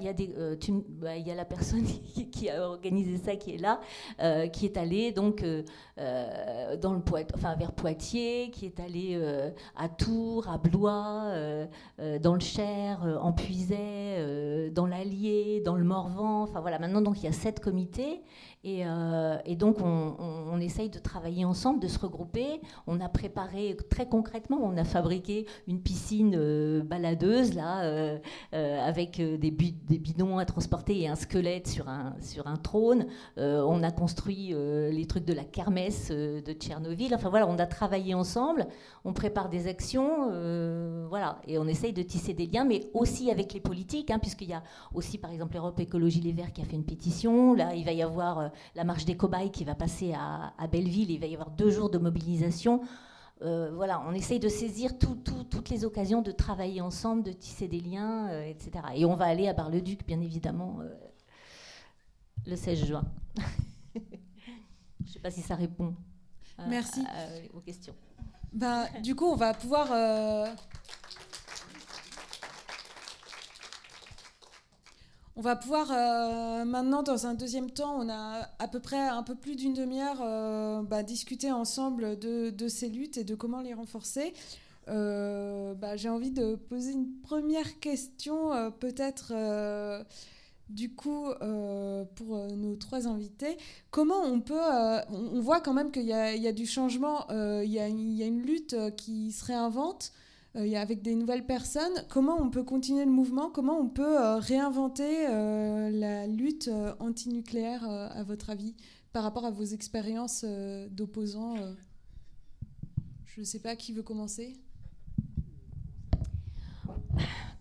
la 1.35 1.45
personne 1.45 1.83
qui, 2.31 2.49
a 2.49 2.67
organisé 2.67 3.17
ça 3.17 3.35
qui 3.35 3.55
est 3.55 3.57
là, 3.57 3.79
qui 4.49 4.65
est 4.65 4.77
allée 4.77 5.11
donc 5.11 5.43
vers 5.95 7.71
Poitiers, 7.75 8.49
qui 8.51 8.65
est 8.65 8.79
allée 8.79 9.21
à 9.75 9.89
Tours, 9.89 10.49
à 10.49 10.57
Blois, 10.57 11.31
dans 12.21 12.33
le 12.33 12.39
Cher, 12.39 13.19
en 13.21 13.31
Puisay, 13.31 14.71
dans 14.71 14.87
l'Allier 14.87 15.58
dans 15.59 15.75
le 15.75 15.83
Morvan. 15.83 16.43
Enfin 16.43 16.61
voilà, 16.61 16.79
maintenant 16.79 17.01
donc 17.01 17.21
il 17.21 17.25
y 17.25 17.27
a 17.27 17.31
sept 17.31 17.59
comités 17.59 18.21
et, 18.65 18.81
euh, 18.85 19.37
donc 19.55 19.77
on, 19.81 20.59
essaye 20.59 20.89
de 20.89 20.99
travailler 20.99 21.45
ensemble, 21.45 21.79
de 21.79 21.87
se 21.87 21.97
regrouper. 21.97 22.59
On 22.85 22.99
a 22.99 23.07
préparé 23.07 23.77
très 23.89 24.09
concrètement, 24.09 24.59
on 24.61 24.75
a 24.75 24.83
fabriqué 24.83 25.45
une 25.67 25.79
piscine 25.79 26.35
euh, 26.35 26.83
baladeuse 26.83 27.53
là 27.53 27.83
euh, 27.83 28.19
avec 28.51 29.21
des, 29.21 29.51
bidons 29.51 30.37
à 30.37 30.43
transporter 30.43 30.99
et 30.99 31.07
un 31.07 31.15
squelette 31.15 31.67
sur 31.67 31.87
un, 31.87 32.57
trône. 32.61 33.05
on 33.37 33.83
a 33.83 33.91
construit 33.91 34.53
les 34.53 35.05
trucs 35.07 35.23
de 35.23 35.33
la 35.33 35.45
kermesse 35.45 36.11
de 36.11 36.53
Tchernobyl. 36.53 37.15
Enfin 37.15 37.29
voilà, 37.29 37.47
on 37.47 37.57
a 37.57 37.65
travaillé 37.65 38.13
ensemble. 38.13 38.67
On 39.05 39.13
prépare 39.13 39.47
des 39.47 39.67
actions, 39.67 40.29
voilà, 41.07 41.39
et 41.47 41.57
on 41.57 41.67
essaye 41.67 41.93
de 41.93 42.01
tisser 42.01 42.33
des 42.33 42.47
liens, 42.47 42.65
mais 42.65 42.89
aussi 42.93 43.31
avec 43.31 43.53
les 43.53 43.61
politiques, 43.61 44.11
hein, 44.11 44.19
puisqu'il 44.19 44.49
y 44.49 44.53
a 44.53 44.63
aussi 44.93 45.17
par 45.17 45.31
exemple 45.31 45.55
Europe 45.55 45.79
Écologie 45.79 46.19
Les 46.19 46.33
Verts 46.33 46.51
qui 46.51 46.61
a 46.61 46.65
fait 46.65 46.75
une 46.75 46.85
pétition. 46.85 47.53
Là, 47.53 47.73
il 47.75 47.85
va 47.85 47.93
y 47.93 48.01
avoir 48.01 48.48
la 48.75 48.83
marche 48.83 49.05
des 49.05 49.15
cobayes 49.15 49.51
qui 49.51 49.63
va 49.63 49.75
passer 49.75 50.13
à, 50.13 50.67
Belleville. 50.67 51.11
Il 51.11 51.19
va 51.19 51.27
y 51.27 51.33
avoir 51.33 51.51
deux 51.51 51.69
jours 51.69 51.89
de 51.89 51.97
mobilisation. 51.97 52.81
Euh, 53.41 53.71
voilà, 53.73 54.03
on 54.05 54.13
essaye 54.13 54.39
de 54.39 54.49
saisir 54.49 54.97
toutes 54.97 55.69
les 55.69 55.85
occasions 55.85 56.21
de 56.21 56.31
travailler 56.31 56.81
ensemble, 56.81 57.23
de 57.23 57.31
tisser 57.31 57.67
des 57.67 57.79
liens, 57.79 58.27
euh, 58.29 58.43
etc. 58.43 58.71
Et 58.95 59.05
on 59.05 59.15
va 59.15 59.25
aller 59.25 59.47
à 59.47 59.53
Bar-le-Duc, 59.53 60.05
bien 60.05 60.19
évidemment, 60.19 60.79
le 62.45 62.55
16 62.55 62.85
juin. 62.85 63.05
Je 63.95 63.99
ne 63.99 65.07
sais 65.07 65.19
pas 65.19 65.31
si 65.31 65.41
ça 65.41 65.55
répond 65.55 65.95
Merci. 66.67 67.03
aux 67.53 67.61
questions. 67.61 67.95
Bah, 68.51 68.87
du 69.01 69.15
coup, 69.15 69.25
on 69.25 69.35
va 69.35 69.53
pouvoir 69.53 69.87
On 75.39 75.41
va 75.41 75.55
pouvoir 75.55 75.87
euh, 75.89 76.65
maintenant, 76.65 77.01
dans 77.01 77.25
un 77.25 77.33
deuxième 77.33 77.71
temps, 77.71 77.95
on 77.97 78.09
a 78.09 78.49
à 78.59 78.67
peu 78.67 78.81
près 78.81 78.99
un 78.99 79.23
peu 79.23 79.35
plus 79.35 79.55
d'une 79.55 79.73
demi-heure 79.73 80.17
euh, 80.21 80.81
bah, 80.81 81.01
discuter 81.01 81.49
ensemble 81.49 82.19
de, 82.19 82.67
ces 82.67 82.89
luttes 82.89 83.15
et 83.15 83.23
de 83.23 83.35
comment 83.35 83.61
les 83.61 83.73
renforcer. 83.73 84.33
Euh, 84.89 85.73
bah, 85.75 85.95
j'ai 85.95 86.09
envie 86.09 86.31
de 86.31 86.55
poser 86.55 86.91
une 86.91 87.21
première 87.21 87.79
question, 87.79 88.49
peut-être 88.81 89.31
du 90.67 90.93
coup 90.93 91.27
pour 92.15 92.47
nos 92.57 92.75
trois 92.75 93.07
invités. 93.07 93.57
Comment 93.91 94.21
on 94.21 94.41
peut, 94.41 94.59
on, 95.09 95.39
voit 95.39 95.61
quand 95.61 95.73
même 95.73 95.91
qu'il 95.91 96.03
y, 96.03 96.11
a 96.11 96.51
du 96.51 96.65
changement, 96.65 97.25
il 97.29 97.71
y, 97.71 97.79
a 97.79 97.87
une 97.87 98.41
lutte 98.41 98.75
qui 98.97 99.31
se 99.31 99.45
réinvente. 99.45 100.11
Euh, 100.59 100.75
avec 100.75 101.01
des 101.01 101.15
nouvelles 101.15 101.45
personnes. 101.45 102.05
Comment 102.09 102.37
on 102.39 102.49
peut 102.49 102.63
continuer 102.63 103.05
le 103.05 103.11
mouvement 103.11 103.49
Comment 103.49 103.79
on 103.79 103.87
peut 103.87 104.19
euh, 104.19 104.37
réinventer 104.37 105.27
euh, 105.27 105.89
la 105.89 106.27
lutte 106.27 106.69
antinucléaire, 106.99 107.83
à 107.83 108.23
votre 108.23 108.49
avis, 108.49 108.75
par 109.13 109.23
rapport 109.23 109.45
à 109.45 109.51
vos 109.51 109.63
expériences 109.63 110.45
d'opposants 110.91 111.55
Je 113.25 113.39
ne 113.39 113.45
sais 113.45 113.59
pas 113.59 113.75
qui 113.75 113.93
veut 113.93 114.03
commencer. 114.03 114.57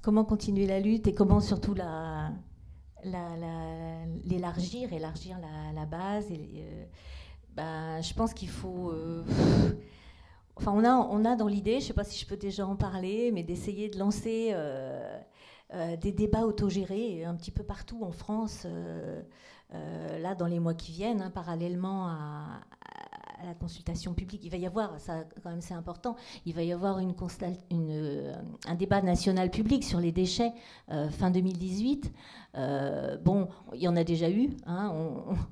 Comment 0.02 0.24
continuer 0.24 0.66
la 0.66 0.80
lutte 0.80 1.06
et 1.06 1.14
comment 1.14 1.40
surtout 1.40 1.74
la, 1.74 2.32
l'élargir, 4.24 4.92
élargir 4.92 5.38
la, 5.74 5.86
base. 5.86 6.30
Et, 6.30 6.64
bah, 7.54 8.00
je 8.00 8.14
pense 8.14 8.34
qu'il 8.34 8.48
faut 8.48 8.92
On 10.66 11.24
a, 11.24 11.36
dans 11.36 11.46
l'idée, 11.46 11.72
je 11.72 11.76
ne 11.76 11.80
sais 11.82 11.92
pas 11.92 12.04
si 12.04 12.18
je 12.18 12.26
peux 12.26 12.36
déjà 12.36 12.66
en 12.66 12.76
parler, 12.76 13.30
mais 13.32 13.42
d'essayer 13.42 13.88
de 13.88 13.98
lancer 13.98 14.50
euh, 14.52 15.18
euh, 15.74 15.96
des 15.96 16.12
débats 16.12 16.46
autogérés 16.46 17.24
un 17.24 17.34
petit 17.34 17.50
peu 17.50 17.62
partout 17.62 18.02
en 18.02 18.12
France, 18.12 18.66
euh, 18.66 19.22
là, 20.18 20.34
dans 20.34 20.46
les 20.46 20.58
mois 20.58 20.74
qui 20.74 20.92
viennent, 20.92 21.22
hein, 21.22 21.30
parallèlement 21.30 22.08
à, 22.08 22.60
la, 23.44 23.54
consultation 23.54 24.14
publique. 24.14 24.42
Il 24.44 24.50
va 24.50 24.56
y 24.56 24.66
avoir, 24.66 24.98
ça 24.98 25.24
quand 25.42 25.50
même 25.50 25.60
c'est 25.60 25.74
important, 25.74 26.16
il 26.44 26.54
va 26.54 26.62
y 26.62 26.72
avoir 26.72 26.98
un 26.98 28.74
débat 28.74 29.00
national 29.00 29.50
public 29.50 29.84
sur 29.84 30.00
les 30.00 30.10
déchets 30.10 30.52
fin 30.88 31.30
2018. 31.30 32.12
Bon, 33.24 33.48
il 33.74 33.80
y 33.80 33.88
en 33.88 33.96
a 33.96 34.04
déjà 34.04 34.30
eu, 34.30 34.50
hein, 34.66 34.92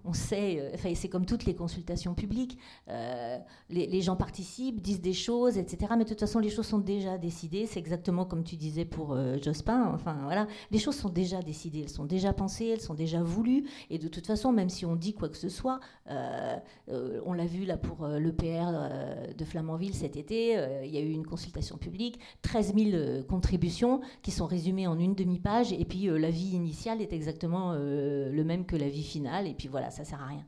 on, 0.04 0.12
sait, 0.12 0.70
enfin, 0.74 0.92
c'est 0.94 1.09
comme 1.09 1.26
toutes 1.26 1.44
les 1.44 1.54
consultations 1.54 2.14
publiques, 2.14 2.59
les, 2.88 3.86
les, 3.86 4.02
gens 4.02 4.16
participent, 4.16 4.80
disent 4.80 5.00
des 5.00 5.12
choses, 5.12 5.59
etc. 5.59 5.92
Mais 5.96 6.04
de 6.04 6.09
toute 6.09 6.20
façon, 6.20 6.38
les 6.38 6.50
choses 6.50 6.66
sont 6.66 6.78
déjà 6.78 7.18
décidées. 7.18 7.66
C'est 7.66 7.78
exactement 7.78 8.24
comme 8.24 8.44
tu 8.44 8.57
disais 8.57 8.84
pour 8.84 9.16
Jospin. 9.42 9.90
Enfin, 9.92 10.18
voilà, 10.24 10.46
les 10.70 10.78
choses 10.78 10.96
sont 10.96 11.09
déjà 11.09 11.40
décidées, 11.40 11.80
elles 11.80 11.88
sont 11.88 12.04
déjà 12.04 12.32
pensées, 12.32 12.66
elles 12.66 12.80
sont 12.80 12.94
déjà 12.94 13.22
voulues. 13.22 13.64
Et 13.90 13.98
de 13.98 14.09
toute 14.09 14.26
façon, 14.26 14.52
même 14.52 14.68
si 14.68 14.86
on 14.86 14.96
dit 14.96 15.14
quoi 15.14 15.28
que 15.28 15.36
ce 15.36 15.48
soit, 15.48 15.80
euh, 16.11 16.57
euh, 16.88 17.20
on 17.24 17.32
l'a 17.32 17.46
vu 17.46 17.64
là 17.64 17.76
pour 17.76 18.04
euh, 18.04 18.18
l'EPR 18.18 19.34
de 19.36 19.44
Flamanville 19.44 19.94
cet 19.94 20.16
été, 20.16 20.52
il 20.84 20.90
y 20.90 20.98
a 20.98 21.00
eu 21.00 21.11
une 21.11 21.26
consultation 21.26 21.76
publique, 21.76 22.18
13 22.42 22.74
000 22.74 23.22
contributions 23.24 24.00
qui 24.22 24.30
sont 24.30 24.46
résumées 24.46 24.86
en 24.86 24.98
une 24.98 25.14
demi-page, 25.14 25.72
et 25.72 25.84
puis 25.84 26.07
l'avis 26.07 26.50
initial 26.54 26.95
est 27.01 27.12
exactement 27.12 27.74
le 27.74 28.42
même 28.44 28.64
que 28.66 28.76
l'avis 28.76 29.03
final, 29.03 29.47
et 29.47 29.55
puis 29.55 29.68
voilà, 29.68 29.90
ça 29.90 30.05
sert 30.05 30.22
à 30.22 30.26
rien. 30.26 30.44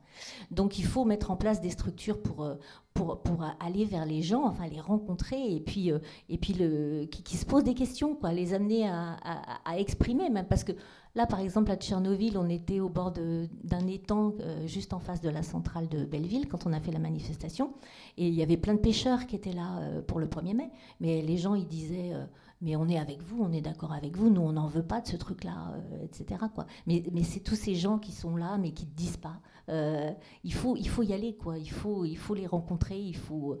Donc 0.51 0.79
il 0.79 0.85
faut 0.85 1.05
mettre 1.05 1.31
en 1.31 1.35
place 1.35 1.61
des 1.61 1.69
structures 1.69 2.21
pour, 2.21 2.47
pour, 2.93 3.21
pour, 3.21 3.45
aller 3.59 3.85
vers 3.85 4.05
les 4.05 4.21
gens, 4.21 4.45
enfin 4.45 4.67
les 4.67 4.79
rencontrer 4.79 5.55
et 5.55 5.59
puis, 5.59 5.91
et 6.29 6.37
puis 6.37 6.53
le, 6.53 7.05
qui, 7.05 7.37
se 7.37 7.45
posent 7.45 7.63
des 7.63 7.73
questions, 7.73 8.15
quoi, 8.15 8.31
les 8.31 8.53
amener 8.53 8.87
à, 8.87 9.17
à, 9.65 9.77
exprimer, 9.77 10.29
même 10.29 10.47
parce 10.47 10.63
que 10.63 10.73
Là, 11.15 11.25
par 11.25 11.39
exemple, 11.39 11.71
à 11.71 11.75
Tchernobyl, 11.75 12.37
on 12.37 12.47
était 12.49 12.79
au 12.79 12.89
bord 12.89 13.11
d'un 13.11 13.87
étang 13.87 14.33
euh, 14.39 14.67
juste 14.67 14.93
en 14.93 14.99
face 14.99 15.21
de 15.21 15.29
la 15.29 15.41
centrale 15.41 15.87
de 15.89 16.05
Belleville 16.05 16.47
quand 16.47 16.67
on 16.67 16.73
a 16.73 16.79
fait 16.79 16.91
la 16.91 16.99
manifestation. 16.99 17.73
Et 18.17 18.27
il 18.27 18.33
y 18.33 18.43
avait 18.43 18.57
plein 18.57 18.75
de 18.75 18.79
pêcheurs 18.79 19.25
qui 19.25 19.35
étaient 19.35 19.53
là 19.53 19.79
euh, 19.79 20.01
pour 20.01 20.19
le 20.19 20.27
1er 20.27 20.53
mai. 20.53 20.69
Mais 20.99 21.21
les 21.21 21.37
gens, 21.37 21.55
ils 21.55 21.67
disaient 21.67 22.13
euh, 22.13 22.25
mais 22.61 22.75
on 22.75 22.89
est 22.89 22.99
avec 22.99 23.21
vous, 23.21 23.41
on 23.41 23.53
est 23.53 23.61
d'accord 23.61 23.93
avec 23.93 24.17
vous, 24.17 24.29
nous 24.29 24.41
on 24.41 24.53
n'en 24.53 24.67
veut 24.67 24.83
pas 24.83 24.99
de 24.99 25.07
ce 25.07 25.15
truc-là, 25.15 25.73
euh, 25.75 26.03
etc. 26.03 26.41
Mais, 26.87 27.03
c'est 27.23 27.39
tous 27.39 27.55
ces 27.55 27.75
gens 27.75 27.99
qui 27.99 28.11
sont 28.11 28.35
là, 28.35 28.57
mais 28.57 28.71
qui 28.71 28.85
ne 28.85 28.91
disent 28.91 29.17
pas. 29.17 29.39
Euh, 29.69 30.11
il, 30.43 30.53
faut, 30.53 30.75
y 30.75 31.13
aller, 31.13 31.35
quoi. 31.35 31.57
Il 31.57 31.69
faut, 31.69 32.03
les 32.33 32.47
rencontrer, 32.47 32.99
il 32.99 33.15
faut, 33.15 33.59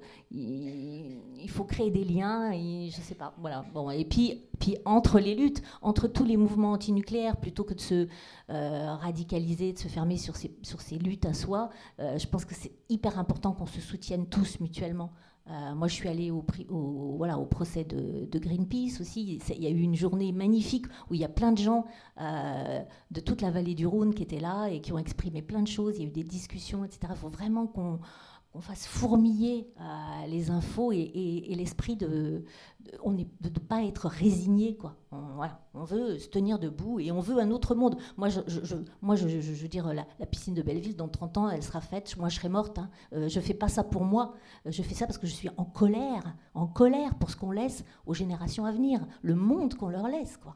créer 1.67 1.91
des 1.91 2.03
liens, 2.03 2.51
et 2.51 2.89
je 2.89 2.99
sais 2.99 3.15
pas. 3.15 3.33
Voilà. 3.39 3.63
Bon, 3.73 3.89
et 3.89 4.03
puis, 4.05 4.41
puis 4.59 4.77
entre 4.85 5.19
les 5.19 5.35
luttes, 5.35 5.61
entre 5.81 6.07
tous 6.07 6.25
les 6.25 6.35
mouvements 6.35 6.71
antinucléaires, 6.71 7.37
plutôt 7.37 7.63
que 7.63 7.75
de 7.75 7.79
se 7.79 8.07
euh, 8.49 8.95
radicaliser, 8.95 9.73
de 9.73 9.79
se 9.79 9.87
fermer 9.87 10.17
sur 10.17 10.35
ces, 10.35 10.57
sur 10.63 10.81
ces 10.81 10.97
luttes 10.97 11.25
à 11.25 11.33
soi, 11.33 11.69
je 11.99 12.25
pense 12.27 12.43
que 12.43 12.55
c'est 12.55 12.73
hyper 12.89 13.17
important 13.19 13.53
qu'on 13.53 13.67
se 13.67 13.79
soutienne 13.79 14.25
tous 14.27 14.59
mutuellement. 14.59 15.13
Euh, 15.49 15.73
moi, 15.73 15.87
je 15.87 15.93
suis 15.93 16.07
allée 16.07 16.31
au, 16.31 16.45
voilà, 17.17 17.37
au 17.39 17.45
procès 17.45 17.83
de, 17.83 18.39
Greenpeace 18.39 19.01
aussi. 19.01 19.39
Il 19.49 19.63
y 19.63 19.67
a 19.67 19.69
eu 19.69 19.79
une 19.79 19.95
journée 19.95 20.31
magnifique 20.31 20.85
où 21.09 21.15
il 21.15 21.19
y 21.19 21.25
a 21.25 21.29
plein 21.29 21.51
de 21.51 21.57
gens 21.57 21.85
euh, 22.21 22.81
de 23.11 23.19
toute 23.19 23.41
la 23.41 23.49
vallée 23.49 23.75
du 23.75 23.87
Rhône 23.87 24.13
qui 24.13 24.23
étaient 24.23 24.39
là 24.39 24.67
et 24.67 24.79
qui 24.81 24.93
ont 24.93 24.99
exprimé 24.99 25.41
plein 25.41 25.61
de 25.61 25.67
choses. 25.67 25.95
Il 25.97 26.03
y 26.03 26.05
a 26.05 26.07
eu 26.07 26.11
des 26.11 26.23
discussions, 26.23 26.85
etc. 26.85 26.99
Il 27.09 27.15
faut 27.15 27.29
vraiment 27.29 27.65
qu'on 27.67 27.99
qu'on 28.51 28.61
fasse 28.61 28.87
fourmiller 28.87 29.67
euh, 29.79 29.83
les 30.27 30.49
infos 30.49 30.91
et, 30.91 31.53
l'esprit 31.55 31.95
de, 31.95 32.43
ne 33.05 33.49
pas 33.67 33.83
être 33.83 34.07
résigné 34.07 34.75
quoi. 34.75 34.95
On, 35.11 35.83
veut 35.83 36.17
se 36.17 36.27
tenir 36.27 36.57
debout 36.57 36.99
et 36.99 37.11
on 37.11 37.19
veut 37.19 37.39
un 37.39 37.51
autre 37.51 37.75
monde. 37.75 37.97
Moi, 38.17 38.29
je, 38.29 38.39
moi, 39.01 39.15
je, 39.15 39.27
veux 39.27 39.67
dire 39.67 39.93
la, 39.93 40.25
piscine 40.25 40.55
de 40.55 40.61
Belleville 40.63 40.95
dans 40.95 41.07
30 41.07 41.37
ans, 41.37 41.49
elle 41.49 41.63
sera 41.63 41.81
faite. 41.81 42.15
Moi, 42.17 42.29
je 42.29 42.37
serai 42.37 42.49
morte. 42.49 42.79
Hein. 42.79 42.89
Euh, 43.13 43.29
je 43.29 43.39
fais 43.39 43.53
pas 43.53 43.67
ça 43.69 43.83
pour 43.83 44.03
moi. 44.03 44.33
Euh, 44.65 44.71
je 44.71 44.81
fais 44.81 44.95
ça 44.95 45.05
parce 45.05 45.19
que 45.19 45.27
je 45.27 45.33
suis 45.33 45.49
en 45.57 45.65
colère, 45.65 46.35
en 46.55 46.65
colère 46.65 47.15
pour 47.15 47.29
ce 47.29 47.35
qu'on 47.35 47.51
laisse 47.51 47.83
aux 48.07 48.13
générations 48.13 48.65
à 48.65 48.71
venir, 48.71 49.05
le 49.21 49.35
monde 49.35 49.75
qu'on 49.75 49.89
leur 49.89 50.07
laisse 50.07 50.37
quoi. 50.37 50.55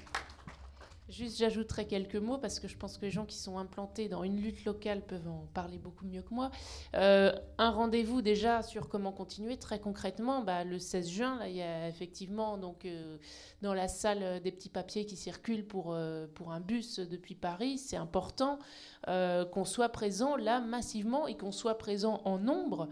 Juste, 1.21 1.37
j'ajouterai 1.37 1.85
quelques 1.85 2.15
mots 2.15 2.39
parce 2.39 2.59
que 2.59 2.67
je 2.67 2.75
pense 2.75 2.97
que 2.97 3.05
les 3.05 3.11
gens 3.11 3.27
qui 3.27 3.37
sont 3.37 3.59
implantés 3.59 4.09
dans 4.09 4.23
une 4.23 4.41
lutte 4.41 4.65
locale 4.65 5.05
peuvent 5.05 5.27
en 5.27 5.45
parler 5.53 5.77
beaucoup 5.77 6.03
mieux 6.03 6.23
que 6.23 6.33
moi. 6.33 6.49
Euh, 6.95 7.31
un 7.59 7.69
rendez-vous 7.69 8.23
déjà 8.23 8.63
sur 8.63 8.89
comment 8.89 9.11
continuer 9.11 9.57
très 9.57 9.79
concrètement. 9.79 10.41
Bah, 10.41 10.63
le 10.63 10.79
16 10.79 11.09
juin, 11.09 11.37
là, 11.37 11.47
il 11.47 11.55
y 11.55 11.61
a 11.61 11.87
effectivement 11.87 12.57
donc 12.57 12.85
euh, 12.85 13.17
dans 13.61 13.75
la 13.75 13.87
salle 13.87 14.41
des 14.41 14.51
petits 14.51 14.69
papiers 14.69 15.05
qui 15.05 15.15
circulent 15.15 15.67
pour 15.67 15.93
euh, 15.93 16.25
pour 16.33 16.53
un 16.53 16.59
bus 16.59 16.97
depuis 16.97 17.35
Paris. 17.35 17.77
C'est 17.77 17.97
important 17.97 18.57
qu'on 19.05 19.65
soit 19.65 19.89
présent 19.89 20.35
là 20.35 20.59
massivement 20.59 21.27
et 21.27 21.35
qu'on 21.35 21.51
soit 21.51 21.77
présent 21.79 22.21
en 22.23 22.37
nombre 22.37 22.87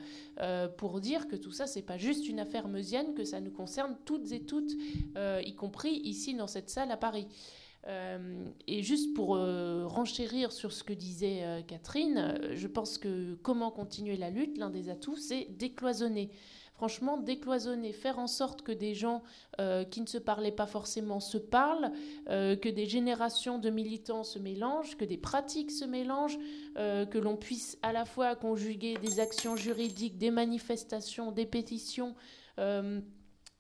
pour 0.78 1.00
dire 1.02 1.28
que 1.28 1.36
tout 1.36 1.52
ça 1.52 1.68
c'est 1.68 1.84
pas 1.84 1.98
juste 1.98 2.28
une 2.28 2.40
affaire 2.40 2.68
meusienne, 2.68 3.14
que 3.14 3.24
ça 3.24 3.40
nous 3.40 3.52
concerne 3.52 3.96
toutes 4.06 4.32
et 4.32 4.42
toutes, 4.42 4.72
y 5.16 5.56
compris 5.56 5.92
ici 6.04 6.34
dans 6.34 6.48
cette 6.48 6.72
salle 6.72 6.90
à 6.90 6.98
Paris. 6.98 7.28
Euh, 7.88 8.46
et 8.68 8.84
juste 8.84 9.16
pour 9.16 9.36
euh, 9.36 9.88
renchérir 9.88 10.52
sur 10.52 10.74
ce 10.74 10.84
que 10.84 10.94
disait 10.94 11.44
euh, 11.44 11.62
Catherine, 11.62 12.38
je 12.54 12.68
pense 12.68 12.98
que 12.98 13.36
comment 13.36 13.72
continuer 13.72 14.18
la 14.18 14.30
lutte, 14.30 14.58
l'un 14.58 14.70
des 14.70 14.90
atouts, 14.90 15.16
c'est 15.16 15.48
décloisonner. 15.58 16.30
Franchement, 16.74 17.18
décloisonner, 17.18 17.92
faire 17.92 18.20
en 18.20 18.28
sorte 18.28 18.62
que 18.62 18.72
des 18.72 18.96
gens 18.96 19.22
qui 19.92 20.00
ne 20.00 20.06
se 20.06 20.18
parlaient 20.18 20.54
pas 20.54 20.66
forcément 20.66 21.20
se 21.20 21.38
parlent, 21.38 21.92
que 22.26 22.70
des 22.70 22.86
générations 22.86 23.60
de 23.60 23.70
militants 23.70 24.24
se 24.24 24.40
mélangent, 24.40 24.96
que 24.96 25.04
des 25.04 25.18
pratiques 25.18 25.72
se 25.72 25.84
mélangent, 25.84 26.40
que 26.78 27.18
l'on 27.18 27.36
puisse 27.36 27.78
à 27.82 27.92
la 27.92 28.06
fois 28.06 28.34
conjuguer 28.38 28.96
des 28.96 29.20
actions 29.20 29.58
juridiques, 29.58 30.18
des 30.18 30.32
manifestations, 30.32 31.34
des 31.34 31.46
pétitions 31.46 32.16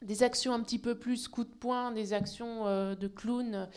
des 0.01 0.23
actions 0.23 0.53
un 0.53 0.61
petit 0.61 0.79
peu 0.79 0.95
plus 0.95 1.27
coup 1.27 1.43
de 1.43 1.49
poing, 1.49 1.91
des 1.91 2.13
actions 2.13 2.67
euh, 2.67 2.95
de 2.95 3.07
clown, 3.07 3.67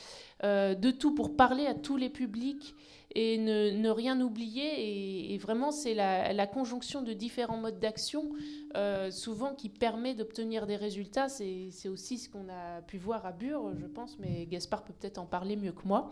euh, 0.45 0.75
de 0.75 0.91
tout 0.91 1.15
pour 1.15 1.37
parler 1.37 1.67
à 1.67 1.75
tous 1.75 1.97
les 1.97 2.11
publics 2.11 2.75
et 3.15 3.37
ne, 3.39 3.91
rien 3.91 4.21
oublier. 4.21 5.35
Et, 5.35 5.39
vraiment, 5.39 5.71
c'est 5.71 5.95
la, 5.95 6.47
conjonction 6.47 7.03
de 7.03 7.13
différents 7.13 7.59
modes 7.59 7.79
d'action, 7.79 8.31
euh, 8.77 9.11
souvent 9.11 9.55
qui 9.55 9.69
permet 9.69 10.15
d'obtenir 10.15 10.67
des 10.67 10.77
résultats. 10.77 11.29
C'est 11.29 11.89
aussi 11.89 12.17
ce 12.17 12.31
qu'on 12.31 12.49
a 12.49 12.81
pu 12.83 12.97
voir 12.97 13.27
à 13.27 13.33
Bure, 13.33 13.75
je 13.79 13.87
pense, 13.87 14.19
mais 14.19 14.47
Gaspard 14.47 14.85
peut 14.85 14.95
peut-être 14.99 15.19
en 15.19 15.27
parler 15.27 15.57
mieux 15.57 15.73
que 15.73 15.87
moi. 15.87 16.11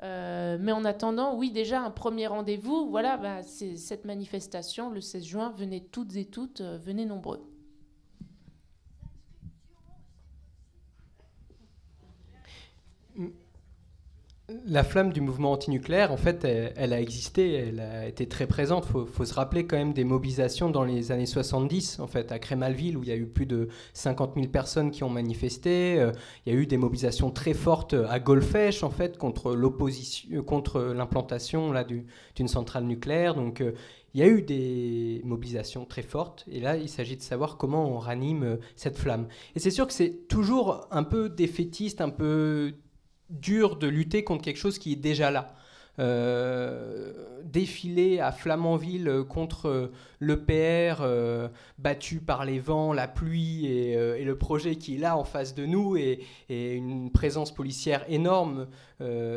mais 0.00 0.72
en 0.72 0.86
attendant, 0.86 1.36
oui, 1.36 1.50
déjà 1.50 1.82
un 1.82 1.90
premier 1.90 2.28
rendez-vous. 2.28 2.88
Voilà, 2.88 3.18
bah, 3.18 3.42
c'est 3.42 3.76
cette 3.76 4.06
manifestation 4.06 4.88
le 4.88 5.02
16 5.02 5.24
juin. 5.24 5.54
Venez 5.58 5.82
toutes 5.82 6.16
et 6.16 6.24
toutes, 6.24 6.62
venez 6.62 7.04
nombreux. 7.04 7.51
La 14.66 14.84
flamme 14.84 15.12
du 15.12 15.20
mouvement 15.20 15.52
antinucléaire, 15.52 16.12
en 16.12 16.16
fait, 16.16 16.44
elle, 16.44 16.92
a 16.92 17.00
existé, 17.00 17.52
elle 17.54 17.80
a 17.80 18.06
été 18.06 18.26
très 18.26 18.46
présente. 18.46 18.86
Il 18.88 19.06
faut, 19.06 19.24
se 19.24 19.34
rappeler 19.34 19.66
quand 19.66 19.76
même 19.76 19.92
des 19.92 20.04
mobilisations 20.04 20.70
dans 20.70 20.84
les 20.84 21.12
années 21.12 21.26
70, 21.26 22.00
en 22.00 22.06
fait, 22.06 22.32
à 22.32 22.38
Crémalville, 22.38 22.96
où 22.96 23.02
il 23.02 23.08
y 23.08 23.12
a 23.12 23.16
eu 23.16 23.26
plus 23.26 23.46
de 23.46 23.68
50 23.94 24.34
000 24.34 24.48
personnes 24.48 24.90
qui 24.90 25.04
ont 25.04 25.10
manifesté. 25.10 26.00
Euh, 26.00 26.12
il 26.44 26.52
y 26.52 26.56
a 26.56 26.58
eu 26.58 26.66
des 26.66 26.76
mobilisations 26.76 27.30
très 27.30 27.54
fortes 27.54 27.94
à 27.94 28.18
Golfech, 28.18 28.82
en 28.82 28.90
fait, 28.90 29.18
contre 29.18 29.50
euh, 29.50 30.94
l'implantation 30.94 31.72
d'une 32.34 32.48
centrale 32.48 32.84
nucléaire. 32.84 33.34
Donc, 33.34 33.60
euh, 33.60 33.72
il 34.14 34.20
y 34.20 34.24
a 34.24 34.28
eu 34.28 34.42
des 34.42 35.22
mobilisations 35.24 35.84
très 35.86 36.02
fortes, 36.02 36.44
et 36.50 36.60
là, 36.60 36.76
il 36.76 36.88
s'agit 36.88 37.16
de 37.16 37.22
savoir 37.22 37.56
comment 37.56 37.88
on 37.88 37.98
ranime 37.98 38.58
cette 38.76 38.98
flamme. 38.98 39.26
Et 39.54 39.58
c'est 39.58 39.70
sûr 39.70 39.86
que 39.86 39.92
c'est 39.92 40.28
toujours 40.28 40.86
un 40.90 41.02
peu 41.02 41.30
défaitiste, 41.30 42.02
un 42.02 42.10
peu 42.10 42.74
dur 43.32 43.76
de 43.76 43.88
lutter 43.88 44.24
contre 44.24 44.44
quelque 44.44 44.58
chose 44.58 44.78
qui 44.78 44.92
est 44.92 44.96
déjà 44.96 45.30
là. 45.30 45.54
Euh, 45.98 47.12
défiler 47.44 48.18
à 48.18 48.32
Flamanville 48.32 49.24
contre 49.28 49.90
l'EPR 50.20 51.02
euh, 51.02 51.48
battu 51.78 52.20
par 52.20 52.46
les 52.46 52.58
vents, 52.60 52.94
la 52.94 53.06
pluie 53.06 53.66
euh, 53.68 54.16
et, 54.16 54.24
le 54.24 54.38
projet 54.38 54.76
qui 54.76 54.94
est 54.94 54.98
là 54.98 55.18
en 55.18 55.24
face 55.24 55.54
de 55.54 55.66
nous 55.66 55.98
et, 55.98 56.20
une 56.48 57.10
présence 57.12 57.52
policière 57.52 58.06
énorme, 58.08 58.68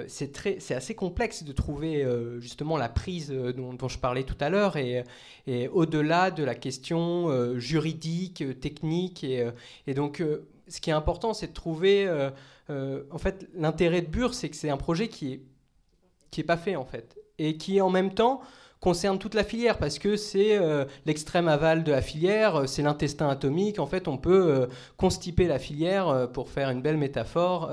c'est 0.08 0.72
assez 0.72 0.96
complexe 0.96 1.44
de 1.44 1.52
trouver 1.52 2.08
justement 2.40 2.78
la 2.78 2.88
prise 2.88 3.32
dont, 3.32 3.88
je 3.90 3.98
parlais 3.98 4.24
tout 4.24 4.38
à 4.40 4.50
l'heure 4.50 4.78
et, 4.78 5.04
au-delà 5.74 6.32
de 6.32 6.44
la 6.44 6.56
question 6.56 7.58
juridique, 7.58 8.44
technique 8.60 9.24
et, 9.26 9.94
donc 9.94 10.24
ce 10.68 10.82
qui 10.82 10.90
est 10.90 10.94
important, 10.94 11.34
c'est 11.34 11.48
de 11.48 11.54
trouver. 11.54 12.10
en 12.70 13.18
fait, 13.18 13.48
l'intérêt 13.54 14.02
de 14.02 14.08
Bure, 14.08 14.34
c'est 14.34 14.50
que 14.50 14.56
c'est 14.56 14.70
un 14.70 14.78
projet 14.78 15.08
qui 15.08 15.34
est 15.34 15.42
qui 16.36 16.42
est 16.42 16.46
pas 16.46 16.58
fait 16.58 16.76
en 16.76 16.84
fait, 16.84 17.18
et 17.40 17.56
qui 17.56 17.80
en 17.80 17.90
même 17.90 18.14
temps 18.14 18.42
concerne 18.82 19.18
toute 19.18 19.34
la 19.34 19.44
filière 19.44 19.78
parce 19.78 19.98
que 19.98 20.18
c'est 20.18 20.58
euh, 20.58 20.84
l'extrême 21.06 21.48
aval 21.48 21.84
de 21.84 21.92
la 21.92 22.02
filière, 22.02 22.56
euh, 22.58 22.68
c'est 22.68 22.84
l'intestin 22.84 23.30
atomique. 23.30 23.80
En 23.80 23.88
fait, 23.88 24.08
on 24.08 24.18
peut 24.18 24.48
euh, 24.48 24.68
constiper 24.98 25.48
la 25.48 25.60
filière 25.60 26.30
pour 26.34 26.50
faire 26.50 26.70
une 26.70 26.82
belle 26.82 26.98
métaphore 26.98 27.72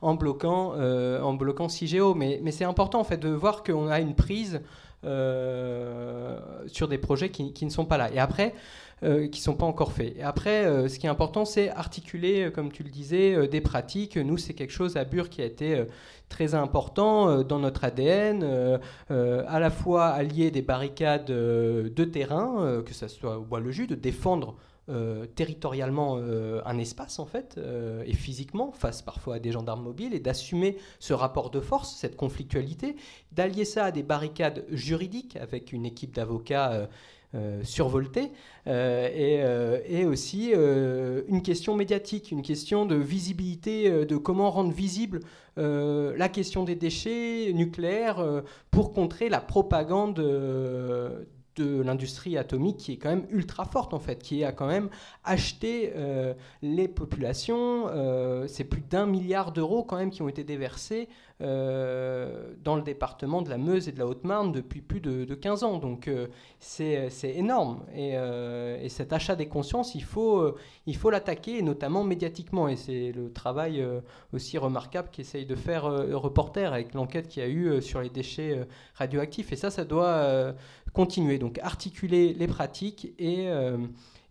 en 0.00 0.14
bloquant 0.14 0.74
en 0.76 1.34
bloquant 1.34 1.68
CIGEO. 1.68 2.14
Mais, 2.14 2.40
mais 2.42 2.52
c'est 2.52 2.64
important 2.64 3.00
en 3.00 3.04
fait 3.04 3.18
de 3.18 3.28
voir 3.28 3.62
qu'on 3.64 3.88
a 3.88 4.00
une 4.00 4.14
prise 4.14 4.60
sur 5.02 6.88
des 6.88 6.98
projets 6.98 7.30
qui, 7.30 7.52
qui, 7.52 7.64
ne 7.64 7.70
sont 7.70 7.84
pas 7.84 7.98
là. 7.98 8.10
Et 8.12 8.18
après, 8.18 8.54
euh, 9.02 9.28
qui 9.28 9.40
ne 9.40 9.44
sont 9.44 9.54
pas 9.56 9.66
encore 9.66 9.92
faits. 9.92 10.14
Et 10.16 10.22
après, 10.22 10.64
euh, 10.64 10.88
ce 10.88 10.98
qui 10.98 11.04
est 11.04 11.10
important, 11.10 11.44
c'est 11.44 11.68
articuler, 11.68 12.44
euh, 12.44 12.50
comme 12.50 12.72
tu 12.72 12.82
le 12.82 12.88
disais, 12.88 13.46
des 13.46 13.60
pratiques. 13.60 14.16
Nous, 14.16 14.38
c'est 14.38 14.54
quelque 14.54 14.72
chose 14.72 14.96
à 14.96 15.04
Bure 15.04 15.28
qui 15.28 15.42
a 15.42 15.44
été 15.44 15.84
très 16.30 16.54
important 16.54 17.42
dans 17.42 17.58
notre 17.58 17.84
ADN, 17.84 18.42
à 19.10 19.60
la 19.60 19.70
fois 19.70 20.06
allier 20.06 20.50
des 20.50 20.62
barricades 20.62 21.26
de 21.26 22.04
terrain, 22.04 22.82
que 22.84 22.94
ce 22.94 23.06
soit 23.08 23.38
au 23.38 23.42
bois 23.42 23.60
le 23.60 23.70
jus, 23.70 23.86
de 23.86 23.94
défendre 23.94 24.56
territorialement 25.34 26.16
un 26.64 26.78
espace 26.78 27.18
en 27.18 27.26
fait 27.26 27.60
et 28.06 28.14
physiquement 28.14 28.72
face 28.72 29.02
parfois 29.02 29.36
à 29.36 29.38
des 29.38 29.52
gendarmes 29.52 29.82
mobiles 29.82 30.14
et 30.14 30.20
d'assumer 30.20 30.78
ce 31.00 31.12
rapport 31.12 31.50
de 31.50 31.60
force, 31.60 31.94
cette 31.96 32.16
conflictualité, 32.16 32.96
d'allier 33.32 33.64
ça 33.64 33.86
à 33.86 33.90
des 33.90 34.02
barricades 34.02 34.64
juridiques 34.70 35.36
avec 35.36 35.72
une 35.72 35.86
équipe 35.86 36.14
d'avocats 36.14 36.88
euh, 37.36 37.62
survolté, 37.64 38.32
euh, 38.66 39.08
euh, 39.14 39.80
et, 39.86 40.06
aussi 40.06 40.52
une 40.52 41.42
question 41.42 41.76
médiatique, 41.76 42.30
une 42.30 42.42
question 42.42 42.86
de 42.86 42.94
visibilité, 42.94 44.06
de 44.06 44.16
comment 44.16 44.50
rendre 44.50 44.72
visible 44.72 45.20
la 45.56 46.28
question 46.28 46.64
des 46.64 46.74
déchets 46.74 47.52
nucléaires 47.54 48.24
pour 48.70 48.92
contrer 48.92 49.28
la 49.28 49.40
propagande 49.40 50.20
de 51.56 51.80
l'industrie 51.82 52.36
atomique 52.36 52.76
qui 52.76 52.92
est 52.92 52.96
quand 52.96 53.08
même 53.08 53.26
ultra 53.30 53.64
forte 53.64 53.94
en 53.94 53.98
fait, 53.98 54.22
qui 54.22 54.44
a 54.44 54.52
quand 54.52 54.66
même 54.66 54.88
acheté 55.24 55.92
euh, 55.96 56.34
les 56.62 56.88
populations. 56.88 57.88
Euh, 57.88 58.46
c'est 58.46 58.64
plus 58.64 58.82
d'un 58.82 59.06
milliard 59.06 59.52
d'euros 59.52 59.82
quand 59.82 59.96
même 59.96 60.10
qui 60.10 60.22
ont 60.22 60.28
été 60.28 60.44
déversés 60.44 61.08
euh, 61.42 62.54
dans 62.64 62.76
le 62.76 62.82
département 62.82 63.42
de 63.42 63.50
la 63.50 63.58
Meuse 63.58 63.88
et 63.88 63.92
de 63.92 63.98
la 63.98 64.06
Haute-Marne 64.06 64.52
depuis 64.52 64.80
plus 64.80 65.00
de, 65.00 65.34
15 65.34 65.64
ans. 65.64 65.78
Donc 65.78 66.10
c'est 66.58 67.10
énorme. 67.22 67.84
Et, 67.94 68.12
et, 68.12 68.88
cet 68.88 69.12
achat 69.12 69.36
des 69.36 69.46
consciences, 69.46 69.94
il 69.94 70.04
faut 70.04 70.54
il 70.86 70.98
l'attaquer, 71.10 71.62
notamment 71.62 72.04
médiatiquement. 72.04 72.68
Et 72.68 72.76
c'est 72.76 73.12
le 73.12 73.32
travail 73.32 73.86
aussi 74.32 74.58
remarquable 74.58 75.08
qu'essaye 75.10 75.46
de 75.46 75.54
faire 75.54 75.84
Reporter 75.84 76.72
avec 76.72 76.94
l'enquête 76.94 77.28
qu'il 77.28 77.42
y 77.42 77.46
a 77.46 77.48
eu 77.48 77.82
sur 77.82 78.00
les 78.00 78.10
déchets 78.10 78.66
radioactifs. 78.94 79.52
Et 79.52 79.56
ça, 79.56 79.70
ça 79.70 79.84
doit 79.84 80.54
continuer. 80.96 81.38
Donc 81.38 81.58
articuler 81.58 82.32
les 82.32 82.46
pratiques 82.46 83.12
et, 83.18 83.48
euh, 83.48 83.76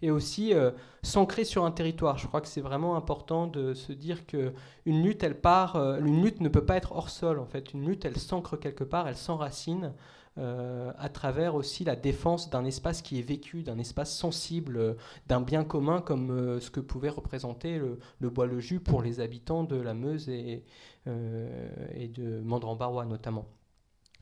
et 0.02 0.12
aussi 0.12 0.54
euh, 0.54 0.72
s'ancrer 1.04 1.44
sur 1.44 1.66
un 1.66 1.72
territoire. 1.72 2.18
Je 2.18 2.28
crois 2.28 2.42
que 2.42 2.48
c'est 2.48 2.62
vraiment 2.62 2.96
important 2.96 3.48
de 3.48 3.74
se 3.74 3.92
dire 3.94 4.26
que 4.26 4.54
une 4.86 5.04
lutte, 5.04 5.24
elle 5.24 5.40
part, 5.40 5.76
euh, 5.76 6.00
une 6.00 6.24
lutte 6.24 6.42
ne 6.42 6.50
peut 6.50 6.66
pas 6.66 6.78
être 6.78 6.92
hors 6.92 7.10
sol 7.10 7.40
en 7.40 7.46
fait. 7.46 7.74
Une 7.74 7.86
lutte, 7.86 8.06
elle 8.06 8.18
s'ancre 8.18 8.58
quelque 8.58 8.84
part, 8.84 9.08
elle 9.08 9.18
s'enracine. 9.18 9.94
à 10.38 11.08
travers 11.08 11.56
aussi 11.56 11.86
la 11.86 11.96
défense 11.96 12.50
d'un 12.50 12.66
espace 12.66 13.02
qui 13.02 13.20
est 13.20 13.22
vécu, 13.22 13.64
d'un 13.64 13.80
espace 13.80 14.14
sensible, 14.14 14.98
d'un 15.28 15.40
bien 15.40 15.64
commun 15.64 16.02
comme 16.02 16.60
ce 16.60 16.70
que 16.70 16.82
pouvait 16.82 17.10
représenter 17.10 17.80
le, 17.80 18.30
bois-le-jus 18.30 18.82
pour 18.82 19.02
les 19.02 19.22
habitants 19.22 19.64
de 19.64 19.78
la 19.78 19.94
Meuse 19.94 20.28
et, 20.28 20.66
et 21.06 22.08
de 22.10 22.42
Mandran-Barrois 22.42 23.06
notamment. 23.06 23.46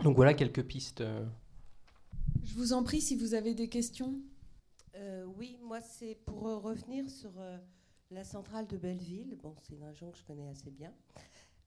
Donc 0.03 0.15
voilà 0.15 0.35
quelques 0.35 0.63
pistes. 0.63 1.03
Je 2.43 2.53
vous 2.55 2.73
en 2.73 2.83
prie 2.83 3.01
si 3.01 3.15
vous 3.15 3.33
avez 3.33 3.55
des 3.55 3.67
questions. 3.67 4.13
Euh, 4.95 5.25
oui, 5.37 5.57
moi 5.61 5.81
c'est 5.81 6.15
pour 6.25 6.47
euh, 6.47 6.57
revenir 6.57 7.09
sur 7.09 7.31
euh, 7.39 7.57
la 8.11 8.23
centrale 8.23 8.67
de 8.67 8.77
Belleville. 8.77 9.35
Bon, 9.41 9.55
c'est 9.61 9.73
une 9.73 9.83
région 9.83 10.11
que 10.11 10.17
je 10.17 10.23
connais 10.23 10.47
assez 10.47 10.69
bien. 10.69 10.93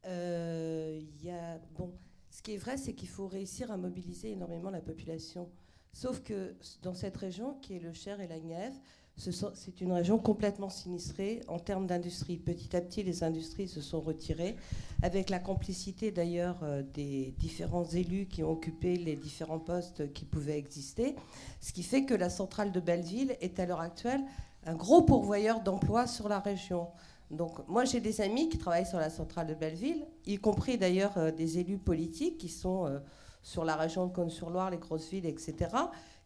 Y 0.05 1.31
a, 1.31 1.59
bon, 1.73 1.93
ce 2.31 2.41
qui 2.41 2.55
est 2.55 2.59
vrai, 2.59 2.77
c'est 2.77 2.95
qu'il 2.95 3.09
faut 3.09 3.27
réussir 3.27 3.73
à 3.73 3.77
mobiliser 3.77 4.31
énormément 4.31 4.71
la 4.71 4.81
population. 4.81 5.51
Sauf 5.93 6.23
que 6.23 6.55
dans 6.83 6.95
cette 6.95 7.17
région, 7.17 7.55
qui 7.55 7.75
est 7.75 7.81
le 7.81 7.93
Cher 7.93 8.21
et 8.21 8.29
la 8.29 8.39
Nièvre, 8.39 8.77
c'est 9.17 9.81
une 9.81 9.93
région 9.93 10.19
complètement 10.19 10.69
sinistrée 10.69 11.41
en 11.49 11.59
termes 11.59 11.87
d'industrie. 11.87 12.37
Petit 12.37 12.77
à 12.77 12.83
petit, 12.83 13.03
les 13.03 13.25
industries 13.25 13.67
se 13.67 13.81
sont 13.81 14.01
retirées, 14.01 14.57
avec 15.03 15.31
la 15.31 15.39
complicité 15.39 16.11
d'ailleurs 16.11 16.59
euh, 16.63 16.83
des 16.83 17.35
différents 17.39 17.87
élus 17.87 18.27
qui 18.27 18.43
ont 18.43 18.51
occupé 18.51 18.97
les 18.97 19.17
différents 19.17 19.59
postes 19.59 20.13
qui 20.13 20.27
pouvaient 20.27 20.59
exister, 20.59 21.17
ce 21.61 21.73
qui 21.73 21.83
fait 21.83 22.05
que 22.05 22.15
la 22.15 22.29
centrale 22.29 22.73
de 22.73 22.81
Belleville 22.81 23.37
est 23.41 23.59
à 23.59 23.65
l'heure 23.65 23.81
actuelle 23.81 24.23
un 24.67 24.75
gros 24.75 25.03
pourvoyeur 25.03 25.61
d'emplois 25.61 26.07
sur 26.07 26.29
la 26.29 26.41
région. 26.41 26.89
Donc 27.31 27.67
moi 27.69 27.85
j'ai 27.85 28.01
des 28.01 28.21
amis 28.21 28.49
qui 28.51 28.59
travaillent 28.59 28.87
sur 28.87 28.99
la 28.99 29.11
centrale 29.11 29.47
de 29.47 29.55
Belleville, 29.55 30.07
y 30.27 30.37
compris 30.37 30.77
d'ailleurs 30.77 31.17
euh, 31.17 31.31
des 31.31 31.59
élus 31.59 31.79
politiques 31.79 32.37
qui 32.37 32.51
sont 32.51 32.87
euh, 32.87 32.99
sur 33.43 33.65
la 33.65 33.77
région 33.77 34.07
de 34.07 34.13
Cône-sur-Loire, 34.13 34.71
les 34.71 34.77
grosses 34.77 35.09
villes, 35.09 35.27
etc 35.27 35.69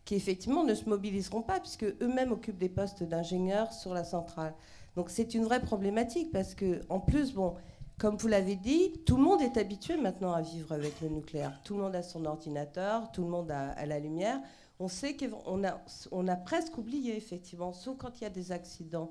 qui 0.04 0.14
effectivement 0.14 0.64
ne 0.64 0.74
se 0.74 0.88
mobiliseront 0.88 1.42
pas 1.42 1.60
puisque 1.60 1.84
eux-mêmes 1.84 2.32
occupent 2.32 2.58
des 2.58 2.68
postes 2.68 3.02
d'ingénieurs 3.02 3.72
sur 3.72 3.94
la 3.94 4.04
centrale. 4.04 4.54
Donc 4.96 5.10
c'est 5.10 5.34
une 5.34 5.44
vraie 5.44 5.60
problématique 5.60 6.32
parce 6.32 6.54
que 6.54 6.80
en 6.88 7.00
plus, 7.00 7.32
bon, 7.32 7.54
comme 7.98 8.16
vous 8.16 8.28
l'avez 8.28 8.56
dit, 8.56 8.92
tout 9.04 9.16
le 9.16 9.22
monde 9.22 9.42
est 9.42 9.58
habitué 9.58 9.96
maintenant 9.96 10.32
à 10.32 10.40
vivre 10.40 10.72
avec 10.72 11.00
le 11.02 11.08
nucléaire. 11.08 11.60
Tout 11.64 11.74
le 11.74 11.82
monde 11.82 11.94
a 11.94 12.02
son 12.02 12.24
ordinateur, 12.24 13.12
tout 13.12 13.22
le 13.22 13.28
monde 13.28 13.50
a, 13.50 13.86
la 13.86 13.98
lumière. 13.98 14.40
On 14.78 14.88
sait 14.88 15.16
qu'on 15.16 15.62
a, 15.64 15.80
on 16.10 16.26
a 16.26 16.36
presque 16.36 16.78
oublié 16.78 17.14
effectivement, 17.14 17.74
sauf 17.74 17.98
quand 17.98 18.18
il 18.18 18.24
y 18.24 18.26
a 18.26 18.30
des 18.30 18.52
accidents. 18.52 19.10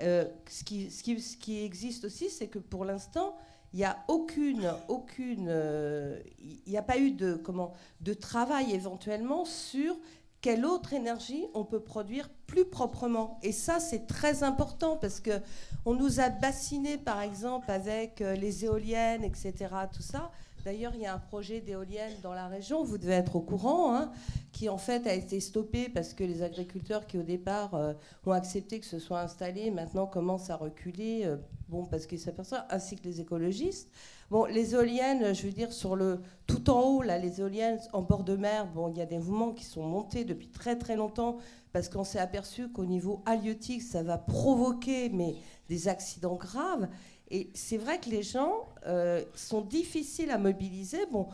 Euh, 0.00 0.24
ce, 0.48 0.64
qui, 0.64 0.90
ce, 0.90 1.04
qui, 1.04 1.20
ce, 1.20 1.36
qui, 1.36 1.64
existe 1.64 2.04
aussi, 2.06 2.28
c'est 2.28 2.48
que 2.48 2.58
pour 2.58 2.84
l'instant, 2.84 3.36
il 3.72 3.78
n'y 3.78 3.84
a 3.84 3.96
aucune, 4.08 4.72
aucune, 4.88 5.46
euh, 5.48 6.18
il 6.40 6.70
n'y 6.72 6.76
a 6.76 6.82
pas 6.82 6.98
eu 6.98 7.12
de 7.12 7.34
comment, 7.34 7.72
de 8.00 8.14
travail 8.14 8.72
éventuellement 8.72 9.44
sur 9.44 9.96
quelle 10.44 10.66
autre 10.66 10.92
énergie 10.92 11.46
on 11.54 11.64
peut 11.64 11.80
produire 11.80 12.28
plus 12.46 12.66
proprement. 12.66 13.40
Et 13.42 13.50
ça, 13.50 13.80
c'est 13.80 14.06
très 14.06 14.42
important 14.42 14.98
parce 14.98 15.18
que 15.18 15.40
on 15.86 15.94
nous 15.94 16.20
a 16.20 16.28
bassiné, 16.28 16.98
par 16.98 17.22
exemple, 17.22 17.70
avec 17.70 18.20
euh, 18.20 18.34
les 18.34 18.66
éoliennes, 18.66 19.24
etc., 19.24 19.54
tout 19.90 20.02
ça. 20.02 20.30
D'ailleurs, 20.64 20.92
il 20.94 21.02
y 21.02 21.06
a 21.06 21.12
un 21.12 21.18
projet 21.18 21.60
d'éolienne 21.60 22.14
dans 22.22 22.32
la 22.32 22.48
région, 22.48 22.84
vous 22.84 22.96
devez 22.96 23.12
être 23.12 23.36
au 23.36 23.42
courant, 23.42 23.94
hein, 23.94 24.10
qui 24.50 24.70
en 24.70 24.78
fait 24.78 25.06
a 25.06 25.12
été 25.12 25.38
stoppé 25.38 25.90
parce 25.90 26.14
que 26.14 26.24
les 26.24 26.42
agriculteurs 26.42 27.06
qui 27.06 27.18
au 27.18 27.22
départ 27.22 27.74
euh, 27.74 27.92
ont 28.24 28.32
accepté 28.32 28.80
que 28.80 28.86
ce 28.86 28.98
soit 28.98 29.20
installé, 29.20 29.70
maintenant 29.70 30.06
commencent 30.06 30.48
à 30.48 30.56
reculer, 30.56 31.24
euh, 31.26 31.36
bon, 31.68 31.84
parce 31.84 32.06
qu'ils 32.06 32.18
s'aperçoivent, 32.18 32.64
ainsi 32.70 32.96
que 32.96 33.04
les 33.04 33.20
écologistes. 33.20 33.90
Bon, 34.30 34.46
les 34.46 34.72
éoliennes, 34.72 35.34
je 35.34 35.42
veux 35.42 35.52
dire, 35.52 35.70
sur 35.70 35.96
le 35.96 36.20
tout 36.46 36.70
en 36.70 36.80
haut, 36.80 37.02
là, 37.02 37.18
les 37.18 37.42
éoliennes 37.42 37.78
en 37.92 38.00
bord 38.00 38.24
de 38.24 38.34
mer, 38.34 38.66
bon, 38.74 38.88
il 38.88 38.96
y 38.96 39.02
a 39.02 39.06
des 39.06 39.18
mouvements 39.18 39.52
qui 39.52 39.64
sont 39.64 39.82
montés 39.82 40.24
depuis 40.24 40.48
très 40.48 40.78
très 40.78 40.96
longtemps 40.96 41.36
parce 41.74 41.90
qu'on 41.90 42.04
s'est 42.04 42.20
aperçu 42.20 42.68
qu'au 42.68 42.86
niveau 42.86 43.22
halieutique, 43.26 43.82
ça 43.82 44.02
va 44.02 44.16
provoquer 44.16 45.10
mais 45.10 45.34
des 45.68 45.88
accidents 45.88 46.36
graves. 46.36 46.88
Et 47.30 47.50
c'est 47.54 47.78
vrai 47.78 47.98
que 47.98 48.10
les 48.10 48.22
gens 48.22 48.68
euh, 48.86 49.22
sont 49.34 49.62
difficiles 49.62 50.30
à 50.30 50.38
mobiliser. 50.38 51.06
Bon, 51.10 51.28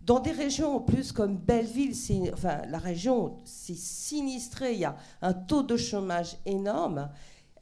dans 0.00 0.20
des 0.20 0.32
régions 0.32 0.76
en 0.76 0.80
plus 0.80 1.12
comme 1.12 1.36
Belleville, 1.36 1.94
enfin 2.32 2.62
la 2.68 2.78
région, 2.78 3.36
c'est 3.44 3.76
sinistré. 3.76 4.74
Il 4.74 4.80
y 4.80 4.84
a 4.84 4.96
un 5.22 5.32
taux 5.32 5.62
de 5.62 5.76
chômage 5.76 6.36
énorme. 6.46 7.08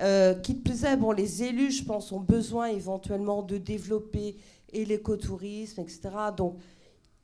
Euh, 0.00 0.34
qui 0.34 0.54
plus 0.54 0.84
est, 0.84 0.96
bon, 0.96 1.12
les 1.12 1.44
élus, 1.44 1.70
je 1.70 1.84
pense, 1.84 2.10
ont 2.10 2.20
besoin 2.20 2.66
éventuellement 2.66 3.42
de 3.42 3.58
développer 3.58 4.36
et 4.72 4.84
l'écotourisme, 4.84 5.80
etc. 5.80 6.00
Donc, 6.36 6.56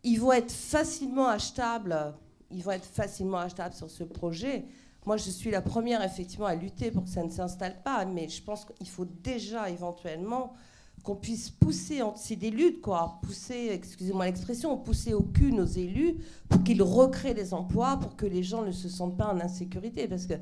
ils 0.05 0.21
vont 0.21 0.33
être 0.33 0.53
facilement 0.53 1.27
achetables. 1.27 2.15
Ils 2.51 2.63
vont 2.63 2.73
être 2.73 2.85
facilement 2.85 3.39
achetables 3.39 3.75
sur 3.75 3.91
ce 3.91 4.05
projet. 4.05 4.65
Moi, 5.09 5.17
je 5.17 5.31
suis 5.31 5.51
la 5.51 5.63
première, 5.63 6.05
effectivement, 6.05 6.45
à 6.45 6.55
lutter 6.55 6.91
pour 6.91 7.05
que 7.05 7.09
ça 7.09 7.23
ne 7.23 7.31
s'installe 7.31 7.81
pas, 7.83 8.05
mais 8.05 8.29
je 8.29 8.43
pense 8.43 8.67
qu'il 8.67 8.87
faut 8.91 9.07
déjà, 9.07 9.71
éventuellement, 9.71 10.53
qu'on 11.03 11.17
puisse 11.17 11.49
pousser, 11.49 12.03
c'est 12.15 12.37
des 12.37 12.51
luttes, 12.51 12.83
quoi, 12.83 13.19
pousser, 13.23 13.71
excusez-moi 13.73 14.27
l'expression, 14.27 14.77
pousser 14.77 15.15
au 15.15 15.23
cul 15.23 15.51
nos 15.51 15.65
élus 15.65 16.19
pour 16.51 16.63
qu'ils 16.63 16.83
recréent 16.83 17.33
des 17.33 17.55
emplois, 17.55 17.97
pour 17.97 18.17
que 18.17 18.27
les 18.27 18.43
gens 18.43 18.61
ne 18.61 18.71
se 18.71 18.91
sentent 18.91 19.17
pas 19.17 19.33
en 19.33 19.41
insécurité. 19.41 20.09
Parce 20.09 20.27
que 20.27 20.35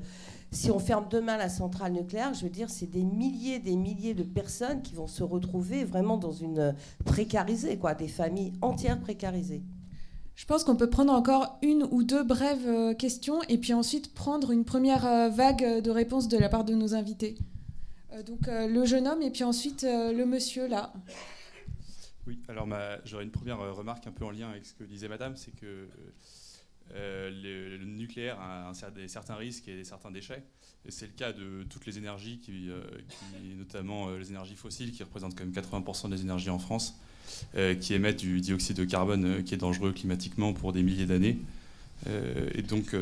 si 0.50 0.72
on 0.72 0.80
ferme 0.80 1.06
demain 1.08 1.36
la 1.36 1.48
centrale 1.48 1.92
nucléaire, 1.92 2.34
je 2.34 2.42
veux 2.42 2.50
dire, 2.50 2.68
c'est 2.68 2.90
des 2.90 3.04
milliers, 3.04 3.60
des 3.60 3.76
milliers 3.76 4.14
de 4.14 4.24
personnes 4.24 4.82
qui 4.82 4.96
vont 4.96 5.06
se 5.06 5.22
retrouver 5.22 5.84
vraiment 5.84 6.16
dans 6.16 6.32
une 6.32 6.74
précarisée, 7.04 7.78
quoi, 7.78 7.94
des 7.94 8.08
familles 8.08 8.52
entières 8.62 8.98
précarisées. 8.98 9.62
Je 10.36 10.44
pense 10.44 10.64
qu'on 10.64 10.76
peut 10.76 10.90
prendre 10.90 11.12
encore 11.12 11.58
une 11.62 11.88
ou 11.90 12.02
deux 12.02 12.22
brèves 12.22 12.68
euh, 12.68 12.94
questions 12.94 13.42
et 13.48 13.58
puis 13.58 13.72
ensuite 13.72 14.14
prendre 14.14 14.52
une 14.52 14.64
première 14.64 15.06
euh, 15.06 15.28
vague 15.28 15.82
de 15.82 15.90
réponses 15.90 16.28
de 16.28 16.38
la 16.38 16.48
part 16.48 16.64
de 16.64 16.74
nos 16.74 16.94
invités. 16.94 17.36
donc 18.24 18.46
le 18.46 18.84
jeune 18.84 19.08
homme 19.08 19.22
et 19.22 19.30
puis 19.30 19.44
ensuite 19.44 19.82
le 19.82 20.24
monsieur 20.24 20.68
là. 20.68 20.92
Oui, 22.26 22.38
alors 22.48 22.66
j'aurais 23.04 23.24
une 23.24 23.30
première 23.30 23.58
remarque 23.74 24.06
un 24.06 24.12
peu 24.12 24.24
en 24.24 24.30
lien 24.30 24.48
avec 24.48 24.64
ce 24.66 24.74
que 24.74 24.84
disait 24.84 25.08
Madame, 25.08 25.36
c'est 25.36 25.54
que 25.54 25.88
le, 26.94 27.84
nucléaire 27.84 28.40
a 28.40 28.72
certains 29.06 29.36
risques 29.36 29.68
et 29.68 29.84
certains 29.84 30.10
déchets. 30.10 30.42
Et 30.86 30.90
c'est 30.90 31.06
le 31.06 31.12
cas 31.12 31.32
de 31.32 31.64
toutes 31.68 31.86
les 31.86 31.98
énergies, 31.98 32.38
qui, 32.38 32.68
notamment 33.58 34.10
les 34.10 34.30
énergies 34.30 34.56
fossiles, 34.56 34.92
qui 34.92 35.02
représentent 35.02 35.36
quand 35.36 35.44
même 35.44 35.54
80% 35.54 36.10
des 36.10 36.20
énergies 36.20 36.50
en 36.50 36.58
France. 36.58 36.98
Euh, 37.56 37.74
qui 37.74 37.94
émettent 37.94 38.20
du 38.20 38.40
dioxyde 38.40 38.76
de 38.76 38.84
carbone 38.84 39.24
euh, 39.24 39.42
qui 39.42 39.54
est 39.54 39.58
dangereux 39.58 39.92
climatiquement 39.92 40.52
pour 40.52 40.72
des 40.72 40.82
milliers 40.82 41.06
d'années. 41.06 41.38
Euh, 42.08 42.48
et 42.54 42.62
donc, 42.62 42.94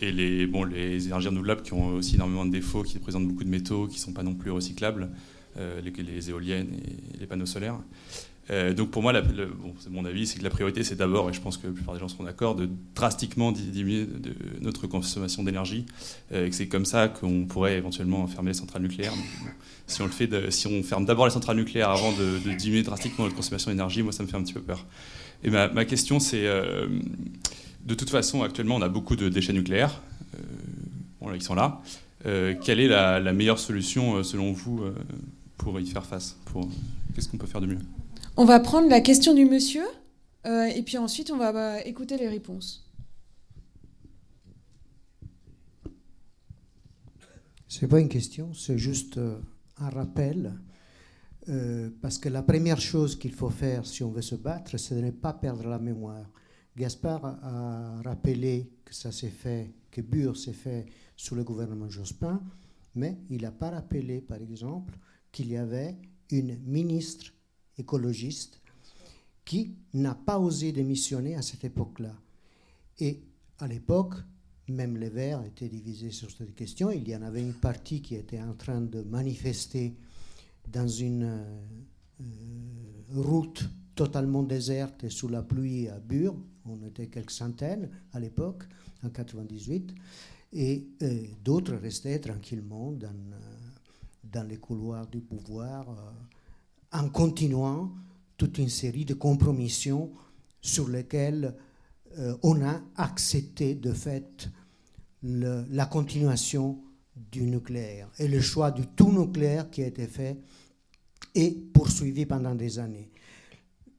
et 0.00 0.12
les, 0.12 0.46
bon, 0.46 0.64
les 0.64 1.06
énergies 1.06 1.28
renouvelables 1.28 1.62
qui 1.62 1.72
ont 1.72 1.88
aussi 1.88 2.14
énormément 2.14 2.46
de 2.46 2.50
défauts, 2.50 2.82
qui 2.82 2.98
présentent 2.98 3.26
beaucoup 3.26 3.44
de 3.44 3.50
métaux, 3.50 3.86
qui 3.86 3.96
ne 3.96 4.00
sont 4.00 4.12
pas 4.12 4.22
non 4.22 4.34
plus 4.34 4.50
recyclables, 4.50 5.10
les, 5.58 5.90
les, 5.90 6.30
éoliennes 6.30 6.72
et 6.74 7.18
les 7.18 7.26
panneaux 7.26 7.44
solaires. 7.44 7.80
Euh, 8.50 8.74
donc 8.74 8.90
pour 8.90 9.02
moi, 9.02 9.12
mon 9.90 10.04
avis, 10.04 10.26
c'est 10.26 10.38
que 10.38 10.44
la 10.44 10.50
priorité, 10.50 10.82
c'est 10.82 10.96
d'abord, 10.96 11.30
et 11.30 11.32
je 11.32 11.40
pense 11.40 11.56
que 11.56 11.68
la 11.68 11.72
plupart 11.72 11.94
des 11.94 12.00
gens 12.00 12.08
seront 12.08 12.24
d'accord, 12.24 12.54
de 12.56 12.68
drastiquement 12.94 13.52
diminuer 13.52 14.08
notre 14.60 14.86
consommation 14.86 15.42
d'énergie, 15.42 15.86
euh, 16.32 16.46
et 16.46 16.50
que 16.50 16.56
c'est 16.56 16.66
comme 16.66 16.84
ça 16.84 17.08
qu'on 17.08 17.46
pourrait 17.46 17.76
éventuellement 17.76 18.26
fermer 18.26 18.50
les 18.50 18.58
centrales 18.58 18.82
nucléaires. 18.82 19.12
si 19.86 20.02
on 20.02 20.06
le 20.06 20.10
fait, 20.10 20.50
si 20.50 20.66
on 20.66 20.82
ferme 20.82 21.04
d'abord 21.04 21.26
les 21.26 21.32
centrales 21.32 21.56
nucléaires 21.56 21.90
avant 21.90 22.12
de, 22.12 22.54
diminuer 22.54 22.82
drastiquement 22.82 23.24
notre 23.24 23.36
consommation 23.36 23.70
d'énergie, 23.70 24.02
moi, 24.02 24.12
ça 24.12 24.22
me 24.22 24.28
fait 24.28 24.36
un 24.36 24.42
petit 24.42 24.54
peu 24.54 24.62
peur. 24.62 24.84
Et 25.44 25.50
ma, 25.50 25.84
question, 25.84 26.18
c'est, 26.18 26.46
euh, 26.46 26.88
de 27.86 27.94
toute 27.94 28.10
façon, 28.10 28.42
actuellement, 28.42 28.76
on 28.76 28.82
a 28.82 28.88
beaucoup 28.88 29.16
de 29.16 29.28
déchets 29.28 29.52
nucléaires. 29.52 30.02
ils 31.32 31.42
sont 31.42 31.54
là. 31.54 31.80
quelle 32.24 32.80
est 32.80 32.88
la, 32.88 33.32
meilleure 33.32 33.60
solution, 33.60 34.22
selon 34.24 34.52
vous, 34.52 34.82
pour 35.56 35.78
y 35.78 35.86
faire 35.86 36.04
face 36.04 36.36
Qu'est-ce 37.14 37.28
qu'on 37.28 37.38
peut 37.38 37.46
faire 37.46 37.60
de 37.60 37.66
mieux? 37.66 37.78
On 38.36 38.44
va 38.44 38.60
prendre 38.60 38.88
la 38.88 39.00
question 39.00 39.34
du 39.34 39.44
monsieur 39.44 39.84
euh, 40.46 40.66
et 40.66 40.82
puis 40.82 40.98
ensuite 40.98 41.30
on 41.30 41.36
va 41.36 41.52
bah, 41.52 41.80
écouter 41.84 42.16
les 42.16 42.28
réponses. 42.28 42.86
C'est 47.68 47.86
pas 47.86 48.00
une 48.00 48.08
question, 48.08 48.52
c'est 48.52 48.78
juste 48.78 49.18
euh, 49.18 49.38
un 49.78 49.90
rappel. 49.90 50.58
Euh, 51.48 51.88
parce 52.02 52.18
que 52.18 52.28
la 52.28 52.42
première 52.42 52.80
chose 52.80 53.18
qu'il 53.18 53.32
faut 53.32 53.48
faire 53.48 53.86
si 53.86 54.02
on 54.02 54.10
veut 54.10 54.22
se 54.22 54.34
battre, 54.34 54.76
c'est 54.76 54.94
de 54.94 55.00
ne 55.00 55.10
pas 55.10 55.32
perdre 55.32 55.66
la 55.68 55.78
mémoire. 55.78 56.28
Gaspard 56.76 57.24
a 57.24 58.02
rappelé 58.02 58.70
que 58.84 58.94
ça 58.94 59.10
s'est 59.10 59.30
fait, 59.30 59.72
que 59.90 60.00
Bure 60.00 60.36
s'est 60.36 60.52
fait 60.52 60.86
sous 61.16 61.34
le 61.34 61.44
gouvernement 61.44 61.88
Jospin, 61.88 62.42
mais 62.94 63.18
il 63.30 63.42
n'a 63.42 63.50
pas 63.50 63.70
rappelé, 63.70 64.20
par 64.20 64.40
exemple, 64.42 64.98
qu'il 65.32 65.48
y 65.50 65.56
avait 65.56 65.96
une 66.30 66.58
ministre 66.64 67.32
écologiste 67.78 68.60
qui 69.44 69.74
n'a 69.94 70.14
pas 70.14 70.38
osé 70.38 70.72
démissionner 70.72 71.34
à 71.34 71.42
cette 71.42 71.64
époque-là. 71.64 72.14
Et 72.98 73.20
à 73.58 73.66
l'époque, 73.66 74.14
même 74.68 74.96
les 74.96 75.08
Verts 75.08 75.44
étaient 75.44 75.68
divisés 75.68 76.10
sur 76.10 76.30
cette 76.30 76.54
question. 76.54 76.90
Il 76.90 77.08
y 77.08 77.16
en 77.16 77.22
avait 77.22 77.42
une 77.42 77.54
partie 77.54 78.00
qui 78.00 78.14
était 78.14 78.40
en 78.40 78.54
train 78.54 78.80
de 78.80 79.02
manifester 79.02 79.94
dans 80.68 80.86
une 80.86 81.24
euh, 81.24 82.22
route 83.14 83.68
totalement 83.94 84.42
déserte 84.42 85.04
et 85.04 85.10
sous 85.10 85.28
la 85.28 85.42
pluie 85.42 85.88
à 85.88 85.98
Bure. 85.98 86.36
On 86.64 86.82
était 86.86 87.08
quelques 87.08 87.32
centaines 87.32 87.90
à 88.12 88.20
l'époque, 88.20 88.64
en 89.02 89.10
98. 89.10 89.94
Et 90.52 90.86
euh, 91.02 91.24
d'autres 91.44 91.74
restaient 91.74 92.18
tranquillement 92.18 92.94
euh, 93.02 93.06
dans 94.24 94.46
les 94.46 94.58
couloirs 94.58 95.06
du 95.06 95.20
pouvoir 95.20 95.86
en 96.92 97.08
continuant 97.08 97.92
toute 98.36 98.58
une 98.58 98.68
série 98.68 99.04
de 99.04 99.14
compromissions 99.14 100.10
sur 100.60 100.88
lesquelles 100.88 101.54
euh, 102.18 102.36
on 102.42 102.62
a 102.62 102.80
accepté 102.96 103.74
de 103.74 103.92
fait 103.92 104.48
la 105.22 105.86
continuation 105.86 106.80
du 107.14 107.42
nucléaire 107.42 108.08
et 108.18 108.26
le 108.26 108.40
choix 108.40 108.70
du 108.70 108.86
tout 108.86 109.12
nucléaire 109.12 109.70
qui 109.70 109.82
a 109.82 109.86
été 109.86 110.06
fait 110.06 110.38
et 111.34 111.50
poursuivi 111.50 112.26
pendant 112.26 112.54
des 112.54 112.78
années. 112.78 113.10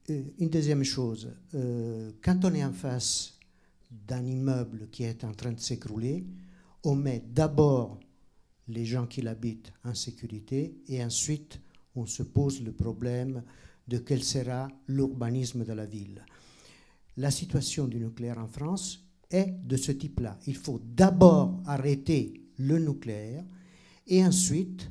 Euh, 0.09 0.23
une 0.39 0.49
deuxième 0.49 0.83
chose, 0.83 1.31
euh, 1.53 2.11
quand 2.21 2.43
on 2.43 2.53
est 2.53 2.63
en 2.63 2.73
face 2.73 3.37
d'un 3.91 4.25
immeuble 4.25 4.87
qui 4.91 5.03
est 5.03 5.23
en 5.23 5.33
train 5.33 5.51
de 5.51 5.59
s'écrouler, 5.59 6.25
on 6.83 6.95
met 6.95 7.23
d'abord 7.27 7.99
les 8.67 8.85
gens 8.85 9.05
qui 9.05 9.21
l'habitent 9.21 9.71
en 9.83 9.93
sécurité 9.93 10.75
et 10.87 11.03
ensuite 11.03 11.59
on 11.95 12.05
se 12.05 12.23
pose 12.23 12.61
le 12.61 12.71
problème 12.71 13.43
de 13.87 13.97
quel 13.97 14.23
sera 14.23 14.67
l'urbanisme 14.87 15.65
de 15.65 15.73
la 15.73 15.85
ville. 15.85 16.23
La 17.17 17.31
situation 17.31 17.87
du 17.87 17.99
nucléaire 17.99 18.37
en 18.37 18.47
France 18.47 19.03
est 19.29 19.53
de 19.65 19.77
ce 19.77 19.91
type-là. 19.91 20.37
Il 20.47 20.55
faut 20.55 20.79
d'abord 20.83 21.61
arrêter 21.65 22.41
le 22.57 22.79
nucléaire 22.79 23.43
et 24.07 24.23
ensuite 24.25 24.89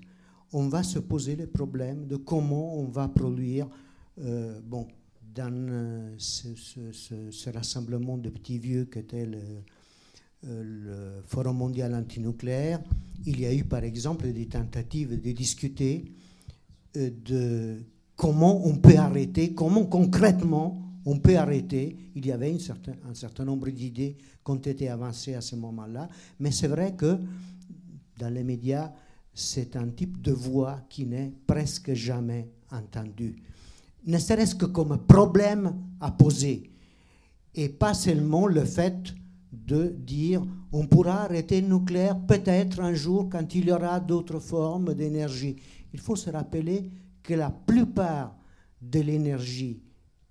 on 0.52 0.68
va 0.68 0.82
se 0.82 0.98
poser 0.98 1.36
le 1.36 1.46
problème 1.46 2.06
de 2.06 2.16
comment 2.16 2.76
on 2.78 2.86
va 2.86 3.08
produire, 3.08 3.68
euh, 4.20 4.60
bon, 4.64 4.88
dans 5.34 5.52
euh, 5.52 6.14
ce, 6.18 7.50
rassemblement 7.50 8.18
de 8.18 8.30
petits 8.30 8.58
vieux 8.58 8.86
qu'était 8.86 9.26
le, 9.26 9.38
euh, 10.48 10.62
le 10.64 11.22
Forum 11.26 11.58
mondial 11.58 11.94
antinucléaire, 11.94 12.80
il 13.26 13.40
y 13.40 13.46
a 13.46 13.54
eu 13.54 13.64
par 13.64 13.84
exemple 13.84 14.32
des 14.32 14.46
tentatives 14.46 15.20
de 15.20 15.32
discuter 15.32 16.04
de 16.94 17.78
comment 18.16 18.66
on 18.66 18.76
peut 18.76 18.96
arrêter, 18.96 19.54
comment 19.54 19.84
concrètement 19.84 20.82
on 21.06 21.18
peut 21.18 21.36
arrêter. 21.36 21.96
Il 22.14 22.26
y 22.26 22.32
avait 22.32 22.58
certain, 22.58 22.92
un 23.08 23.14
certain 23.14 23.44
nombre 23.44 23.70
d'idées 23.70 24.16
qui 24.44 24.50
ont 24.50 24.56
été 24.56 24.88
avancées 24.88 25.34
à 25.34 25.40
ce 25.40 25.56
moment-là, 25.56 26.08
mais 26.38 26.50
c'est 26.50 26.68
vrai 26.68 26.94
que 26.94 27.18
dans 28.18 28.28
les 28.28 28.44
médias, 28.44 28.92
c'est 29.32 29.76
un 29.76 29.88
type 29.88 30.20
de 30.20 30.32
voix 30.32 30.80
qui 30.88 31.06
n'est 31.06 31.32
presque 31.46 31.94
jamais 31.94 32.50
entendu. 32.70 33.36
Ne 34.06 34.18
serait-ce 34.18 34.54
que 34.54 34.66
comme 34.66 34.98
problème 35.06 35.74
à 36.00 36.10
poser, 36.10 36.70
et 37.54 37.68
pas 37.68 37.94
seulement 37.94 38.46
le 38.46 38.64
fait 38.64 39.14
de 39.52 39.88
dire 39.88 40.42
on 40.72 40.86
pourra 40.86 41.24
arrêter 41.24 41.60
le 41.60 41.68
nucléaire 41.68 42.18
peut-être 42.20 42.80
un 42.80 42.94
jour 42.94 43.28
quand 43.30 43.54
il 43.54 43.66
y 43.66 43.72
aura 43.72 43.98
d'autres 43.98 44.38
formes 44.38 44.94
d'énergie 44.94 45.56
il 45.92 46.00
faut 46.00 46.16
se 46.16 46.30
rappeler 46.30 46.90
que 47.22 47.34
la 47.34 47.50
plupart 47.50 48.36
de 48.80 49.00
l'énergie 49.00 49.82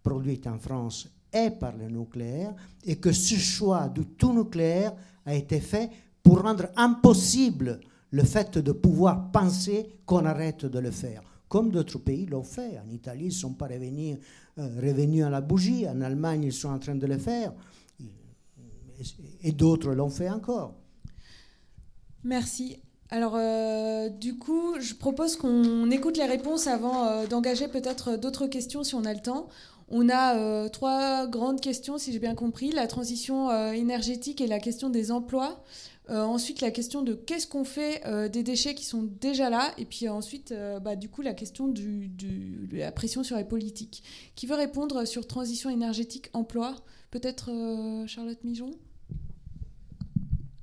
produite 0.02 0.48
en 0.48 0.58
France 0.58 1.10
est 1.32 1.52
par 1.52 1.76
le 1.76 1.88
nucléaire 1.88 2.54
et 2.84 2.96
que 2.96 3.12
ce 3.12 3.36
choix 3.36 3.88
du 3.90 4.06
tout 4.06 4.34
nucléaire 4.34 4.94
a 5.26 5.36
été 5.36 5.60
fait 5.60 5.90
pour 6.24 6.42
rendre 6.42 6.68
impossible 6.76 7.80
le 8.12 8.24
fait 8.24 8.58
de 8.58 8.72
pouvoir 8.72 9.32
penser 9.32 10.00
qu'on 10.06 10.26
arrête 10.26 10.66
de 10.66 10.80
le 10.80 10.92
faire. 10.92 11.22
Comme 11.48 11.72
d'autres 11.72 12.00
pays 12.00 12.26
l'ont 12.26 12.44
fait. 12.44 12.80
En 12.80 12.90
Italie, 12.90 13.26
ils 13.26 13.28
ne 13.28 13.32
sont 13.34 13.54
pas 13.54 13.68
revenus, 13.68 14.18
euh, 14.58 14.68
revenus 14.82 15.24
à 15.24 15.30
la 15.30 15.42
bougie. 15.42 15.88
En 15.88 16.02
Allemagne, 16.02 16.44
ils 16.44 16.54
sont 16.54 16.70
en 16.70 16.80
train 16.80 16.96
de 16.96 17.08
le 17.08 17.18
faire. 17.18 17.54
Et 19.42 19.52
d'autres 19.52 19.94
l'ont 19.94 20.10
fait 20.10 20.30
encore. 20.30 20.76
Merci. 22.24 22.80
Alors, 23.12 23.34
euh, 23.36 24.10
du 24.10 24.38
coup, 24.38 24.80
je 24.80 24.94
propose 24.94 25.36
qu'on 25.36 25.90
écoute 25.90 26.18
les 26.18 26.26
réponses 26.26 26.68
avant 26.68 27.06
euh, 27.06 27.26
d'engager 27.26 27.68
peut-être 27.68 28.18
d'autres 28.18 28.46
questions 28.46 28.84
si 28.84 28.94
on 28.94 29.04
a 29.04 29.14
le 29.14 29.20
temps. 29.20 29.50
On 29.90 30.10
a 30.10 30.38
euh, 30.38 30.70
trois 30.70 31.26
grandes 31.26 31.60
questions, 31.60 31.98
si 31.98 32.14
j'ai 32.14 32.20
bien 32.20 32.36
compris 32.36 32.72
la 32.72 32.86
transition 32.86 33.52
énergétique 33.72 34.42
et 34.42 34.48
la 34.48 34.60
question 34.60 34.92
des 34.92 35.12
emplois. 35.12 35.64
ensuite, 36.10 36.62
la 36.62 36.70
question 36.70 37.02
de 37.02 37.14
qu'est-ce 37.14 37.48
qu'on 37.48 37.64
fait 37.64 38.04
des 38.30 38.44
déchets 38.44 38.76
qui 38.76 38.86
sont 38.86 39.10
déjà 39.20 39.50
là. 39.50 39.72
Et 39.80 39.86
puis 39.86 40.08
ensuite, 40.08 40.54
bah, 40.84 40.96
du 40.96 41.10
coup, 41.10 41.24
la 41.24 41.34
question 41.34 41.68
de 41.68 42.78
la 42.78 42.92
pression 42.92 43.24
sur 43.24 43.38
les 43.38 43.44
politiques. 43.44 44.04
Qui 44.36 44.46
veut 44.46 44.56
répondre 44.56 45.06
sur 45.06 45.26
transition 45.26 45.72
énergétique, 45.72 46.30
emploi? 46.34 46.76
Peut-être 47.10 47.50
Charlotte 48.06 48.44
Mijon? 48.44 48.70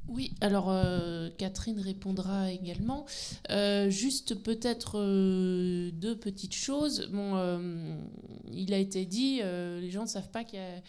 Oui, 0.09 0.33
alors 0.41 0.71
euh, 0.71 1.31
Catherine 1.37 1.81
répondra 1.81 2.53
également. 2.53 3.07
Euh, 3.51 3.91
juste 3.91 4.37
peut-être 4.37 4.99
euh, 4.99 5.91
deux 5.93 6.17
petites 6.17 6.55
choses. 6.55 7.11
Il 8.53 8.73
a 8.73 8.79
été 8.79 9.05
dit, 9.05 9.41
les 9.43 9.91
gens 9.91 10.03
ne 10.03 10.09
savent 10.09 10.31
pas 10.31 10.45
qu'il 10.45 10.61
y 10.61 10.63
a... 10.63 10.83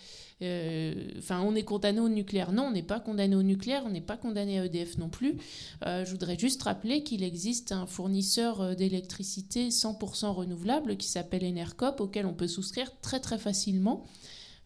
Enfin, 1.18 1.42
on 1.42 1.56
est 1.56 1.64
condamné 1.64 2.00
au 2.00 2.10
nucléaire. 2.10 2.52
Non, 2.52 2.64
on 2.64 2.72
n'est 2.72 2.84
pas 2.84 3.00
condamné 3.00 3.36
au 3.36 3.42
nucléaire, 3.42 3.84
on 3.86 3.90
n'est 3.90 4.02
pas 4.02 4.18
condamné 4.18 4.60
à 4.60 4.66
EDF 4.66 4.98
non 4.98 5.10
plus. 5.10 5.38
je 5.84 6.10
voudrais 6.12 6.38
juste 6.38 6.62
rappeler 6.64 7.04
qu'il 7.04 7.24
existe 7.24 7.72
un 7.72 7.88
fournisseur 7.88 8.76
d'électricité 8.76 9.70
100% 9.70 10.28
renouvelable 10.28 10.98
qui 10.98 11.08
s'appelle 11.08 11.44
Enercop, 11.44 12.02
auquel 12.02 12.28
on 12.28 12.34
peut 12.34 12.48
souscrire 12.48 12.92
très 13.02 13.20
très 13.20 13.40
facilement. 13.40 14.06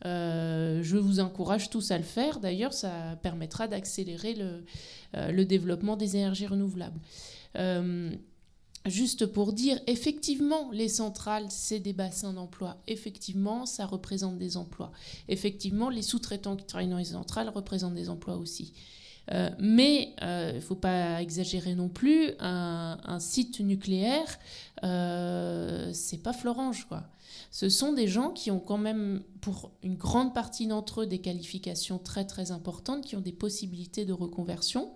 Euh, 0.05 0.81
je 0.83 0.97
vous 0.97 1.19
encourage 1.19 1.69
tous 1.69 1.91
à 1.91 1.97
le 1.97 2.03
faire. 2.03 2.39
D'ailleurs, 2.39 2.73
ça 2.73 3.17
permettra 3.21 3.67
d'accélérer 3.67 4.33
le, 4.35 4.63
euh, 5.15 5.45
développement 5.45 5.97
des 5.97 6.15
énergies 6.15 6.47
renouvelables. 6.47 6.99
Euh, 7.57 8.11
juste 8.85 9.25
pour 9.25 9.53
dire, 9.53 9.79
effectivement, 9.87 10.71
les 10.71 10.89
centrales, 10.89 11.45
c'est 11.49 11.79
des 11.79 11.93
bassins 11.93 12.33
d'emploi. 12.33 12.77
Effectivement, 12.87 13.65
ça 13.65 13.85
représente 13.85 14.37
des 14.37 14.57
emplois. 14.57 14.91
Effectivement, 15.27 15.89
les 15.89 16.01
sous-traitants 16.01 16.55
qui 16.55 16.65
travaillent 16.65 16.89
dans 16.89 16.97
les 16.97 17.05
centrales 17.05 17.49
représentent 17.49 17.95
des 17.95 18.09
emplois 18.09 18.37
aussi. 18.37 18.73
Euh, 19.31 19.49
mais 19.59 20.13
il 20.17 20.23
euh, 20.23 20.53
ne 20.53 20.59
faut 20.59 20.75
pas 20.75 21.21
exagérer 21.21 21.75
non 21.75 21.89
plus. 21.89 22.31
Un, 22.39 23.19
site 23.19 23.59
nucléaire, 23.59 24.39
euh, 24.83 25.91
c'est 25.93 26.21
pas 26.21 26.33
Florange, 26.33 26.87
quoi. 26.87 27.03
Ce 27.51 27.69
sont 27.69 27.93
des 27.93 28.07
gens 28.07 28.31
qui 28.31 28.49
ont 28.49 28.59
quand 28.59 28.77
même, 28.77 29.23
pour 29.41 29.71
une 29.83 29.95
grande 29.95 30.33
partie 30.33 30.67
d'entre 30.67 31.01
eux, 31.01 31.05
des 31.05 31.19
qualifications 31.19 31.97
très 31.97 32.25
très 32.25 32.51
importantes, 32.51 33.05
qui 33.05 33.15
ont 33.15 33.21
des 33.21 33.33
possibilités 33.33 34.05
de 34.05 34.13
reconversion. 34.13 34.91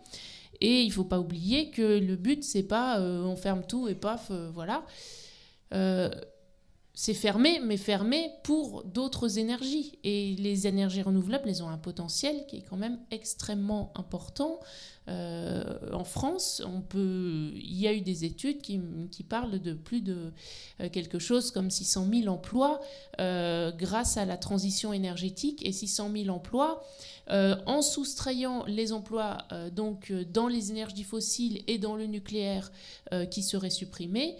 Et 0.61 0.81
il 0.81 0.87
ne 0.87 0.93
faut 0.93 1.03
pas 1.03 1.19
oublier 1.19 1.69
que 1.69 1.99
le 1.99 2.15
but, 2.15 2.43
c'est 2.43 2.63
pas 2.63 2.99
euh, 2.99 3.23
on 3.23 3.35
ferme 3.35 3.63
tout 3.67 3.87
et 3.89 3.95
paf, 3.95 4.31
voilà. 4.53 4.85
C'est 6.97 7.13
fermé, 7.13 7.59
mais 7.61 7.75
fermé 7.75 8.31
pour 8.43 8.85
d'autres 8.85 9.37
énergies. 9.37 9.99
Et 10.05 10.35
les 10.39 10.65
énergies 10.65 11.01
renouvelables, 11.01 11.49
elles 11.49 11.61
ont 11.61 11.69
un 11.69 11.77
potentiel 11.77 12.45
qui 12.47 12.57
est 12.57 12.61
quand 12.61 12.77
même 12.77 12.99
extrêmement 13.11 13.91
important. 13.95 14.61
Euh, 15.07 15.63
en 15.91 16.05
France, 16.05 16.63
il 16.93 17.79
y 17.79 17.87
a 17.87 17.93
eu 17.93 18.01
des 18.01 18.23
études 18.23 18.61
qui, 18.61 18.79
parlent 19.27 19.59
de 19.59 19.73
plus 19.73 20.01
de 20.01 20.31
euh, 20.79 20.89
quelque 20.89 21.19
chose 21.19 21.51
comme 21.51 21.69
600 21.69 22.07
000 22.11 22.33
emplois 22.33 22.79
euh, 23.19 23.71
grâce 23.71 24.17
à 24.17 24.25
la 24.25 24.37
transition 24.37 24.93
énergétique 24.93 25.65
et 25.65 25.71
600 25.71 26.11
000 26.15 26.29
emplois 26.29 26.83
en 27.27 27.81
soustrayant 27.81 28.65
les 28.67 28.93
emplois 28.93 29.39
donc 29.71 30.13
dans 30.31 30.47
les 30.47 30.69
énergies 30.69 31.03
fossiles 31.03 31.63
et 31.65 31.79
dans 31.79 31.95
le 31.95 32.05
nucléaire 32.05 32.71
qui 33.31 33.41
seraient 33.41 33.71
supprimés 33.71 34.35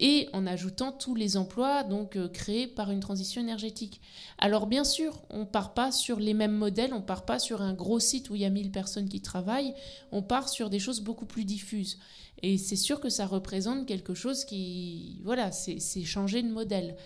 et 0.00 0.28
en 0.32 0.46
ajoutant 0.46 0.92
tous 0.92 1.14
les 1.14 1.36
emplois 1.36 1.84
donc 1.84 2.16
euh, 2.16 2.28
créés 2.28 2.66
par 2.66 2.90
une 2.90 3.00
transition 3.00 3.40
énergétique. 3.40 4.00
Alors 4.38 4.66
bien 4.66 4.84
sûr, 4.84 5.22
on 5.30 5.40
ne 5.40 5.44
part 5.44 5.74
pas 5.74 5.92
sur 5.92 6.18
les 6.18 6.34
mêmes 6.34 6.56
modèles, 6.56 6.92
on 6.92 6.98
ne 6.98 7.04
part 7.04 7.24
pas 7.24 7.38
sur 7.38 7.62
un 7.62 7.74
gros 7.74 8.00
site 8.00 8.30
où 8.30 8.34
il 8.34 8.42
y 8.42 8.44
a 8.44 8.50
1000 8.50 8.70
personnes 8.70 9.08
qui 9.08 9.20
travaillent, 9.20 9.74
on 10.10 10.22
part 10.22 10.48
sur 10.48 10.68
des 10.70 10.80
choses 10.80 11.00
beaucoup 11.00 11.26
plus 11.26 11.44
diffuses. 11.44 11.98
Et 12.42 12.58
c'est 12.58 12.76
sûr 12.76 13.00
que 13.00 13.08
ça 13.08 13.26
représente 13.26 13.86
quelque 13.86 14.14
chose 14.14 14.44
qui, 14.44 15.20
voilà, 15.24 15.52
c'est 15.52 16.04
changer 16.04 16.42
de 16.42 16.48
modèle. 16.48 16.96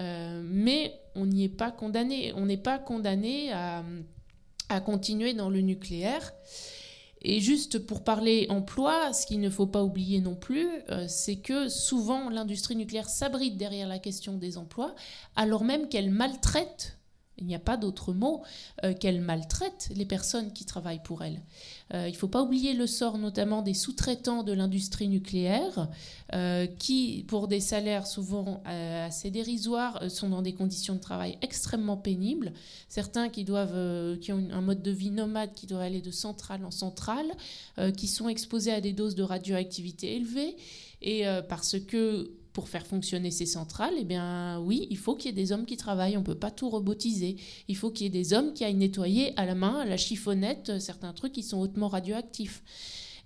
Euh, 0.00 0.42
mais 0.44 0.98
on 1.14 1.26
n'y 1.26 1.44
est 1.44 1.48
pas 1.48 1.70
condamné. 1.70 2.32
On 2.34 2.46
n'est 2.46 2.56
pas 2.56 2.78
condamné 2.78 3.52
à, 3.52 3.84
à 4.68 4.80
continuer 4.80 5.34
dans 5.34 5.50
le 5.50 5.60
nucléaire. 5.60 6.32
Et 7.22 7.40
juste 7.40 7.78
pour 7.80 8.02
parler 8.02 8.46
emploi, 8.48 9.12
ce 9.12 9.26
qu'il 9.26 9.40
ne 9.40 9.50
faut 9.50 9.66
pas 9.66 9.82
oublier 9.82 10.20
non 10.20 10.34
plus, 10.34 10.68
euh, 10.90 11.06
c'est 11.06 11.36
que 11.36 11.68
souvent 11.68 12.30
l'industrie 12.30 12.76
nucléaire 12.76 13.10
s'abrite 13.10 13.56
derrière 13.56 13.88
la 13.88 13.98
question 13.98 14.34
des 14.34 14.56
emplois, 14.56 14.94
alors 15.36 15.64
même 15.64 15.88
qu'elle 15.88 16.10
maltraite 16.10 16.99
il 17.40 17.46
n'y 17.46 17.54
a 17.54 17.60
pas 17.60 17.76
d'autre 17.76 18.12
mot 18.12 18.42
euh, 18.84 18.94
qu'elle 18.94 19.20
maltraite 19.20 19.90
les 19.94 20.04
personnes 20.04 20.52
qui 20.52 20.64
travaillent 20.64 21.02
pour 21.02 21.22
elle. 21.22 21.40
Euh, 21.94 22.06
il 22.08 22.12
ne 22.12 22.16
faut 22.16 22.28
pas 22.28 22.42
oublier 22.42 22.74
le 22.74 22.86
sort 22.86 23.18
notamment 23.18 23.62
des 23.62 23.74
sous-traitants 23.74 24.42
de 24.42 24.52
l'industrie 24.52 25.08
nucléaire 25.08 25.88
euh, 26.34 26.66
qui, 26.66 27.24
pour 27.28 27.48
des 27.48 27.60
salaires 27.60 28.06
souvent 28.06 28.62
assez 28.64 29.30
dérisoires, 29.30 30.10
sont 30.10 30.28
dans 30.28 30.42
des 30.42 30.52
conditions 30.52 30.94
de 30.94 31.00
travail 31.00 31.38
extrêmement 31.42 31.96
pénibles. 31.96 32.52
Certains 32.88 33.28
qui, 33.28 33.44
ont 33.50 34.48
un 34.52 34.60
mode 34.60 34.82
de 34.82 34.90
vie 34.90 35.10
nomade, 35.10 35.52
qui 35.54 35.66
doivent 35.66 35.82
aller 35.82 36.00
de 36.00 36.10
centrale 36.10 36.64
en 36.64 36.70
centrale, 36.70 37.26
qui 37.96 38.06
sont 38.06 38.28
exposés 38.28 38.72
à 38.72 38.80
des 38.80 38.92
doses 38.92 39.14
de 39.14 39.22
radioactivité 39.22 40.16
élevées. 40.16 40.56
Et 41.02 41.24
parce 41.48 41.78
que 41.78 42.30
pour 42.60 42.68
faire 42.68 42.86
fonctionner 42.86 43.30
ces 43.30 43.46
centrales, 43.46 43.94
eh 43.98 44.04
bien 44.04 44.60
oui, 44.60 44.86
il 44.90 44.98
faut 44.98 45.14
qu'il 45.14 45.30
y 45.30 45.32
ait 45.32 45.42
des 45.42 45.50
hommes 45.50 45.64
qui 45.64 45.78
travaillent, 45.78 46.18
on 46.18 46.20
ne 46.20 46.26
peut 46.26 46.34
pas 46.34 46.50
tout 46.50 46.68
robotiser. 46.68 47.36
Il 47.68 47.74
faut 47.74 47.90
qu'il 47.90 48.04
y 48.04 48.06
ait 48.08 48.22
des 48.22 48.34
hommes 48.34 48.52
qui 48.52 48.66
aillent 48.66 48.74
nettoyer 48.74 49.32
à 49.38 49.46
la 49.46 49.54
main, 49.54 49.78
à 49.78 49.86
la 49.86 49.96
chiffonnette, 49.96 50.68
euh, 50.68 50.78
certains 50.78 51.14
trucs 51.14 51.32
qui 51.32 51.42
sont 51.42 51.58
hautement 51.58 51.88
radioactifs. 51.88 52.62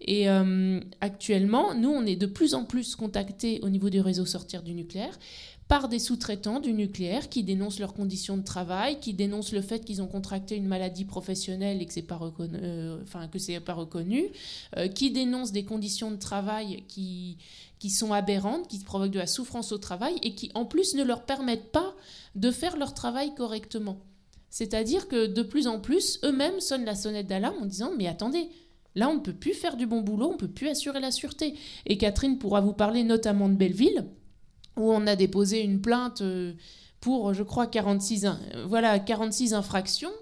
Et 0.01 0.29
euh, 0.31 0.79
actuellement, 1.01 1.75
nous, 1.75 1.89
on 1.89 2.07
est 2.07 2.15
de 2.15 2.27
plus 2.27 2.55
en 2.55 2.65
plus 2.65 2.95
contactés 2.95 3.59
au 3.65 3.71
niveau 3.71 3.91
du 3.91 4.01
réseau 4.01 4.25
sortir 4.25 4.63
du 4.63 4.73
nucléaire 4.73 5.19
par 5.67 5.89
des 5.89 5.99
sous-traitants 5.99 6.61
du 6.61 6.73
nucléaire 6.73 7.29
qui 7.29 7.43
dénoncent 7.43 7.81
leurs 7.81 7.95
conditions 7.95 8.37
de 8.37 8.45
travail, 8.45 9.01
qui 9.01 9.15
dénoncent 9.15 9.53
le 9.53 9.63
fait 9.63 9.85
qu'ils 9.85 10.01
ont 10.01 10.07
contracté 10.07 10.55
une 10.55 10.69
maladie 10.69 11.07
professionnelle 11.07 11.83
et 11.83 11.87
que 11.87 11.93
c'est 11.93 12.03
pas 12.03 12.17
reconnu, 12.17 12.57
euh, 12.63 13.61
pas 13.65 13.75
reconnu, 13.75 14.27
qui 14.95 15.11
dénoncent 15.11 15.53
des 15.53 15.65
conditions 15.65 16.13
de 16.13 16.19
travail 16.19 16.85
qui 16.87 17.39
qui 17.85 17.91
sont 17.91 18.15
aberrantes, 18.15 18.67
qui 18.67 18.79
provoquent 18.79 19.11
de 19.11 19.19
la 19.19 19.27
souffrance 19.27 19.71
au 19.71 19.77
travail 19.77 20.15
et 20.23 20.35
qui 20.35 20.51
en 20.55 20.65
plus 20.65 20.95
ne 20.95 21.05
leur 21.05 21.27
permettent 21.27 21.71
pas 21.71 21.95
de 22.35 22.51
faire 22.51 22.79
leur 22.79 22.95
travail 22.95 23.35
correctement. 23.35 23.99
C'est-à-dire 24.49 25.07
que 25.07 25.27
de 25.27 25.43
plus 25.43 25.67
en 25.67 25.81
plus, 25.81 26.19
eux-mêmes 26.25 26.61
sonnent 26.61 26.87
la 26.87 26.95
sonnette 26.95 27.27
d'alarme 27.27 27.59
en 27.61 27.67
disant 27.67 27.93
Mais 27.99 28.07
attendez, 28.07 28.49
là 28.95 29.11
on 29.11 29.17
ne 29.17 29.21
peut 29.21 29.35
plus 29.35 29.53
faire 29.53 29.77
du 29.77 29.85
bon 29.85 30.01
boulot, 30.01 30.29
on 30.29 30.33
ne 30.33 30.39
peut 30.39 30.49
plus 30.49 30.69
assurer 30.69 30.99
la 30.99 31.11
sûreté. 31.11 31.59
Et 31.85 31.99
Catherine 31.99 32.39
pourra 32.39 32.63
vous 32.63 32.73
parler 32.73 33.05
notamment 33.05 33.51
de 33.51 33.55
Belleville, 33.55 34.07
où 34.79 34.91
on 34.91 35.07
a 35.07 35.15
déposé 35.15 35.61
une 35.61 35.83
plainte 35.83 36.23
euh, 36.23 36.55
pour, 37.01 37.35
je 37.35 37.43
crois, 37.43 37.67
46, 37.67 38.27
voilà, 38.65 38.99
46 38.99 39.53
infractions. 39.53 40.15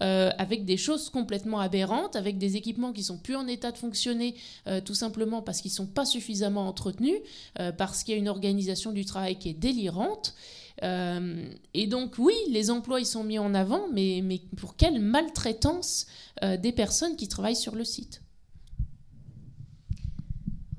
Euh, 0.00 0.30
avec 0.38 0.64
des 0.64 0.76
choses 0.76 1.10
complètement 1.10 1.58
aberrantes, 1.58 2.14
avec 2.14 2.38
des 2.38 2.56
équipements 2.56 2.92
qui 2.92 3.02
sont 3.02 3.18
plus 3.18 3.34
en 3.34 3.48
état 3.48 3.72
de 3.72 3.78
fonctionner, 3.78 4.36
euh, 4.68 4.80
tout 4.80 4.94
simplement 4.94 5.42
parce 5.42 5.60
qu'ils 5.60 5.72
sont 5.72 5.86
pas 5.86 6.04
suffisamment 6.04 6.68
entretenus, 6.68 7.18
euh, 7.58 7.72
parce 7.72 8.04
qu'il 8.04 8.14
y 8.14 8.16
a 8.16 8.20
une 8.20 8.28
organisation 8.28 8.92
du 8.92 9.04
travail 9.04 9.36
qui 9.38 9.48
est 9.48 9.54
délirante. 9.54 10.34
et 10.80 11.86
donc 11.88 12.14
oui, 12.18 12.34
les 12.50 12.70
emplois 12.70 13.00
ils 13.00 13.06
sont 13.06 13.24
mis 13.24 13.40
en 13.40 13.52
avant, 13.52 13.88
mais 13.92 14.22
pour 14.56 14.76
quelle 14.76 15.00
maltraitance 15.00 16.06
des 16.40 16.70
personnes 16.70 17.16
qui 17.16 17.26
travaillent 17.26 17.56
sur 17.56 17.74
le 17.74 17.82
site 17.82 18.22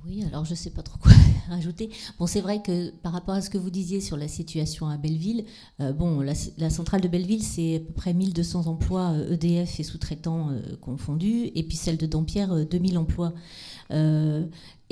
oui, 0.10 0.24
alors 0.24 0.44
je 0.44 0.52
ne 0.52 0.56
sais 0.56 0.72
pas 0.72 0.82
trop 0.82 0.98
quoi 0.98 1.12
rajouter. 1.50 1.90
Bon, 2.18 2.26
c'est 2.26 2.42
vrai 2.42 2.62
que 2.62 2.90
par 2.90 3.14
rapport 3.14 3.36
à 3.36 3.42
ce 3.42 3.50
que 3.50 3.58
vous 3.58 3.70
disiez 3.70 4.02
sur 4.02 4.18
la 4.18 4.28
situation 4.28 4.88
à 4.88 4.98
Belleville, 4.98 5.46
euh, 5.82 5.94
bon, 5.94 6.22
la, 6.22 6.70
centrale 6.70 7.02
de 7.02 7.08
Belleville, 7.08 7.44
c'est 7.44 7.76
à 7.76 7.80
peu 7.80 7.94
près 7.94 8.14
1200 8.14 8.68
emplois 8.68 9.14
EDF 9.30 9.70
euh, 9.70 9.78
e 9.78 9.82
et 9.82 9.84
sous-traitants 9.84 10.50
euh, 10.50 10.62
confondus, 10.82 11.52
et 11.54 11.64
puis 11.64 11.78
celle 11.78 11.98
de 11.98 12.08
Dampierre, 12.08 12.66
2000 12.66 12.98
emplois. 12.98 13.34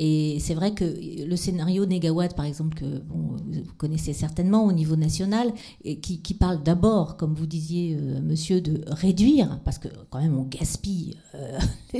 Et 0.00 0.38
c'est 0.40 0.54
vrai 0.54 0.74
que 0.74 0.84
le 0.84 1.36
scénario 1.36 1.84
Négawatt, 1.84 2.36
par 2.36 2.44
exemple, 2.44 2.78
que 2.78 3.02
vous 3.08 3.36
connaissez 3.78 4.12
certainement 4.12 4.64
au 4.64 4.72
niveau 4.72 4.94
national, 4.94 5.52
et 5.84 5.98
qui, 5.98 6.34
parle 6.34 6.62
d'abord, 6.62 7.16
comme 7.16 7.34
vous 7.34 7.46
disiez, 7.46 7.96
euh, 7.98 8.20
monsieur, 8.20 8.60
de 8.60 8.84
réduire, 8.86 9.60
parce 9.64 9.78
que 9.78 9.88
quand 10.10 10.20
même 10.20 10.38
on 10.38 10.44
gaspille 10.44 11.16
euh, 11.34 11.58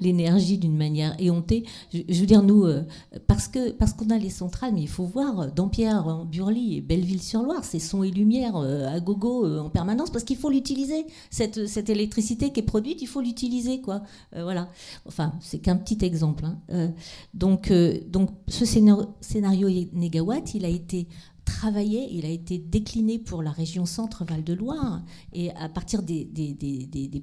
l'énergie 0.00 0.58
d'une 0.58 0.76
manière 0.76 1.14
éhontée. 1.20 1.64
Je, 1.92 2.20
veux 2.20 2.26
dire, 2.26 2.42
nous, 2.42 2.64
euh, 2.64 2.82
parce 3.28 3.46
que 3.46 3.70
parce 3.70 3.92
qu'on 3.92 4.10
a 4.10 4.18
les 4.18 4.30
centrales, 4.30 4.72
mais 4.74 4.82
il 4.82 4.88
faut 4.88 5.04
voir 5.04 5.52
Dampierre, 5.52 6.24
Burly 6.30 6.78
et 6.78 6.80
Belleville-sur-Loire, 6.80 7.64
c'est 7.64 7.78
son 7.78 8.02
et 8.02 8.10
lumière 8.10 8.56
à 8.56 8.98
gogo 8.98 9.58
en 9.58 9.70
permanence, 9.70 10.10
parce 10.10 10.24
qu'il 10.24 10.36
faut 10.36 10.50
l'utiliser. 10.50 11.06
Cette, 11.30 11.66
cette 11.68 11.88
électricité 11.88 12.52
qui 12.52 12.60
est 12.60 12.64
produite, 12.64 13.00
il 13.00 13.06
faut 13.06 13.20
l'utiliser, 13.20 13.80
quoi. 13.80 14.02
voilà. 14.32 14.68
Enfin, 15.06 15.34
c'est 15.40 15.58
qu'un 15.58 15.76
petit 15.76 16.04
exemple. 16.04 16.44
Hein. 16.44 16.92
Donc, 17.34 17.70
euh, 17.70 17.98
donc 18.06 18.30
ce 18.48 18.64
scénario 18.64 19.68
négawatt, 19.92 20.54
il 20.54 20.64
a 20.64 20.68
été 20.68 21.08
travaillé, 21.48 22.08
il 22.12 22.26
a 22.26 22.28
été 22.28 22.58
décliné 22.58 23.18
pour 23.18 23.42
la 23.42 23.50
région 23.50 23.86
centre-Val 23.86 24.44
de 24.44 24.52
Loire, 24.52 25.02
et 25.32 25.50
à 25.52 25.68
partir 25.68 26.02
des, 26.02 26.28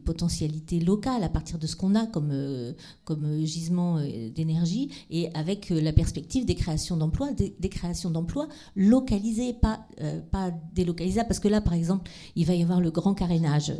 potentialités 0.03 0.79
locales, 0.79 1.23
à 1.23 1.29
partir 1.29 1.59
de 1.59 1.67
ce 1.67 1.75
qu'on 1.75 1.95
a 1.95 2.07
comme, 2.07 2.31
euh, 2.31 2.73
comme 3.03 3.45
gisement 3.45 3.97
euh, 3.97 4.29
d'énergie, 4.29 4.89
et 5.11 5.29
avec 5.35 5.71
euh, 5.71 5.79
la 5.79 5.93
perspective 5.93 6.45
des 6.45 6.55
créations 6.55 6.97
d'emplois, 6.97 7.31
des, 7.33 7.69
créations 7.69 8.09
d'emplois 8.09 8.47
localisées, 8.75 9.53
pas, 9.53 9.87
pas 10.31 10.51
délocalisées, 10.73 11.21
parce 11.27 11.39
que 11.39 11.47
là, 11.47 11.61
par 11.61 11.73
exemple, 11.73 12.09
il 12.35 12.45
va 12.45 12.55
y 12.55 12.63
avoir 12.63 12.81
le 12.81 12.91
grand 12.91 13.13
carénage 13.13 13.73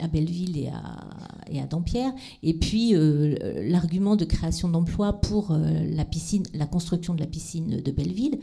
à 0.00 0.08
Belleville 0.08 0.58
et 0.58 0.68
à, 0.68 1.08
et 1.50 1.60
à 1.60 1.66
Dampierre, 1.66 2.12
et 2.42 2.54
puis 2.54 2.92
l'argument 2.92 4.16
de 4.16 4.24
création 4.24 4.68
d'emplois 4.68 5.14
pour 5.14 5.56
la 5.56 6.04
piscine, 6.04 6.44
la 6.54 6.66
construction 6.66 7.14
de 7.14 7.20
la 7.20 7.26
piscine 7.26 7.80
de 7.80 7.90
Belleville, 7.90 8.38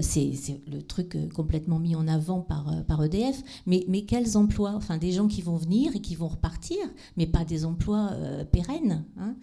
c'est 0.00 0.32
le 0.72 0.82
truc 0.82 1.14
euh, 1.16 1.28
complètement 1.28 1.78
mis 1.78 1.94
en 1.94 2.08
avant 2.08 2.40
par, 2.40 2.68
euh, 2.68 3.04
EDF. 3.04 3.42
Mais, 3.66 3.84
mais 3.88 4.02
quels 4.02 4.36
emplois? 4.36 4.72
Enfin, 4.74 4.96
des 4.96 5.12
gens 5.12 5.28
qui 5.28 5.42
vont 5.42 5.56
venir 5.56 5.94
et 5.94 6.00
qui 6.00 6.14
vont 6.14 6.28
repartir, 6.28 6.78
mais 7.16 7.26
pas 7.26 7.44
des 7.44 7.64
emplois 7.64 8.10
euh, 8.12 8.44
pérennes. 8.44 9.04
Hein. 9.18 9.34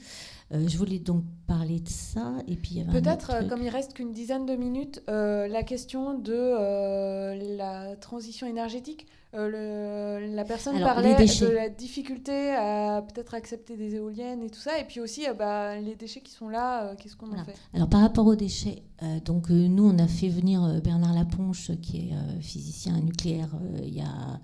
Euh, 0.52 0.68
je 0.68 0.78
voulais 0.78 1.00
donc 1.00 1.24
parler 1.47 1.80
de 1.80 1.89
ça. 1.89 2.34
Et 2.47 2.56
puis 2.56 2.84
Peut-être, 2.91 3.32
euh, 3.32 3.47
comme 3.47 3.62
il 3.62 3.70
reste 3.70 3.93
qu'une 3.93 4.12
dizaine 4.12 4.45
de 4.45 4.56
minutes, 4.56 5.02
euh, 5.10 5.47
la 5.47 5.64
question 5.64 6.18
de 6.18 7.56
la 7.58 7.95
transition 7.97 8.47
énergétique. 8.47 9.06
la 9.34 10.43
personne 10.47 10.80
parlait 10.80 11.14
de 11.16 11.54
la 11.54 11.70
difficulté 11.70 12.50
à 12.52 13.04
peut-être 13.04 13.36
accepter 13.36 13.78
des 13.78 13.95
éoliennes 13.95 14.41
et 14.41 14.50
tout 14.50 14.60
ça. 14.60 14.80
Et 14.80 14.86
puis 14.86 15.00
aussi, 15.00 15.26
bah, 15.38 15.80
les 15.80 15.95
déchets 15.95 16.22
qui 16.22 16.32
sont 16.32 16.50
là, 16.50 16.95
qu'est-ce 16.95 17.16
qu'on 17.16 17.32
en 17.32 17.43
fait 17.43 17.56
Alors 17.76 17.89
par 17.89 18.02
rapport 18.02 18.26
aux 18.26 18.36
déchets, 18.36 18.82
donc 19.26 19.50
nous, 19.50 19.88
on 19.88 20.00
a 20.00 20.08
fait 20.08 20.30
venir 20.30 20.82
Bernard 20.84 21.14
Laponche, 21.14 21.72
qui 21.82 22.10
est 22.10 22.41
physicien 22.41 23.00
nucléaire, 23.00 23.52
il 23.84 23.93
y 23.93 24.02
a, 24.02 24.39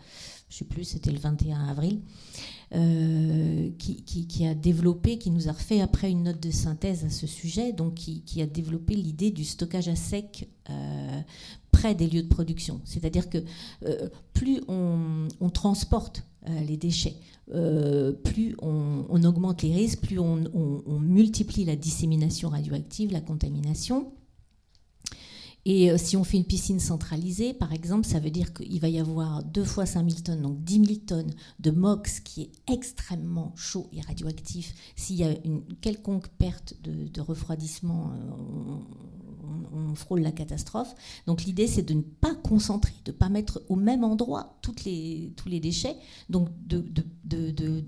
je 0.56 0.60
sais 0.60 0.66
plus, 0.66 0.86
c'était 0.86 1.12
le 1.12 1.20
21 1.20 1.68
avril. 1.68 2.00
Euh, 2.74 3.70
qui, 3.78 4.46
a 4.48 4.56
développé, 4.56 5.18
qui 5.18 5.30
nous 5.30 5.50
a 5.50 5.52
refait 5.52 5.82
après 5.82 6.10
une 6.10 6.24
note 6.24 6.42
de 6.42 6.50
synthèse 6.50 7.04
à 7.04 7.10
ce 7.10 7.28
sujet, 7.28 7.74
donc 7.74 7.96
qui, 7.96 8.42
a 8.42 8.46
développé 8.46 8.96
l'idée 8.96 9.32
du 9.32 9.44
stockage 9.44 9.90
à 9.90 9.96
sec 9.96 10.50
euh, 10.70 11.22
près 11.72 11.94
des 11.94 12.08
lieux 12.08 12.24
de 12.24 12.28
production. 12.28 12.80
C'est-à-dire 12.86 13.30
que 13.30 13.40
euh, 13.86 14.10
plus 14.34 14.62
on, 14.70 15.28
transporte 15.54 16.24
les 16.48 16.78
déchets, 16.78 17.18
plus 18.24 18.56
on, 18.62 19.24
augmente 19.24 19.62
les 19.62 19.74
risques, 19.74 20.02
plus 20.02 20.20
on 20.20 21.00
multiplie 21.00 21.66
la 21.66 21.76
dissémination 21.76 22.50
radioactive, 22.50 23.12
la 23.12 23.22
contamination. 23.22 24.12
Et 25.66 25.92
euh, 25.92 25.98
si 25.98 26.16
on 26.16 26.24
fait 26.24 26.38
une 26.38 26.46
piscine 26.46 26.80
centralisée, 26.80 27.54
par 27.54 27.74
exemple, 27.74 28.06
ça 28.06 28.20
veut 28.20 28.30
dire 28.30 28.54
qu'il 28.54 28.80
va 28.80 28.88
y 28.88 29.00
avoir 29.00 29.44
deux 29.44 29.64
fois 29.64 29.88
5000 29.88 30.24
tonnes, 30.24 30.42
donc 30.44 30.64
10 30.64 30.86
000 30.86 31.00
tonnes 31.08 31.32
de 31.60 31.72
MOX 31.72 32.20
qui 32.20 32.44
est 32.44 32.52
extrêmement 32.72 33.52
chaud 33.56 33.88
et 33.92 34.02
radioactif. 34.02 34.76
S'il 34.96 35.16
y 35.16 35.24
a 35.24 35.32
une 35.44 35.64
quelconque 35.82 36.28
perte 36.28 36.76
de, 36.84 37.22
refroidissement, 37.22 38.12
euh, 38.14 38.76
on, 39.74 39.96
frôle 39.96 40.20
la 40.22 40.32
catastrophe. 40.32 40.94
Donc 41.26 41.46
l'idée, 41.46 41.68
c'est 41.68 41.82
de 41.82 41.94
ne 41.94 42.02
pas 42.02 42.36
concentrer, 42.36 42.94
de 43.06 43.12
ne 43.12 43.18
pas 43.18 43.30
mettre 43.30 43.64
au 43.70 43.76
même 43.76 44.04
endroit 44.04 44.58
les, 44.86 45.32
tous 45.36 45.50
les 45.50 45.60
déchets. 45.60 45.96
Donc 46.30 46.50
de, 46.68 46.84
de, 47.24 47.84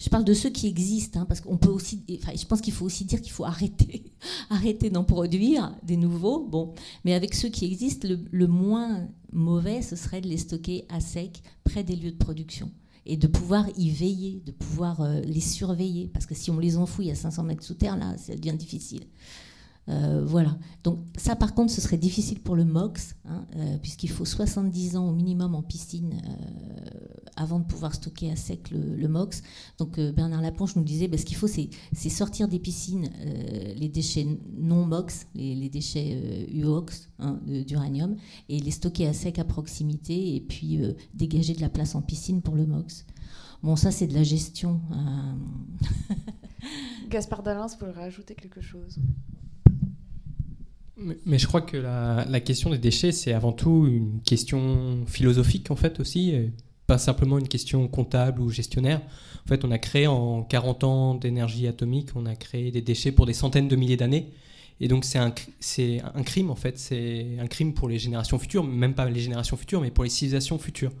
je 0.00 0.08
parle 0.08 0.24
de 0.24 0.32
ceux 0.32 0.48
qui 0.48 0.66
existent, 0.66 1.20
hein, 1.20 1.26
parce 1.26 1.42
qu'on 1.42 1.58
peut 1.58 1.68
aussi, 1.68 2.02
enfin, 2.22 2.32
je 2.34 2.46
pense 2.46 2.62
qu'il 2.62 2.72
faut 2.72 2.86
aussi 2.86 3.04
dire 3.04 3.20
qu'il 3.20 3.32
faut 3.32 3.44
arrêter, 3.44 4.04
arrêter 4.50 4.88
d'en 4.88 5.04
produire 5.04 5.76
des 5.82 5.98
nouveaux. 5.98 6.46
Bon, 6.48 6.72
mais 7.04 7.12
avec 7.12 7.34
ceux 7.34 7.50
qui 7.50 7.66
existent, 7.66 8.08
le, 8.30 8.46
moins 8.46 9.06
mauvais, 9.30 9.82
ce 9.82 9.96
serait 9.96 10.22
de 10.22 10.28
les 10.28 10.38
stocker 10.38 10.86
à 10.88 11.00
sec 11.00 11.42
près 11.64 11.84
des 11.84 11.96
lieux 11.96 12.12
de 12.12 12.16
production 12.16 12.70
et 13.04 13.18
de 13.18 13.26
pouvoir 13.26 13.66
y 13.76 13.90
veiller, 13.90 14.42
de 14.46 14.52
pouvoir 14.52 15.02
euh, 15.02 15.20
les 15.20 15.40
surveiller. 15.40 16.08
Parce 16.08 16.24
que 16.24 16.34
si 16.34 16.50
on 16.50 16.58
les 16.58 16.78
enfouit 16.78 17.10
à 17.10 17.14
500 17.14 17.42
mètres 17.42 17.62
sous 17.62 17.74
terre, 17.74 17.98
là, 17.98 18.16
ça 18.16 18.34
devient 18.34 18.56
difficile. 18.56 19.04
Euh, 19.88 20.22
voilà. 20.24 20.56
Donc 20.84 21.00
ça, 21.16 21.36
par 21.36 21.54
contre, 21.54 21.72
ce 21.72 21.80
serait 21.80 21.96
difficile 21.96 22.40
pour 22.40 22.54
le 22.54 22.64
MOX, 22.64 23.16
hein, 23.24 23.46
euh, 23.56 23.78
puisqu'il 23.78 24.10
faut 24.10 24.24
70 24.24 24.96
ans 24.96 25.08
au 25.08 25.12
minimum 25.12 25.54
en 25.54 25.62
piscine 25.62 26.14
euh, 26.14 27.20
avant 27.36 27.58
de 27.58 27.64
pouvoir 27.64 27.94
stocker 27.94 28.30
à 28.30 28.36
sec 28.36 28.70
le, 28.70 29.08
MOX. 29.08 29.42
Donc 29.78 29.98
Bernard 29.98 30.42
Laponche 30.42 30.76
nous 30.76 30.84
disait, 30.84 31.08
bah, 31.08 31.18
ce 31.18 31.24
qu'il 31.24 31.36
faut, 31.36 31.48
c'est 31.48 31.70
sortir 32.08 32.48
des 32.48 32.58
piscines 32.58 33.08
les 33.76 33.88
déchets 33.88 34.26
non 34.56 34.84
MOX, 34.84 35.26
les, 35.34 35.68
déchets 35.68 36.46
UOX 36.52 37.08
hein, 37.18 37.40
d'uranium, 37.46 38.16
et 38.48 38.60
les 38.60 38.70
stocker 38.70 39.06
à 39.08 39.12
sec 39.12 39.38
à 39.38 39.44
proximité, 39.44 40.36
et 40.36 40.40
puis 40.40 40.80
dégager 41.14 41.54
de 41.54 41.60
la 41.60 41.70
place 41.70 41.94
en 41.94 42.02
piscine 42.02 42.42
pour 42.42 42.54
le 42.54 42.66
MOX. 42.66 43.06
Bon, 43.62 43.76
ça, 43.76 43.90
c'est 43.90 44.06
de 44.06 44.14
la 44.14 44.22
gestion. 44.22 44.80
Gaspard 47.08 47.42
Dalin, 47.42 47.66
vous 47.66 47.76
voulez 47.80 47.92
rajouter 47.92 48.34
quelque 48.34 48.60
chose 48.60 48.98
mais 51.26 51.38
je 51.38 51.46
crois 51.46 51.60
que 51.60 51.76
la, 51.76 52.40
question 52.40 52.70
des 52.70 52.78
déchets, 52.78 53.12
c'est 53.12 53.32
avant 53.32 53.52
tout 53.52 53.86
une 53.86 54.20
question 54.22 55.04
philosophique, 55.06 55.70
en 55.70 55.76
fait, 55.76 56.00
aussi, 56.00 56.34
pas 56.86 56.98
simplement 56.98 57.38
une 57.38 57.48
question 57.48 57.86
comptable 57.88 58.42
ou 58.42 58.50
gestionnaire. 58.50 59.00
En 59.44 59.48
fait, 59.48 59.64
on 59.64 59.70
a 59.70 59.78
créé 59.78 60.06
en 60.06 60.42
40 60.42 60.84
ans 60.84 61.14
d'énergie 61.14 61.66
atomique, 61.66 62.10
on 62.16 62.26
a 62.26 62.34
créé 62.34 62.70
des 62.70 62.82
déchets 62.82 63.12
pour 63.12 63.26
des 63.26 63.32
centaines 63.32 63.68
de 63.68 63.76
milliers 63.76 63.96
d'années. 63.96 64.32
Et 64.80 64.88
donc, 64.88 65.04
c'est 65.04 65.18
un, 65.18 65.30
crime, 66.22 66.50
en 66.50 66.56
fait. 66.56 66.78
C'est 66.78 67.36
un 67.38 67.46
crime 67.46 67.74
pour 67.74 67.88
les 67.88 67.98
générations 67.98 68.38
futures, 68.38 68.64
même 68.64 68.94
pas 68.94 69.08
les 69.10 69.20
générations 69.20 69.56
futures, 69.56 69.82
mais 69.82 69.90
pour 69.90 70.04
les 70.04 70.10
civilisations 70.10 70.58
futures. 70.58 70.92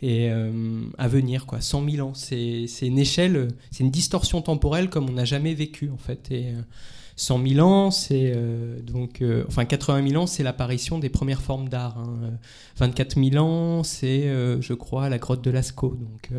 Et 0.00 0.30
euh, 0.30 0.82
à 0.96 1.08
venir, 1.08 1.44
quoi. 1.44 1.60
100 1.60 1.90
000 1.90 2.08
ans. 2.08 2.14
C'est 2.14 2.66
une 2.80 2.98
échelle, 2.98 3.48
c'est 3.70 3.84
une 3.84 3.90
distorsion 3.90 4.40
temporelle 4.40 4.88
comme 4.88 5.10
on 5.10 5.12
n'a 5.12 5.26
jamais 5.26 5.52
vécu, 5.54 5.90
en 5.90 5.98
fait. 5.98 6.30
Euh, 6.32 6.62
100 7.18 7.44
000 7.48 7.66
ans, 7.66 7.90
c'est 7.90 8.32
euh, 8.36 8.80
donc, 8.80 9.22
euh, 9.22 9.42
enfin 9.48 9.64
80 9.64 10.08
000 10.10 10.22
ans, 10.22 10.26
c'est 10.28 10.44
l'apparition 10.44 11.00
des 11.00 11.08
premières 11.08 11.42
formes 11.42 11.68
d'art. 11.68 11.96
24 12.76 13.18
hein. 13.18 13.30
000 13.32 13.44
ans, 13.44 13.82
c'est, 13.82 14.28
euh, 14.28 14.60
je 14.60 14.72
crois, 14.72 15.08
la 15.08 15.18
grotte 15.18 15.42
de 15.42 15.50
Lascaux. 15.50 15.96
Donc 15.96 16.30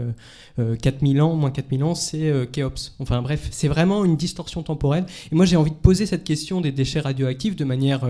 4 0.81 1.05
000 1.05 1.27
ans, 1.27 1.35
moins 1.35 1.51
4 1.51 1.65
000 1.69 1.83
ans, 1.83 1.95
c'est 1.95 2.49
Khéops. 2.53 2.95
Enfin 2.99 3.21
bref, 3.21 3.49
c'est 3.51 3.67
vraiment 3.67 4.05
une 4.05 4.15
distorsion 4.15 4.63
temporelle. 4.63 5.05
Et 5.33 5.35
moi, 5.35 5.43
j'ai 5.43 5.57
envie 5.57 5.71
de 5.71 5.75
poser 5.75 6.05
cette 6.05 6.23
question 6.23 6.61
des 6.61 6.71
déchets 6.71 7.01
radioactifs 7.01 7.57
de 7.57 7.65
manière, 7.65 8.07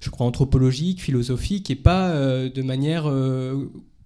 je 0.00 0.10
crois, 0.10 0.26
anthropologique, 0.26 1.00
philosophique, 1.00 1.70
et 1.70 1.76
pas 1.76 2.12
de 2.12 2.62
manière 2.62 3.10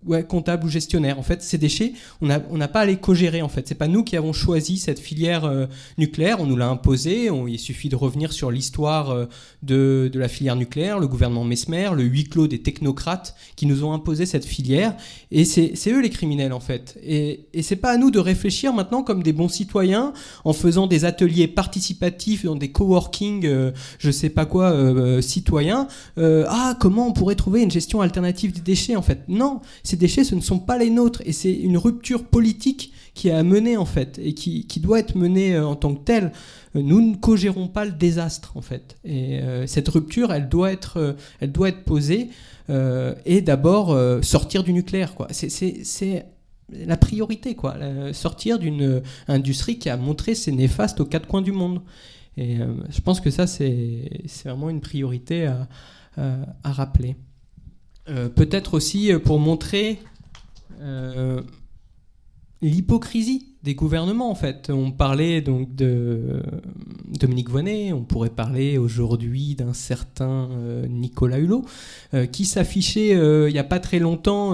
ouais, 0.06 0.24
comptable 0.24 0.66
ou 0.66 0.68
gestionnaire. 0.68 1.18
En 1.18 1.22
fait, 1.22 1.42
ces 1.42 1.58
déchets, 1.58 1.92
on 2.20 2.26
n'a 2.26 2.40
on 2.50 2.58
pas 2.58 2.80
à 2.80 2.86
les 2.86 2.96
co-gérer. 2.96 3.42
En 3.42 3.48
fait, 3.48 3.66
c'est 3.68 3.74
pas 3.74 3.88
nous 3.88 4.04
qui 4.04 4.16
avons 4.16 4.32
choisi 4.32 4.78
cette 4.78 4.98
filière 4.98 5.44
euh, 5.44 5.66
nucléaire. 5.98 6.40
On 6.40 6.46
nous 6.46 6.56
l'a 6.56 6.68
imposé. 6.68 7.30
il 7.48 7.58
suffit 7.58 7.88
de 7.88 7.96
revenir 7.96 8.32
sur 8.32 8.50
l'histoire 8.50 9.10
euh, 9.10 9.26
de, 9.62 10.10
de, 10.12 10.18
la 10.18 10.28
filière 10.28 10.56
nucléaire, 10.56 10.98
le 10.98 11.06
gouvernement 11.06 11.44
Mesmer, 11.44 11.90
le 11.94 12.02
huis 12.02 12.24
clos 12.24 12.46
des 12.46 12.62
technocrates 12.62 13.34
qui 13.56 13.66
nous 13.66 13.84
ont 13.84 13.92
imposé 13.92 14.26
cette 14.26 14.44
filière. 14.44 14.96
Et 15.30 15.44
c'est 15.44 15.90
eux 15.90 16.00
les 16.00 16.10
criminels 16.10 16.52
en 16.52 16.60
fait. 16.60 16.98
Et, 17.02 17.46
et 17.52 17.62
c'est 17.62 17.76
pas 17.76 17.90
à 17.90 17.96
nous 17.96 18.10
de 18.10 18.18
réfléchir 18.18 18.72
maintenant 18.72 19.02
comme 19.02 19.22
des 19.22 19.32
bons 19.32 19.48
citoyens 19.48 20.12
en 20.44 20.52
faisant 20.52 20.86
des 20.86 21.04
ateliers 21.04 21.48
participatifs 21.48 22.44
dans 22.44 22.56
des 22.56 22.70
coworking, 22.70 23.46
euh, 23.46 23.72
je 23.98 24.10
sais 24.10 24.30
pas 24.30 24.46
quoi, 24.46 24.74
citoyens. 25.22 25.88
ah, 26.16 26.76
comment 26.80 27.08
on 27.08 27.12
pourrait 27.12 27.34
trouver 27.34 27.62
une 27.62 27.70
gestion 27.70 28.00
alternative 28.00 28.52
des 28.52 28.60
déchets 28.60 28.96
en 28.96 29.02
fait? 29.02 29.20
Non, 29.28 29.60
ces 29.94 29.98
déchets, 30.00 30.24
ce 30.24 30.34
ne 30.34 30.40
sont 30.40 30.58
pas 30.58 30.76
les 30.76 30.90
nôtres. 30.90 31.22
Et 31.24 31.32
c'est 31.32 31.52
une 31.52 31.76
rupture 31.76 32.24
politique 32.24 32.92
qui 33.14 33.30
a 33.30 33.42
mené, 33.44 33.76
en 33.76 33.84
fait, 33.84 34.18
et 34.20 34.34
qui, 34.34 34.80
doit 34.80 34.98
être 34.98 35.16
menée 35.16 35.54
euh, 35.54 35.66
en 35.66 35.76
tant 35.76 35.94
que 35.94 36.04
telle. 36.04 36.32
Euh, 36.74 36.82
nous 36.82 37.00
ne 37.00 37.14
co-gérons 37.14 37.68
pas 37.68 37.84
le 37.84 37.92
désastre, 37.92 38.56
en 38.56 38.60
fait. 38.60 38.96
Et 39.04 39.38
euh, 39.38 39.68
cette 39.68 39.88
rupture, 39.88 40.32
elle 40.32 40.48
doit 40.48 40.72
être, 40.72 41.16
elle 41.40 41.52
doit 41.52 41.68
être 41.68 41.84
posée. 41.84 42.30
et 42.68 43.40
d'abord, 43.40 43.96
sortir 44.24 44.64
du 44.64 44.72
nucléaire. 44.72 45.14
C'est 45.30 46.26
la 46.72 46.96
priorité, 46.96 47.54
quoi. 47.54 47.76
sortir 48.12 48.58
d'une 48.58 49.02
industrie 49.28 49.78
qui 49.78 49.90
a 49.90 49.96
montré 49.96 50.34
ses 50.34 50.50
néfastes 50.50 51.00
aux 51.00 51.04
quatre 51.04 51.28
coins 51.28 51.42
du 51.42 51.52
monde. 51.52 51.82
Et 52.36 52.56
je 52.88 53.00
pense 53.00 53.20
que 53.20 53.30
ça, 53.30 53.46
c'est 53.46 54.10
vraiment 54.44 54.70
une 54.70 54.80
priorité 54.80 55.46
à, 55.46 55.68
à 56.16 56.72
rappeler. 56.72 57.16
Euh, 58.08 58.28
peut-être 58.28 58.74
aussi 58.74 59.12
euh, 59.12 59.18
pour 59.18 59.38
montrer 59.38 59.98
euh, 60.82 61.40
l'hypocrisie 62.60 63.46
des 63.62 63.74
gouvernements 63.74 64.30
en 64.30 64.34
fait. 64.34 64.68
On 64.68 64.90
parlait 64.90 65.40
donc 65.40 65.74
de 65.74 66.42
Dominique 67.18 67.48
Voynet, 67.48 67.94
on 67.94 68.04
pourrait 68.04 68.28
parler 68.28 68.76
aujourd'hui 68.76 69.54
d'un 69.54 69.72
certain 69.72 70.50
Nicolas 70.86 71.38
Hulot 71.38 71.64
qui 72.30 72.44
s'affichait 72.44 73.12
il 73.12 73.52
n'y 73.52 73.58
a 73.58 73.64
pas 73.64 73.80
très 73.80 73.98
longtemps 73.98 74.52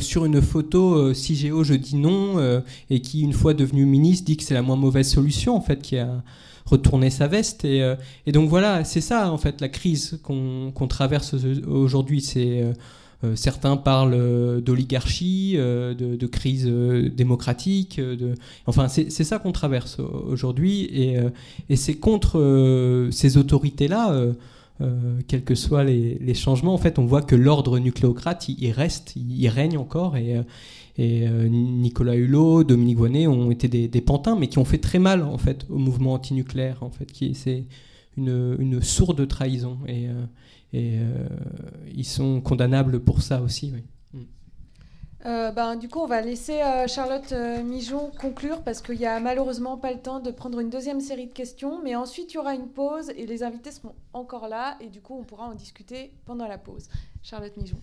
sur 0.00 0.24
une 0.24 0.40
photo 0.40 1.12
CIGEO 1.12 1.62
je 1.62 1.74
dis 1.74 1.96
non 1.96 2.62
et 2.88 3.02
qui 3.02 3.20
une 3.20 3.34
fois 3.34 3.52
devenu 3.52 3.84
ministre 3.84 4.24
dit 4.24 4.38
que 4.38 4.44
c'est 4.44 4.54
la 4.54 4.62
moins 4.62 4.76
mauvaise 4.76 5.10
solution 5.10 5.54
en 5.54 5.60
fait 5.60 5.82
qui 5.82 5.98
a 5.98 6.22
retourner 6.68 7.10
sa 7.10 7.26
veste. 7.26 7.64
Et, 7.64 7.82
euh, 7.82 7.96
et 8.26 8.32
donc 8.32 8.48
voilà, 8.48 8.84
c'est 8.84 9.00
ça 9.00 9.30
en 9.32 9.38
fait 9.38 9.60
la 9.60 9.68
crise 9.68 10.20
qu'on 10.22 10.86
traverse 10.88 11.34
aujourd'hui. 11.66 12.20
C'est 12.20 12.62
euh, 12.62 12.72
euh, 13.24 13.34
certains 13.34 13.76
parlent 13.76 14.60
d'oligarchie, 14.62 15.56
de, 15.56 16.26
crise 16.26 16.66
démocratique. 16.66 17.98
De... 17.98 18.34
Enfin, 18.66 18.88
c'est 18.88 19.10
ça 19.10 19.38
qu'on 19.38 19.52
traverse 19.52 19.98
aujourd'hui, 19.98 20.82
et, 20.84 21.16
et 21.68 21.76
c'est 21.76 21.96
contre 21.96 23.08
ces 23.10 23.36
autorités-là. 23.36 24.14
quels 25.26 25.42
que 25.42 25.56
soient 25.56 25.82
les, 25.82 26.16
les, 26.20 26.34
changements, 26.34 26.74
en 26.74 26.78
fait, 26.78 27.00
on 27.00 27.06
voit 27.06 27.22
que 27.22 27.34
l'ordre 27.34 27.80
nucléocrate, 27.80 28.48
il, 28.48 28.70
reste, 28.70 29.14
il, 29.16 29.48
règne 29.48 29.78
encore, 29.78 30.16
et, 30.16 30.36
et 30.98 31.28
euh, 31.28 31.46
Nicolas 31.48 32.16
Hulot, 32.16 32.64
Dominique 32.64 32.98
Voynet 32.98 33.28
ont 33.28 33.52
été 33.52 33.68
des, 33.68 34.00
pantins, 34.00 34.36
mais 34.36 34.48
qui 34.48 34.58
ont 34.58 34.64
fait 34.64 34.78
très 34.78 34.98
mal 34.98 35.22
en 35.22 35.38
fait 35.38 35.64
au 35.70 35.78
mouvement 35.78 36.14
antinucléaire, 36.14 36.82
en 36.82 36.90
fait, 36.90 37.06
qui 37.06 37.34
c'est 37.34 37.66
une, 38.16 38.82
sourde 38.82 39.26
trahison. 39.28 39.78
Et, 39.86 40.08
euh, 40.08 40.26
euh, 40.74 41.28
ils 41.94 42.04
sont 42.04 42.40
condamnables 42.40 43.00
pour 43.00 43.22
ça 43.22 43.40
aussi. 43.40 43.72
Euh, 45.24 45.50
ben, 45.50 45.76
du 45.76 45.88
coup, 45.88 46.00
on 46.00 46.06
va 46.06 46.20
laisser 46.20 46.60
Charlotte 46.86 47.32
euh, 47.32 47.62
Mijon 47.62 48.10
conclure 48.20 48.62
parce 48.62 48.82
qu'il 48.82 48.98
n'y 48.98 49.06
a 49.06 49.18
malheureusement 49.18 49.76
pas 49.76 49.92
le 49.92 49.98
temps 49.98 50.20
de 50.20 50.30
prendre 50.30 50.60
une 50.60 50.70
deuxième 50.70 51.00
série 51.00 51.26
de 51.26 51.32
questions. 51.32 51.80
Mais 51.82 51.94
ensuite, 51.94 52.32
il 52.32 52.36
y 52.36 52.38
aura 52.38 52.54
une 52.54 52.68
pause 52.68 53.10
et 53.16 53.26
les 53.26 53.42
invités 53.42 53.70
seront 53.70 53.94
encore 54.12 54.48
là. 54.48 54.76
Et 54.80 54.88
du 54.88 55.00
coup, 55.00 55.16
on 55.18 55.24
pourra 55.24 55.46
en 55.46 55.54
discuter 55.54 56.12
pendant 56.24 56.48
la 56.48 56.58
pause. 56.58 56.88
Charlotte 57.22 57.56
Mijon. 57.56 57.78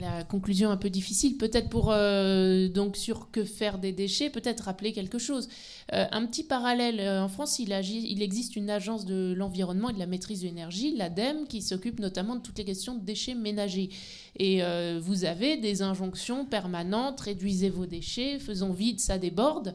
La 0.00 0.22
conclusion 0.22 0.70
un 0.70 0.76
peu 0.76 0.90
difficile, 0.90 1.38
peut-être 1.38 1.68
pour 1.68 1.90
euh, 1.90 2.68
donc 2.68 2.96
sur 2.96 3.30
que 3.30 3.44
faire 3.44 3.78
des 3.78 3.92
déchets, 3.92 4.30
peut-être 4.30 4.64
rappeler 4.64 4.92
quelque 4.92 5.18
chose. 5.18 5.48
Euh, 5.92 6.06
un 6.12 6.26
petit 6.26 6.44
parallèle 6.44 7.00
euh, 7.00 7.22
en 7.22 7.28
France, 7.28 7.58
il, 7.58 7.72
agit, 7.72 8.06
il 8.08 8.22
existe 8.22 8.54
une 8.54 8.70
agence 8.70 9.06
de 9.06 9.34
l'environnement 9.36 9.90
et 9.90 9.94
de 9.94 9.98
la 9.98 10.06
maîtrise 10.06 10.42
de 10.42 10.46
l'énergie, 10.46 10.94
l'ADEME, 10.94 11.46
qui 11.46 11.62
s'occupe 11.62 11.98
notamment 11.98 12.36
de 12.36 12.42
toutes 12.42 12.58
les 12.58 12.64
questions 12.64 12.94
de 12.94 13.04
déchets 13.04 13.34
ménagers. 13.34 13.90
Et 14.38 14.62
vous 15.00 15.24
avez 15.24 15.56
des 15.56 15.82
injonctions 15.82 16.44
permanentes 16.44 17.20
réduisez 17.22 17.70
vos 17.70 17.86
déchets, 17.86 18.38
faisons 18.38 18.72
vide, 18.72 19.00
ça 19.00 19.18
déborde. 19.18 19.74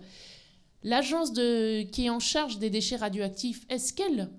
L'agence 0.84 1.32
qui 1.32 2.06
est 2.06 2.10
en 2.10 2.20
charge 2.20 2.60
des 2.60 2.70
déchets 2.70 2.96
radioactifs, 2.96 3.66
est-ce 3.70 3.92
qu'elle 3.92 4.30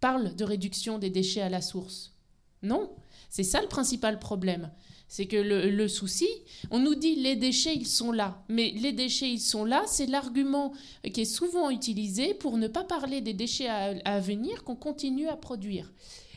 parle 0.00 0.34
de 0.34 0.44
réduction 0.44 0.98
des 0.98 1.10
déchets 1.10 1.42
à 1.42 1.48
la 1.48 1.60
source? 1.60 2.14
Non. 2.62 2.90
C'est 3.30 3.42
ça 3.42 3.60
le 3.60 3.68
principal 3.68 4.18
problème. 4.18 4.70
C'est 5.16 5.26
que 5.26 5.36
le, 5.36 5.86
souci, 5.86 6.26
on 6.72 6.80
nous 6.80 6.96
dit 6.96 7.14
les 7.14 7.36
déchets, 7.36 7.72
ils 7.72 7.86
sont 7.86 8.10
là. 8.10 8.42
Mais 8.48 8.72
les 8.76 8.90
déchets, 8.90 9.30
ils 9.30 9.38
sont 9.38 9.64
là, 9.64 9.84
c'est 9.86 10.06
l'argument 10.06 10.72
qui 11.12 11.20
est 11.20 11.24
souvent 11.24 11.70
utilisé 11.70 12.34
pour 12.34 12.56
ne 12.56 12.66
pas 12.66 12.82
parler 12.82 13.20
des 13.20 13.32
déchets 13.32 13.68
à 13.68 14.18
venir 14.18 14.64
qu'on 14.64 14.74
continue 14.74 15.28
à 15.28 15.36
produire. 15.36 15.92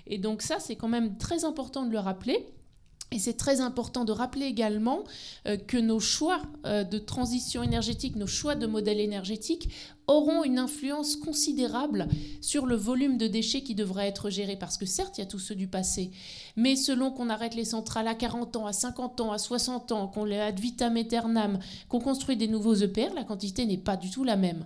Et 0.05 0.19
donc 0.19 0.43
ça, 0.43 0.59
c'est 0.59 0.75
quand 0.75 0.89
même 0.89 1.17
très 1.17 1.43
important 1.43 1.88
de 1.88 1.91
le 1.91 1.97
rappeler. 1.97 2.45
Et 3.11 3.19
c'est 3.19 3.38
très 3.38 3.61
important 3.61 4.03
de 4.03 4.11
rappeler 4.11 4.45
également 4.45 5.05
euh, 5.47 5.55
que 5.55 5.78
nos 5.78 5.99
choix 5.99 6.41
euh, 6.65 6.84
de 6.84 6.99
transition 6.99 7.63
énergétique, 7.63 8.15
nos 8.17 8.28
choix 8.28 8.55
de 8.55 8.67
modèle 8.67 8.99
énergétique 8.99 9.69
auront 10.08 10.43
une 10.43 10.58
influence 10.58 11.18
considérable 11.18 12.08
sur 12.41 12.66
le 12.66 12.76
volume 12.76 13.18
de 13.18 13.28
déchets 13.28 13.62
qui 13.62 13.76
devra 13.76 14.08
être 14.08 14.30
géré. 14.30 14.55
Parce 14.55 14.78
que 14.78 14.86
certes, 14.86 15.18
il 15.18 15.22
y 15.22 15.24
a 15.24 15.28
tous 15.28 15.39
ceux 15.39 15.55
du 15.55 15.68
passé, 15.68 16.12
mais 16.55 16.76
selon 16.76 17.12
qu'on 17.12 17.30
arrête 17.30 17.55
les 17.55 17.66
centrales 17.66 18.08
à 18.08 18.16
40 18.16 18.55
ans, 18.55 18.66
à 18.66 18.74
50 18.74 19.22
ans, 19.22 19.32
à 19.32 19.38
60 19.38 19.91
ans, 19.91 20.08
qu'on 20.08 20.26
les 20.26 20.38
ad 20.38 20.60
vitam 20.60 20.95
aeternam, 20.95 21.60
qu'on 21.89 21.99
construit 21.99 22.38
des 22.38 22.47
nouveaux 22.47 22.76
EPR, 22.76 23.14
la 23.16 23.24
quantité 23.24 23.66
n'est 23.66 23.78
pas 23.78 23.97
du 23.97 24.10
tout 24.10 24.24
la 24.24 24.38
même. 24.38 24.66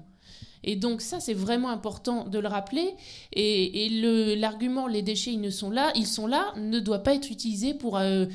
Et 0.63 0.75
donc 0.75 1.01
ça, 1.01 1.19
c'est 1.19 1.33
vraiment 1.33 1.69
important 1.69 2.25
de 2.25 2.39
le 2.39 2.47
rappeler. 2.47 2.93
Et, 3.33 3.89
l'argument 4.37 4.87
les 4.87 5.01
déchets, 5.01 5.33
ils 5.33 5.41
ne 5.41 5.49
sont 5.49 5.71
là, 5.71 5.91
ils 5.95 6.07
sont 6.07 6.27
là, 6.27 6.53
ne 6.57 6.79
doit 6.79 6.99
pas 6.99 7.15
être 7.15 7.31
utilisé 7.31 7.73
pour 7.73 7.97
euh, 7.97 8.25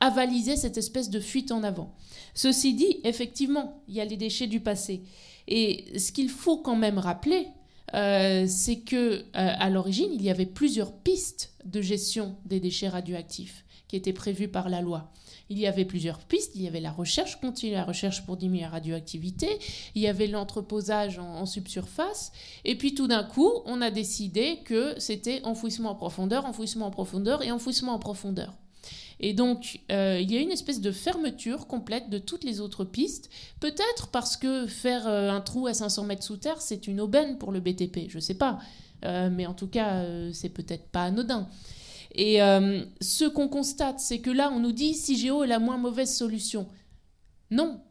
avaliser 0.00 0.56
cette 0.56 0.78
espèce 0.78 1.10
de 1.10 1.20
fuite 1.20 1.52
en 1.52 1.62
avant. 1.62 1.94
Ceci 2.34 2.74
dit, 2.74 3.00
effectivement, 3.04 3.82
il 3.88 3.94
y 3.94 4.00
a 4.00 4.04
les 4.04 4.16
déchets 4.16 4.46
du 4.46 4.60
passé. 4.60 5.02
Et 5.48 5.98
ce 5.98 6.12
qu'il 6.12 6.28
faut 6.28 6.58
quand 6.58 6.76
même 6.76 6.98
rappeler, 6.98 7.48
euh, 7.94 8.46
c'est 8.48 8.80
que 8.80 8.96
euh, 8.96 9.22
à 9.32 9.70
l'origine, 9.70 10.10
il 10.12 10.22
y 10.22 10.30
avait 10.30 10.46
plusieurs 10.46 10.92
pistes 10.92 11.54
de 11.64 11.80
gestion 11.80 12.36
des 12.44 12.60
déchets 12.60 12.88
radioactifs 12.88 13.64
qui 13.88 13.96
étaient 13.96 14.12
prévues 14.12 14.48
par 14.48 14.68
la 14.68 14.80
loi. 14.80 15.12
Il 15.48 15.58
y 15.58 15.66
avait 15.66 15.84
plusieurs 15.84 16.18
pistes. 16.18 16.52
Il 16.56 16.62
y 16.62 16.66
avait 16.66 16.80
la 16.80 16.90
recherche 16.90 17.40
continue, 17.40 17.72
la 17.72 17.84
recherche 17.84 18.24
pour 18.26 18.36
diminuer 18.36 18.62
la 18.62 18.70
radioactivité. 18.70 19.48
Il 19.94 20.02
y 20.02 20.08
avait 20.08 20.26
l'entreposage 20.26 21.18
en, 21.20 21.46
subsurface. 21.46 22.32
Et 22.64 22.76
puis 22.76 22.94
tout 22.94 23.06
d'un 23.06 23.22
coup, 23.22 23.52
on 23.64 23.80
a 23.80 23.90
décidé 23.90 24.58
que 24.64 24.98
c'était 24.98 25.40
enfouissement 25.44 25.90
en 25.90 25.94
profondeur, 25.94 26.46
enfouissement 26.46 26.86
en 26.86 26.90
profondeur 26.90 27.44
et 27.44 27.52
enfouissement 27.52 27.92
en 27.92 28.00
profondeur. 28.00 28.54
Et 29.20 29.32
donc, 29.32 29.80
euh, 29.90 30.18
il 30.20 30.30
y 30.30 30.36
a 30.36 30.40
une 30.40 30.50
espèce 30.50 30.80
de 30.80 30.92
fermeture 30.92 31.66
complète 31.66 32.10
de 32.10 32.18
toutes 32.18 32.44
les 32.44 32.60
autres 32.60 32.84
pistes. 32.84 33.30
Peut-être 33.60 34.08
parce 34.08 34.36
que 34.36 34.66
faire 34.66 35.06
euh, 35.06 35.30
un 35.30 35.40
trou 35.40 35.66
à 35.66 35.74
500 35.74 36.04
mètres 36.04 36.22
sous 36.22 36.36
terre, 36.36 36.60
c'est 36.60 36.86
une 36.86 37.00
aubaine 37.00 37.38
pour 37.38 37.52
le 37.52 37.60
BTP. 37.60 38.08
Je 38.08 38.16
ne 38.16 38.20
sais 38.20 38.34
pas. 38.34 38.58
Euh, 39.04 39.30
mais 39.30 39.46
en 39.46 39.54
tout 39.54 39.68
cas, 39.68 40.04
c'est 40.32 40.50
peut-être 40.50 40.88
pas 40.88 41.04
anodin. 41.04 41.48
Et 42.14 42.38
ce 43.02 43.26
qu'on 43.26 43.48
constate, 43.48 44.00
c'est 44.00 44.20
que 44.20 44.30
là, 44.30 44.50
on 44.50 44.58
nous 44.58 44.72
dit 44.72 44.94
CIGEO 44.94 45.44
est 45.44 45.48
la 45.48 45.58
moins 45.58 45.76
mauvaise 45.76 46.14
solution. 46.14 46.66
Non, 47.50 47.82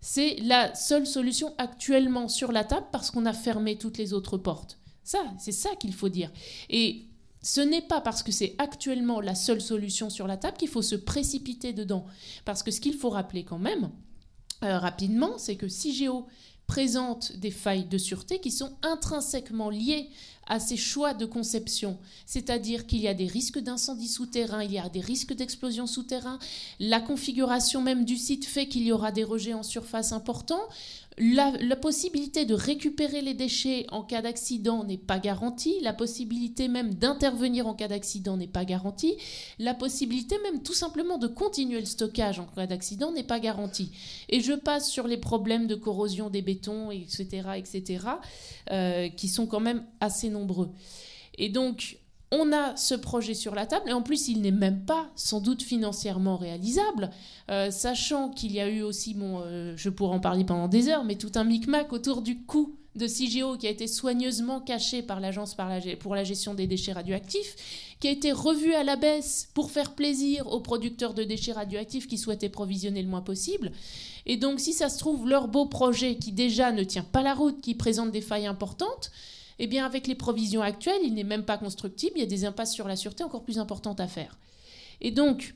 c'est 0.00 0.36
la 0.42 0.74
seule 0.74 1.06
solution 1.06 1.54
actuellement 1.56 2.28
sur 2.28 2.50
la 2.50 2.64
table 2.64 2.86
parce 2.90 3.12
qu'on 3.12 3.26
a 3.26 3.32
fermé 3.32 3.76
toutes 3.76 3.96
les 3.96 4.12
autres 4.12 4.38
portes. 4.38 4.78
Ça, 5.04 5.20
c'est 5.38 5.52
ça 5.52 5.70
qu'il 5.78 5.92
faut 5.92 6.08
dire. 6.08 6.32
Et 6.68 7.09
ce 7.42 7.60
n'est 7.60 7.82
pas 7.82 8.00
parce 8.00 8.22
que 8.22 8.32
c'est 8.32 8.54
actuellement 8.58 9.20
la 9.20 9.34
seule 9.34 9.60
solution 9.60 10.10
sur 10.10 10.26
la 10.26 10.36
table 10.36 10.56
qu'il 10.56 10.68
faut 10.68 10.82
se 10.82 10.96
précipiter 10.96 11.72
dedans. 11.72 12.04
Parce 12.44 12.62
que 12.62 12.70
ce 12.70 12.80
qu'il 12.80 12.94
faut 12.94 13.10
rappeler 13.10 13.44
quand 13.44 13.58
même, 13.58 13.90
euh, 14.62 14.78
rapidement, 14.78 15.38
c'est 15.38 15.56
que 15.56 15.68
CIGEO 15.68 16.26
présente 16.66 17.36
des 17.36 17.50
failles 17.50 17.86
de 17.86 17.98
sûreté 17.98 18.38
qui 18.40 18.52
sont 18.52 18.70
intrinsèquement 18.82 19.70
liées 19.70 20.08
à 20.46 20.60
ces 20.60 20.76
choix 20.76 21.14
de 21.14 21.24
conception. 21.26 21.98
C'est-à-dire 22.26 22.86
qu'il 22.86 23.00
y 23.00 23.08
a 23.08 23.14
des 23.14 23.26
risques 23.26 23.58
d'incendie 23.58 24.08
souterrain, 24.08 24.62
il 24.62 24.72
y 24.72 24.78
a 24.78 24.88
des 24.88 25.00
risques 25.00 25.32
d'explosion 25.32 25.86
souterrain. 25.86 26.38
La 26.78 27.00
configuration 27.00 27.82
même 27.82 28.04
du 28.04 28.16
site 28.16 28.44
fait 28.44 28.66
qu'il 28.66 28.82
y 28.82 28.92
aura 28.92 29.12
des 29.12 29.24
rejets 29.24 29.54
en 29.54 29.62
surface 29.62 30.12
importants. 30.12 30.68
La, 31.22 31.76
possibilité 31.76 32.46
de 32.46 32.54
récupérer 32.54 33.20
les 33.20 33.34
déchets 33.34 33.84
en 33.90 34.02
cas 34.02 34.22
d'accident 34.22 34.84
n'est 34.84 34.96
pas 34.96 35.18
garantie. 35.18 35.78
La 35.82 35.92
possibilité 35.92 36.66
même 36.66 36.94
d'intervenir 36.94 37.66
en 37.66 37.74
cas 37.74 37.88
d'accident 37.88 38.38
n'est 38.38 38.46
pas 38.46 38.64
garantie. 38.64 39.18
La 39.58 39.74
possibilité 39.74 40.36
même 40.42 40.62
tout 40.62 40.72
simplement 40.72 41.18
de 41.18 41.26
continuer 41.26 41.80
le 41.80 41.84
stockage 41.84 42.40
en 42.40 42.46
cas 42.46 42.66
d'accident 42.66 43.12
n'est 43.12 43.22
pas 43.22 43.38
garantie. 43.38 43.92
Et 44.30 44.40
je 44.40 44.54
passe 44.54 44.88
sur 44.88 45.06
les 45.06 45.18
problèmes 45.18 45.66
de 45.66 45.74
corrosion 45.74 46.30
des 46.30 46.40
bétons, 46.40 46.90
etc., 46.90 47.50
etc., 47.56 48.06
euh, 48.70 49.10
qui 49.10 49.28
sont 49.28 49.46
quand 49.46 49.60
même 49.60 49.84
assez 50.00 50.30
nombreux. 50.30 50.70
Et 51.36 51.50
donc, 51.50 51.98
on 52.32 52.52
a 52.52 52.76
ce 52.76 52.94
projet 52.94 53.34
sur 53.34 53.54
la 53.54 53.66
table, 53.66 53.90
et 53.90 53.92
en 53.92 54.02
plus, 54.02 54.28
il 54.28 54.40
n'est 54.40 54.50
même 54.50 54.84
pas 54.84 55.10
sans 55.16 55.40
doute 55.40 55.62
financièrement 55.62 56.36
réalisable, 56.36 57.10
euh, 57.50 57.70
sachant 57.70 58.30
qu'il 58.30 58.52
y 58.52 58.60
a 58.60 58.68
eu 58.68 58.82
aussi, 58.82 59.14
bon, 59.14 59.40
euh, 59.44 59.74
je 59.76 59.88
pourrais 59.88 60.14
en 60.14 60.20
parler 60.20 60.44
pendant 60.44 60.68
des 60.68 60.88
heures, 60.88 61.04
mais 61.04 61.16
tout 61.16 61.32
un 61.34 61.44
micmac 61.44 61.92
autour 61.92 62.22
du 62.22 62.42
coût 62.42 62.76
de 62.96 63.06
CIGEO 63.06 63.56
qui 63.56 63.66
a 63.66 63.70
été 63.70 63.86
soigneusement 63.86 64.60
caché 64.60 65.02
par 65.02 65.20
l'Agence 65.20 65.56
pour 66.00 66.14
la 66.14 66.24
gestion 66.24 66.54
des 66.54 66.66
déchets 66.66 66.92
radioactifs, 66.92 67.94
qui 68.00 68.08
a 68.08 68.10
été 68.10 68.32
revu 68.32 68.74
à 68.74 68.82
la 68.82 68.96
baisse 68.96 69.48
pour 69.54 69.70
faire 69.70 69.94
plaisir 69.94 70.46
aux 70.48 70.60
producteurs 70.60 71.14
de 71.14 71.22
déchets 71.22 71.52
radioactifs 71.52 72.08
qui 72.08 72.18
souhaitaient 72.18 72.48
provisionner 72.48 73.02
le 73.02 73.08
moins 73.08 73.20
possible. 73.20 73.70
Et 74.26 74.36
donc, 74.36 74.60
si 74.60 74.72
ça 74.72 74.88
se 74.88 74.98
trouve, 74.98 75.28
leur 75.28 75.48
beau 75.48 75.66
projet 75.66 76.16
qui 76.16 76.32
déjà 76.32 76.72
ne 76.72 76.82
tient 76.82 77.04
pas 77.04 77.22
la 77.22 77.34
route, 77.34 77.60
qui 77.60 77.74
présente 77.74 78.10
des 78.10 78.20
failles 78.20 78.46
importantes, 78.46 79.10
eh 79.62 79.66
bien, 79.66 79.84
avec 79.84 80.06
les 80.06 80.14
provisions 80.14 80.62
actuelles, 80.62 81.02
il 81.04 81.12
n'est 81.12 81.22
même 81.22 81.44
pas 81.44 81.58
constructible. 81.58 82.12
Il 82.16 82.20
y 82.20 82.24
a 82.24 82.26
des 82.26 82.46
impasses 82.46 82.72
sur 82.72 82.88
la 82.88 82.96
sûreté 82.96 83.22
encore 83.24 83.42
plus 83.42 83.58
importantes 83.58 84.00
à 84.00 84.08
faire. 84.08 84.38
Et 85.02 85.10
donc, 85.10 85.54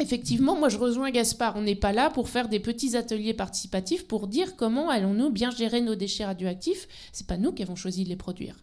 effectivement, 0.00 0.56
moi, 0.56 0.70
je 0.70 0.78
rejoins 0.78 1.10
Gaspard. 1.10 1.54
On 1.56 1.60
n'est 1.60 1.74
pas 1.74 1.92
là 1.92 2.08
pour 2.08 2.30
faire 2.30 2.48
des 2.48 2.58
petits 2.58 2.96
ateliers 2.96 3.34
participatifs 3.34 4.06
pour 4.06 4.28
dire 4.28 4.56
comment 4.56 4.88
allons-nous 4.88 5.28
bien 5.28 5.50
gérer 5.50 5.82
nos 5.82 5.94
déchets 5.94 6.24
radioactifs. 6.24 6.88
C'est 7.12 7.26
pas 7.26 7.36
nous 7.36 7.52
qui 7.52 7.62
avons 7.62 7.76
choisi 7.76 8.02
de 8.04 8.08
les 8.08 8.16
produire. 8.16 8.56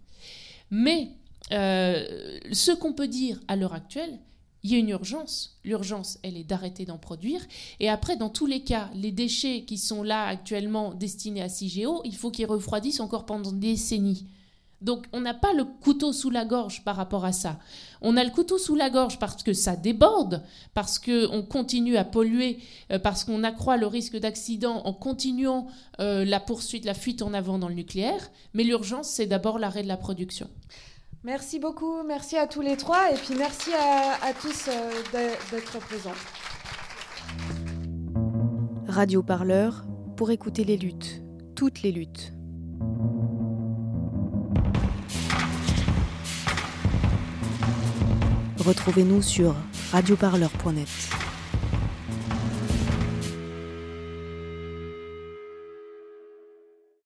Mais 0.72 1.11
euh, 1.51 2.39
ce 2.51 2.72
qu'on 2.72 2.93
peut 2.93 3.07
dire 3.07 3.39
à 3.47 3.55
l'heure 3.55 3.76
actuelle, 3.76 4.18
il 4.63 4.72
y 4.72 4.76
a 4.76 4.80
une 4.80 4.89
urgence. 4.89 5.59
L'urgence, 5.63 6.18
elle 6.24 6.38
est 6.38 6.43
d'arrêter 6.43 6.86
d'en 6.86 6.97
produire. 6.97 7.45
Et 7.80 7.88
après, 7.88 8.18
dans 8.18 8.30
tous 8.30 8.47
les 8.47 8.63
cas, 8.63 8.89
les 8.95 9.11
déchets 9.11 9.63
qui 9.63 9.78
sont 9.78 10.01
là 10.01 10.26
actuellement 10.26 10.95
destinés 10.95 11.43
à 11.43 11.49
CIGEO, 11.49 12.01
il 12.03 12.16
faut 12.16 12.32
qu'ils 12.32 12.47
refroidissent 12.47 12.99
encore 12.99 13.28
pendant 13.28 13.51
des 13.51 13.74
décennies. 13.74 14.26
Donc 14.86 15.07
on 15.13 15.19
n'a 15.19 15.33
pas 15.33 15.51
le 15.53 15.65
couteau 15.65 16.13
sous 16.13 16.29
la 16.29 16.45
gorge 16.45 16.83
par 16.83 16.95
rapport 16.95 17.25
à 17.25 17.33
ça. 17.33 17.57
On 18.01 18.15
a 18.17 18.23
le 18.23 18.29
couteau 18.29 18.59
sous 18.59 18.75
la 18.75 18.91
gorge 18.91 19.17
parce 19.17 19.41
que 19.41 19.51
ça 19.51 19.75
déborde, 19.75 20.43
parce 20.75 20.99
qu'on 20.99 21.41
continue 21.41 21.97
à 21.97 22.05
polluer, 22.05 22.59
euh, 22.91 22.99
parce 22.99 23.23
qu'on 23.23 23.43
accroît 23.43 23.77
le 23.77 23.88
risque 23.88 24.15
d'accident 24.15 24.83
en 24.86 24.93
continuant 24.93 25.65
euh, 25.99 26.23
la 26.23 26.39
poursuite, 26.39 26.86
la 26.86 26.93
fuite 26.93 27.23
en 27.23 27.33
avant 27.33 27.57
dans 27.57 27.67
le 27.67 27.73
nucléaire. 27.73 28.29
Mais 28.53 28.63
l'urgence, 28.63 29.09
c'est 29.09 29.25
d'abord 29.25 29.57
l'arrêt 29.57 29.81
de 29.81 29.88
la 29.88 29.97
production. 29.97 30.47
Merci 31.23 31.57
beaucoup, 31.57 32.03
merci 32.03 32.38
à 32.38 32.45
tous 32.45 32.61
les 32.61 32.77
trois 32.77 33.11
et 33.11 33.15
puis 33.15 33.33
merci 33.36 33.71
à, 33.73 34.33
tous 34.39 34.67
euh, 34.67 34.91
d'être 35.51 35.79
présents. 35.79 36.11
Radio 38.88 39.23
Parleur 39.23 39.83
pour 40.15 40.29
écouter 40.29 40.63
les 40.63 40.77
luttes, 40.77 41.23
toutes 41.55 41.81
les 41.81 41.91
luttes. 41.91 42.36
Retrouvez-nous 48.66 49.22
sur 49.22 49.55
radioparleur.net. 49.91 50.88